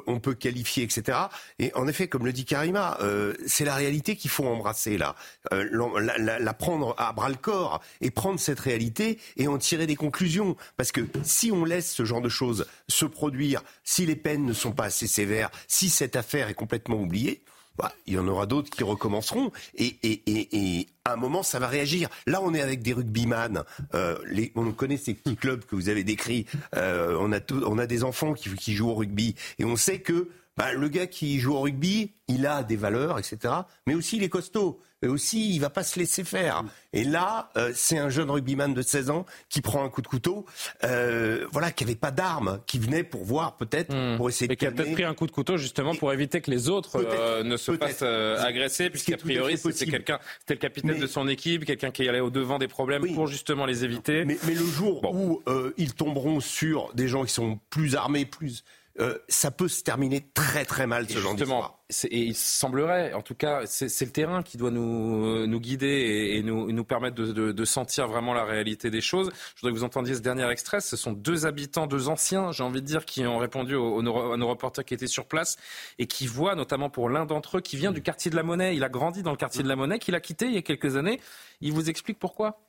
[0.07, 1.19] on peut qualifier, etc.
[1.59, 2.99] Et en effet, comme le dit Karima,
[3.47, 5.15] c'est la réalité qu'il faut embrasser là,
[5.51, 9.97] la, la prendre à bras le corps et prendre cette réalité et en tirer des
[9.97, 10.57] conclusions.
[10.77, 14.53] Parce que si on laisse ce genre de choses se produire, si les peines ne
[14.53, 17.43] sont pas assez sévères, si cette affaire est complètement oubliée,
[17.79, 19.53] bah, il y en aura d'autres qui recommenceront.
[19.77, 22.09] Et, à un moment, ça va réagir.
[22.27, 23.63] Là, on est avec des rugbyman.
[23.95, 24.19] Euh,
[24.57, 26.45] on connaît ces petits clubs que vous avez décrits.
[26.75, 29.37] Euh, on, a on a des enfants qui, qui jouent au rugby.
[29.59, 30.29] Et on sait que
[30.59, 33.55] bah, le gars qui joue au rugby, il a des valeurs, etc.
[33.87, 34.81] Mais aussi, il est costaud.
[35.01, 36.65] Et aussi, il va pas se laisser faire.
[36.93, 40.09] Et là, euh, c'est un jeune rugbyman de 16 ans qui prend un coup de
[40.09, 40.45] couteau,
[40.83, 44.17] euh, voilà, qui avait pas d'armes, qui venait pour voir peut-être, hmm.
[44.17, 46.41] pour essayer de Et qui a peut-être pris un coup de couteau justement pour éviter
[46.41, 50.99] que les autres euh, ne se fassent agresser, puisqu'a priori, c'est quelqu'un, c'était le capitaine
[50.99, 54.25] de son équipe, quelqu'un qui allait au devant des problèmes pour justement les éviter.
[54.25, 55.41] Mais, le jour où
[55.77, 58.65] ils tomberont sur des gens qui sont plus armés, plus
[59.01, 61.79] euh, ça peut se terminer très très mal ce genre d'histoire.
[62.11, 66.43] Et il semblerait, en tout cas, c'est le terrain qui doit nous, nous guider et,
[66.43, 69.31] nous, nous, permettre de, de, sentir vraiment la réalité des choses.
[69.55, 70.81] Je voudrais que vous entendiez ce dernier extrait.
[70.81, 74.37] Ce sont deux habitants, deux anciens, j'ai envie de dire, qui ont répondu aux, à
[74.37, 75.57] nos reporters qui étaient sur place
[75.99, 78.77] et qui voient, notamment pour l'un d'entre eux, qui vient du quartier de la Monnaie.
[78.77, 80.63] Il a grandi dans le quartier de la Monnaie, qu'il a quitté il y a
[80.63, 81.21] quelques années.
[81.61, 82.61] Il vous explique pourquoi?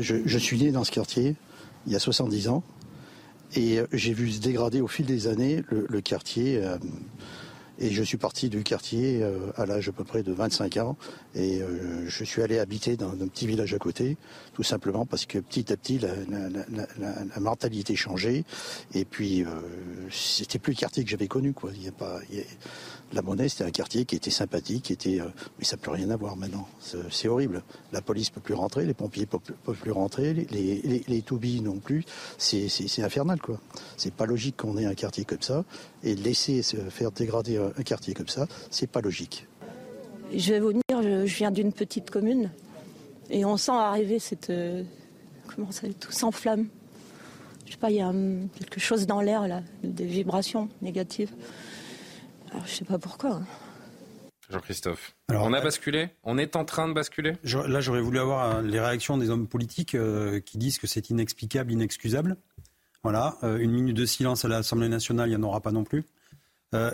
[0.00, 1.36] Je, je suis né dans ce quartier
[1.86, 2.62] il y a 70 ans.
[3.54, 6.62] Et j'ai vu se dégrader au fil des années le, quartier.
[6.62, 6.76] Euh,
[7.80, 10.96] et je suis parti du quartier euh, à l'âge à peu près de 25 ans.
[11.34, 14.16] Et euh, je suis allé habiter dans un petit village à côté,
[14.52, 18.44] tout simplement parce que petit à petit, la, mentalité changeait.
[18.94, 19.44] Et puis,
[20.10, 21.52] c'était plus le quartier que j'avais connu.
[21.52, 21.70] Quoi.
[21.74, 22.20] Il y a pas,
[23.12, 25.28] la Monnaie, c'était un quartier qui était sympathique, qui était, euh,
[25.58, 26.68] mais ça peut rien avoir maintenant.
[27.10, 27.62] C'est horrible.
[27.92, 31.78] La police peut plus rentrer, les pompiers peuvent, peuvent plus rentrer, les, les, les, non
[31.78, 32.04] plus.
[32.36, 33.60] C'est infernal, quoi.
[33.96, 35.64] C'est pas logique qu'on ait un quartier comme ça
[36.02, 39.46] et laisser se faire dégrader un, quartier comme ça, c'est pas logique.
[40.34, 42.50] Je vais vous dire, je, viens d'une petite commune
[43.30, 44.82] et on sent arriver cette, euh,
[45.46, 46.68] comment ça, tout s'enflamme.
[47.64, 48.12] Je sais pas, il y a
[48.58, 51.32] quelque chose dans l'air là, des vibrations négatives.
[52.50, 53.36] Alors, je sais pas pourquoi.
[53.36, 53.46] Hein.
[54.50, 55.14] Jean-Christophe.
[55.28, 56.08] on a basculé?
[56.22, 57.34] On est en train de basculer?
[57.44, 61.10] Là, j'aurais voulu avoir euh, les réactions des hommes politiques euh, qui disent que c'est
[61.10, 62.36] inexplicable, inexcusable.
[63.02, 65.84] Voilà, euh, une minute de silence à l'Assemblée nationale, il n'y en aura pas non
[65.84, 66.04] plus.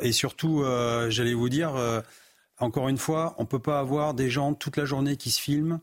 [0.03, 0.65] et surtout,
[1.09, 1.75] j'allais vous dire,
[2.59, 5.41] encore une fois, on ne peut pas avoir des gens toute la journée qui se
[5.41, 5.81] filment,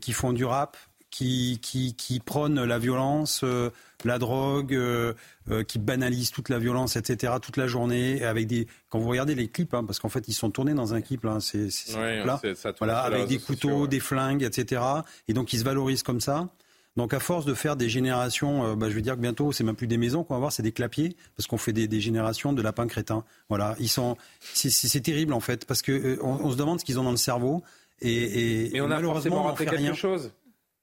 [0.00, 0.78] qui font du rap,
[1.14, 3.70] qui, qui, qui prônent la violence, euh,
[4.04, 5.12] la drogue, euh,
[5.48, 7.34] euh, qui banalisent toute la violence, etc.
[7.40, 8.24] toute la journée.
[8.24, 10.92] Avec des, quand vous regardez les clips, hein, parce qu'en fait ils sont tournés dans
[10.92, 12.40] un clip, là, c'est, là,
[12.78, 14.82] voilà, avec des couteaux, des flingues, etc.
[15.28, 16.48] Et donc ils se valorisent comme ça.
[16.96, 19.76] Donc à force de faire des générations, bah, je veux dire que bientôt c'est même
[19.76, 22.52] plus des maisons qu'on va voir, c'est des clapiers parce qu'on fait des, des, générations
[22.52, 23.24] de lapins crétins.
[23.48, 27.04] Voilà, ils sont, c'est, terrible en fait parce que on, se demande ce qu'ils ont
[27.04, 27.62] dans le cerveau
[28.00, 29.94] et, et, Mais on a malheureusement raté quelque rien.
[29.94, 30.32] chose.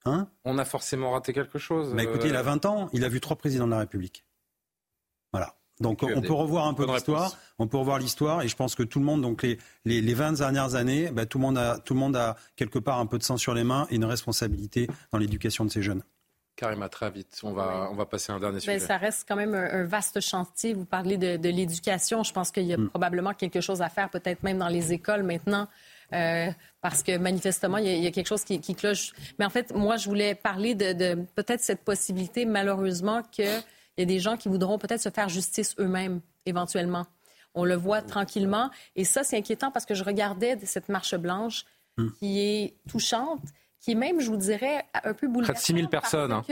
[0.06, 1.94] Hein on a forcément raté quelque chose.
[1.94, 4.26] Mais écoutez, il a 20 euh, ans, il a vu trois présidents de la République.
[5.32, 5.56] Voilà.
[5.80, 8.84] Donc on peut revoir un peu l'histoire, on peut revoir l'histoire, et je pense que
[8.84, 11.96] tout le monde, donc les, les, 20 dernières années, bah, tout, le monde a, tout
[11.96, 14.88] le monde a quelque part un peu de sang sur les mains et une responsabilité
[15.12, 16.04] dans l'éducation de ces jeunes.
[16.56, 18.80] Karima, très vite, on va, on va passer à un dernier ben, sujet.
[18.80, 20.76] ça reste quand même un, vaste chantier.
[20.76, 22.24] Vous parlez de, l'éducation.
[22.24, 22.90] Je pense qu'il y a hmm.
[22.90, 25.68] probablement quelque chose à faire, peut-être même dans les écoles maintenant.
[26.14, 26.52] Euh,
[26.82, 29.14] parce que manifestement, il y, a, quelque chose qui, cloche.
[29.40, 33.64] Mais en fait, moi, je voulais parler de, peut-être cette possibilité, malheureusement, qu'il
[33.98, 37.06] y a des gens qui voudront peut-être se faire justice eux-mêmes, éventuellement.
[37.54, 38.70] On le voit tranquillement.
[38.96, 41.66] Et ça, c'est inquiétant parce que je regardais cette marche blanche
[41.98, 42.10] hmm.
[42.20, 43.42] qui est touchante,
[43.80, 45.64] qui est même, je vous dirais, un peu bouleversante.
[45.64, 46.32] Près de 6 000 personnes.
[46.32, 46.44] Hein.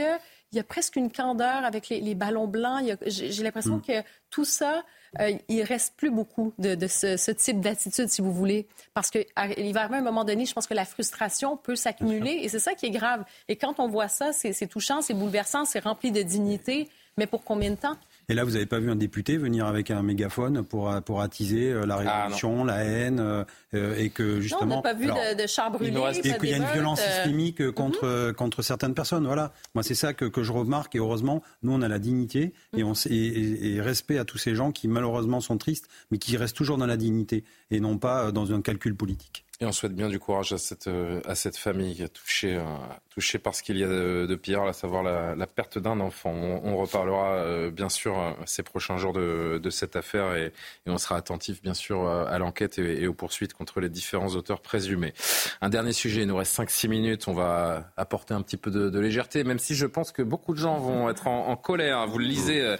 [0.52, 2.84] il y a presque une candeur avec les, ballons blancs.
[3.06, 3.82] J'ai l'impression hmm.
[3.82, 4.84] que tout ça
[5.18, 8.68] euh, il reste plus beaucoup de, ce, type d'attitude, si vous voulez.
[8.94, 12.40] Parce qu'il va arriver à un moment donné, je pense que la frustration peut s'accumuler
[12.42, 13.24] et c'est ça qui est grave.
[13.48, 16.88] Et quand on voit ça, c'est touchant, c'est bouleversant, c'est rempli de dignité.
[17.16, 17.96] Mais pour combien de temps?
[18.30, 21.72] Et là, vous n'avez pas vu un député venir avec un mégaphone pour, pour attiser
[21.72, 23.42] euh, la ah, révolution, la haine, euh,
[23.74, 24.66] euh, et que justement.
[24.66, 25.92] Non, on n'a pas vu de, de char brûlé.
[26.22, 28.34] Et qu'il y a une violence systémique contre, mhm.
[28.34, 29.26] contre certaines personnes.
[29.26, 29.52] Voilà.
[29.74, 30.94] Moi, c'est ça que, que, je remarque.
[30.94, 34.54] Et heureusement, nous, on a la dignité et, on, et, et, respect à tous ces
[34.54, 37.42] gens qui, malheureusement, sont tristes, mais qui restent toujours dans la dignité
[37.72, 39.44] et non pas dans un calcul politique.
[39.62, 42.64] Et on souhaite bien du courage à cette, euh, à cette famille touchée, euh,
[43.10, 46.30] touchée par ce qu'il y a de, pire, à savoir la, perte d'un enfant.
[46.32, 50.54] On, reparlera euh, bien sûr ces prochains jours de, de cette affaire et,
[50.86, 55.12] on sera attentif bien sûr à l'enquête et, aux poursuites contre les différents auteurs présumés.
[55.60, 58.98] Un dernier sujet, il nous reste 5-6 minutes, on va apporter un petit peu de,
[58.98, 62.06] légèreté, même si je pense que beaucoup de gens vont être en colère.
[62.06, 62.76] Vous le lisez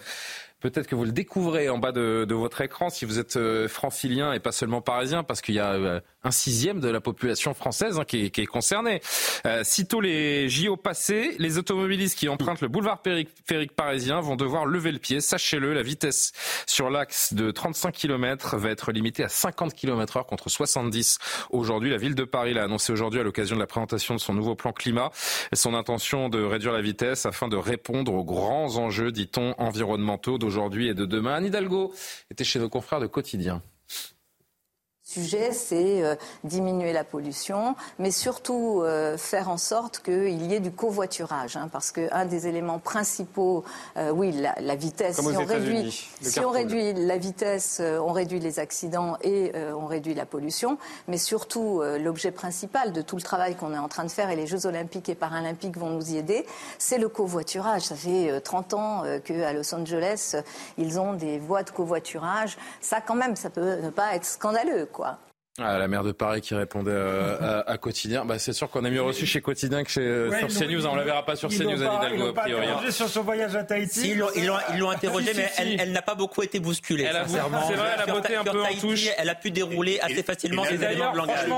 [0.61, 4.33] Peut-être que vous le découvrez en bas de, votre écran si vous êtes euh, francilien
[4.33, 7.99] et pas seulement parisien, parce qu'il y a euh, un sixième de la population française
[7.99, 9.01] hein, qui, est, qui, concernée.
[9.47, 14.67] Euh, sitôt les JO passés, les automobilistes qui empruntent le boulevard périphérique parisien vont devoir
[14.67, 15.21] lever le pied.
[15.21, 16.33] Sachez-le, la vitesse
[16.67, 21.19] sur l'axe de 35 km va être limitée à 50 km heure contre 70
[21.51, 21.91] aujourd'hui.
[21.91, 24.55] La ville de Paris l'a annoncé aujourd'hui à l'occasion de la présentation de son nouveau
[24.55, 25.11] plan climat
[25.61, 30.89] son intention de réduire la vitesse afin de répondre aux grands enjeux, dit-on, environnementaux aujourd'hui
[30.89, 31.35] et de demain.
[31.35, 31.95] Anne Hidalgo
[32.31, 33.63] était chez nos confrères de Quotidien.
[35.11, 36.15] Sujet, c'est euh,
[36.45, 41.69] diminuer la pollution, mais surtout euh, faire en sorte qu'il y ait du covoiturage, hein,
[41.73, 43.65] parce qu'un des éléments principaux,
[43.97, 45.21] euh, oui, la, vitesse.
[45.21, 50.15] si on, réduit, si on réduit la vitesse, on réduit les accidents et on réduit
[50.15, 50.79] la pollution,
[51.09, 54.37] mais surtout l'objet principal de tout le travail qu'on est en train de faire, et
[54.37, 56.47] les Jeux olympiques et paralympiques vont nous y aider,
[56.79, 57.83] c'est le covoiturage.
[57.83, 60.37] Ça fait 30 ans qu'à Los Angeles,
[60.79, 62.57] ils ont des voies de covoiturage.
[62.81, 64.87] Ça, quand même, ça peut ne pas être scandaleux.
[64.87, 65.30] Quoi quoi.
[65.59, 68.25] Ah, la maire de Paris qui répondait euh, à, Quotidien.
[68.25, 70.87] Bah, c'est sûr qu'on a mieux reçu chez Quotidien que chez, euh, sur CNews.
[70.87, 72.67] On ne la verra pas sur CNews, Anne Hidalgo, a priori.
[72.67, 72.91] Hein.
[72.91, 74.15] sur son voyage à Tahiti.
[74.37, 77.63] ils l'ont interrogé, mais elle, n'a pas beaucoup été bousculée, elle sincèrement.
[77.67, 79.09] C'est vrai, elle a botté un peu en touche.
[79.19, 81.49] Elle a pu dérouler assez facilement ses éléments de langage.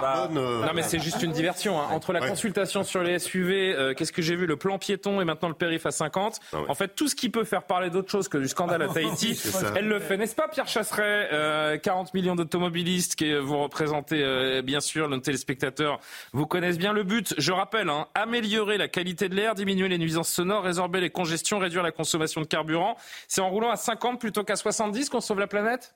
[0.00, 1.80] Bah, euh, non, mais c'est juste une diversion.
[1.80, 1.88] Hein.
[1.90, 5.48] Entre la consultation sur les SUV, qu'est-ce que j'ai vu Le plan piéton et maintenant
[5.48, 6.38] le périph' à 50.
[6.52, 8.88] Ah en fait, tout ce qui peut faire parler d'autre chose que du scandale à
[8.88, 9.38] Tahiti,
[9.76, 10.16] elle le fait.
[10.16, 16.00] N'est-ce pas, Pierre Chasseret 40 millions d'automobilistes qui vous représentez euh, bien sûr, nos téléspectateurs
[16.32, 17.34] vous connaissent bien le but.
[17.36, 21.58] Je rappelle, hein, améliorer la qualité de l'air, diminuer les nuisances sonores, résorber les congestions,
[21.58, 22.96] réduire la consommation de carburant.
[23.28, 25.94] C'est en roulant à 50 plutôt qu'à 70 qu'on sauve la planète?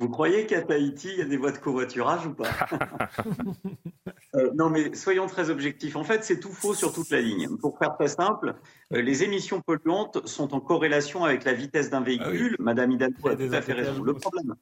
[0.00, 2.48] Vous croyez qu'à Tahiti, il y a des voies de covoiturage ou pas?
[4.34, 5.94] Euh, Non, mais soyons très objectifs.
[5.94, 7.48] En fait, c'est tout faux sur toute la ligne.
[7.58, 8.56] Pour faire très simple,
[8.92, 12.56] euh, les émissions polluantes sont en corrélation avec la vitesse d'un véhicule.
[12.58, 14.02] Ah Madame Hidalgo a tout à fait raison.
[14.02, 14.56] Le problème,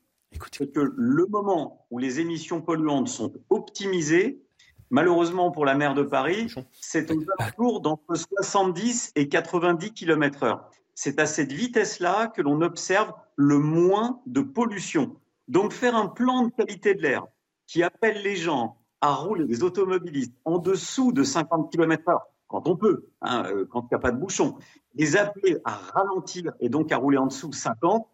[0.52, 4.42] c'est que le moment où les émissions polluantes sont optimisées,
[4.90, 10.60] malheureusement pour la mer de Paris, c'est aux alentours d'entre 70 et 90 km/h.
[10.94, 15.16] C'est à cette vitesse-là que l'on observe le moins de pollution.
[15.48, 17.24] Donc faire un plan de qualité de l'air
[17.66, 22.76] qui appelle les gens à rouler, les automobilistes, en dessous de 50 km/h, quand on
[22.76, 24.56] peut, hein, euh, quand il n'y a pas de bouchon,
[24.94, 28.06] les appeler à ralentir et donc à rouler en dessous de 50,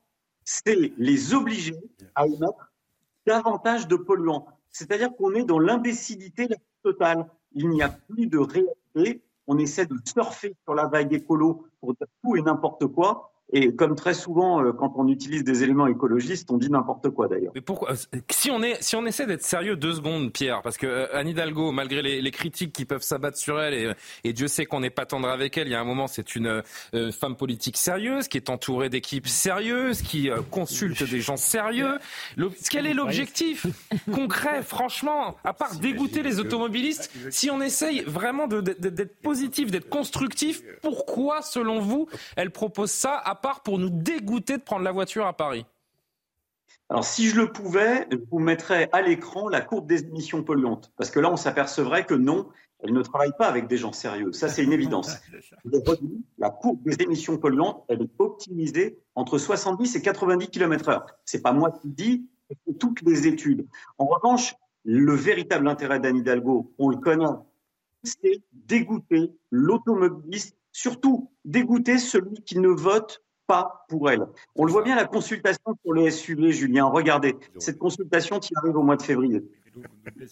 [0.51, 1.77] c'est les obliger
[2.15, 2.73] à émettre
[3.27, 4.47] davantage de polluants.
[4.71, 6.49] C'est-à-dire qu'on est dans l'imbécilité
[6.83, 7.29] totale.
[7.53, 9.23] Il n'y a plus de réalité.
[9.47, 13.31] On essaie de surfer sur la vague écolo pour tout et n'importe quoi.
[13.51, 17.29] Et comme très souvent, euh, quand on utilise des éléments écologistes, on dit n'importe quoi
[17.29, 17.53] d'ailleurs.
[17.55, 20.77] Mais pourquoi euh, Si on est, si on essaie d'être sérieux deux secondes, Pierre, parce
[20.77, 24.67] que euh, Anne Hidalgo, malgré les, critiques qui peuvent s'abattre sur elle, et, Dieu sait
[24.67, 26.63] qu'on n'est pas tendre avec elle, il y a un moment, c'est une
[27.11, 31.99] femme politique sérieuse qui est entourée d'équipes sérieuses, qui consulte des gens sérieux.
[32.71, 33.67] quel est l'objectif
[34.13, 40.63] concret, franchement, à part dégoûter les automobilistes Si on essaye vraiment d'être positif, d'être constructif,
[40.83, 45.33] pourquoi, selon vous, elle propose ça part pour nous dégoûter de prendre la voiture à
[45.33, 45.67] Paris
[46.91, 50.91] alors, si je le pouvais, je vous mettrais à l'écran la courbe des émissions polluantes.
[50.97, 52.49] Parce que là, on s'apercevrait que non,
[52.81, 54.33] elle ne travaille pas avec des gens sérieux.
[54.33, 55.19] Ça, c'est une évidence.
[56.39, 61.05] la courbe des émissions polluantes, elle est optimisée entre 70 et 90 km/h.
[61.27, 62.27] C'est pas moi qui le dis,
[62.67, 63.67] c'est toutes les études.
[63.99, 64.55] En revanche,
[64.85, 67.27] le véritable intérêt d'Anne Hidalgo, on le connaît,
[68.03, 74.25] c'est dégoûter l'automobiliste surtout dégoûter celui qui ne vote pas pour elle.
[74.55, 76.85] On le voit bien, la consultation pour les SUV, Julien.
[76.85, 79.43] Regardez, cette consultation qui arrive au mois de février.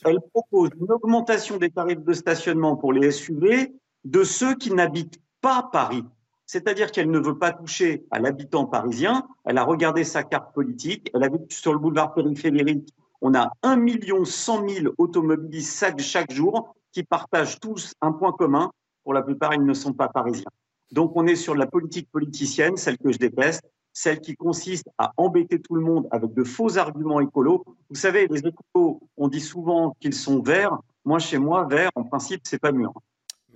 [0.04, 3.72] Elle propose une augmentation des tarifs de stationnement pour les SUV
[4.04, 6.04] de ceux qui n'habitent pas Paris.
[6.44, 9.26] C'est-à-dire qu'elle ne veut pas toucher à l'habitant parisien.
[9.44, 11.10] Elle a regardé sa carte politique.
[11.14, 13.84] Elle a vu que sur le boulevard périphérique, on a 1
[14.24, 18.70] 100 000 automobilistes chaque jour qui partagent tous un point commun,
[19.02, 20.50] pour la plupart, ils ne sont pas parisiens.
[20.92, 25.12] Donc, on est sur la politique politicienne, celle que je déteste, celle qui consiste à
[25.16, 27.64] embêter tout le monde avec de faux arguments écolos.
[27.88, 30.78] Vous savez, les écolos, on dit souvent qu'ils sont verts.
[31.04, 32.92] Moi, chez moi, vert, en principe, c'est pas mûr.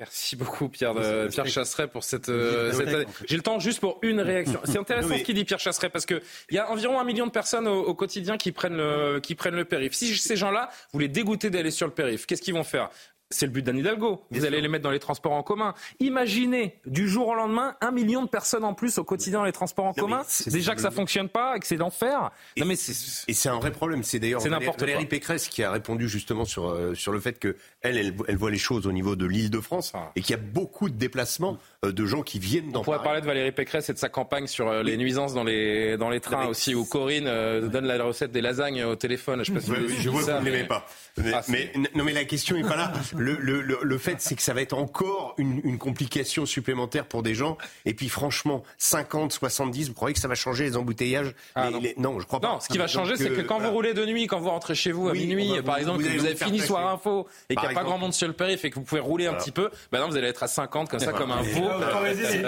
[0.01, 4.21] Merci beaucoup Pierre, euh, Pierre Chasseret pour cette, euh, J'ai le temps juste pour une
[4.21, 4.59] réaction.
[4.65, 7.31] C'est intéressant ce qu'il dit Pierre Chasseret parce qu'il y a environ un million de
[7.31, 9.93] personnes au, quotidien qui prennent le, qui prennent le périph.
[9.93, 12.89] Si ces gens-là, vous les dégoûtez d'aller sur le périph, qu'est-ce qu'ils vont faire?
[13.31, 14.23] C'est le but d'Anne Hidalgo.
[14.31, 15.75] Vous allez les mettre dans les transports en commun.
[16.01, 19.53] Imaginez du jour au lendemain un million de personnes en plus au quotidien dans les
[19.53, 20.23] transports en commun.
[20.47, 22.31] Déjà que ça fonctionne pas et que c'est l'enfer.
[22.57, 24.03] Non mais et c'est un vrai problème.
[24.03, 27.97] C'est d'ailleurs Valérie Pécresse qui a répondu justement sur euh, sur le fait que elle,
[27.97, 30.11] elle, voit les choses au niveau de l'Île-de-France ah.
[30.17, 32.81] et qu'il y a beaucoup de déplacements euh, de gens qui viennent dans.
[32.81, 35.45] On pourrait parler de Valérie Pécresse et de sa campagne sur euh, les nuisances dans
[35.45, 37.25] les dans les trains aussi où Corinne
[37.69, 39.41] donne la recette des lasagnes au téléphone.
[39.45, 39.71] Je sais pas si
[40.01, 40.87] je vois que vous ne l'aimez pas.
[41.17, 42.93] Mais, ah, mais, non mais la question est pas là.
[43.21, 47.23] le, le, le, fait, c'est que ça va être encore une, une, complication supplémentaire pour
[47.23, 47.59] des gens.
[47.85, 51.35] Et puis, franchement, 50, 70, vous croyez que ça va changer les embouteillages?
[51.55, 52.19] Ah, non.
[52.21, 52.49] je crois pas.
[52.49, 54.75] Non, ce qui va changer, c'est que quand vous roulez de nuit, quand vous rentrez
[54.75, 57.75] chez vous à minuit, par exemple, que vous avez fini Soir Info et qu'il n'y
[57.75, 59.71] a pas grand monde sur le périph' et que vous pouvez rouler un petit peu,
[59.93, 61.69] ben non, vous allez être à 50 comme ça, comme un veau.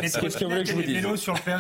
[0.00, 1.06] Qu'est-ce que vous voulez que je vous dise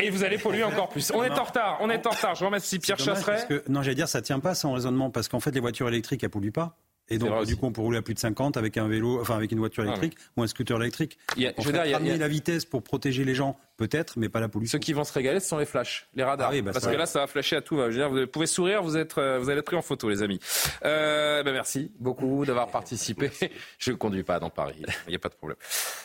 [0.00, 1.12] Et vous allez polluer encore plus.
[1.14, 2.34] On est en retard, on est en retard.
[2.34, 3.46] Je vous remercie Pierre Chasseret.
[3.68, 6.30] Non, j'allais dire, ça tient pas sans raisonnement parce qu'en fait, les voitures électriques, elles
[6.30, 6.76] polluent pas.
[7.12, 9.36] Et donc, du coup, on peut rouler à plus de 50 avec un vélo, enfin
[9.36, 11.18] avec une voiture ah électrique ou un scooter électrique.
[11.36, 13.56] Il y a, je veux dire, il y a, la vitesse pour protéger les gens,
[13.76, 14.76] peut-être, mais pas la pollution.
[14.76, 16.50] Ceux qui vont se régaler, ce sont les flashs, les radars.
[16.52, 17.90] Ah bah, parce que là, ça va flasher à tout va.
[17.90, 20.08] Je veux dire, vous pouvez sourire, vous êtes, euh, vous allez être pris en photo,
[20.08, 20.40] les amis.
[20.84, 23.30] Euh, ben merci beaucoup d'avoir participé.
[23.78, 25.58] je ne conduis pas dans Paris, il n'y a pas de problème.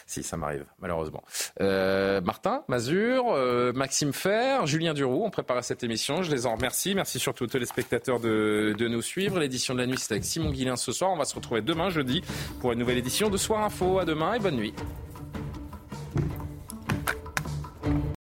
[0.06, 1.24] Si, ça m'arrive, malheureusement.
[1.62, 6.24] Euh, Martin, Mazur, euh, Maxime Fer, Julien Duroux ont préparé cette émission.
[6.24, 6.96] Je les en remercie.
[6.96, 9.40] Merci surtout aux téléspectateurs de, de nous suivre.
[9.40, 11.12] L'édition de la nuit, c'est avec Simon Guillain ce soir.
[11.12, 12.22] On va se retrouver demain, jeudi,
[12.62, 14.00] pour une nouvelle édition de Soir Info.
[14.00, 14.74] À demain et bonne nuit.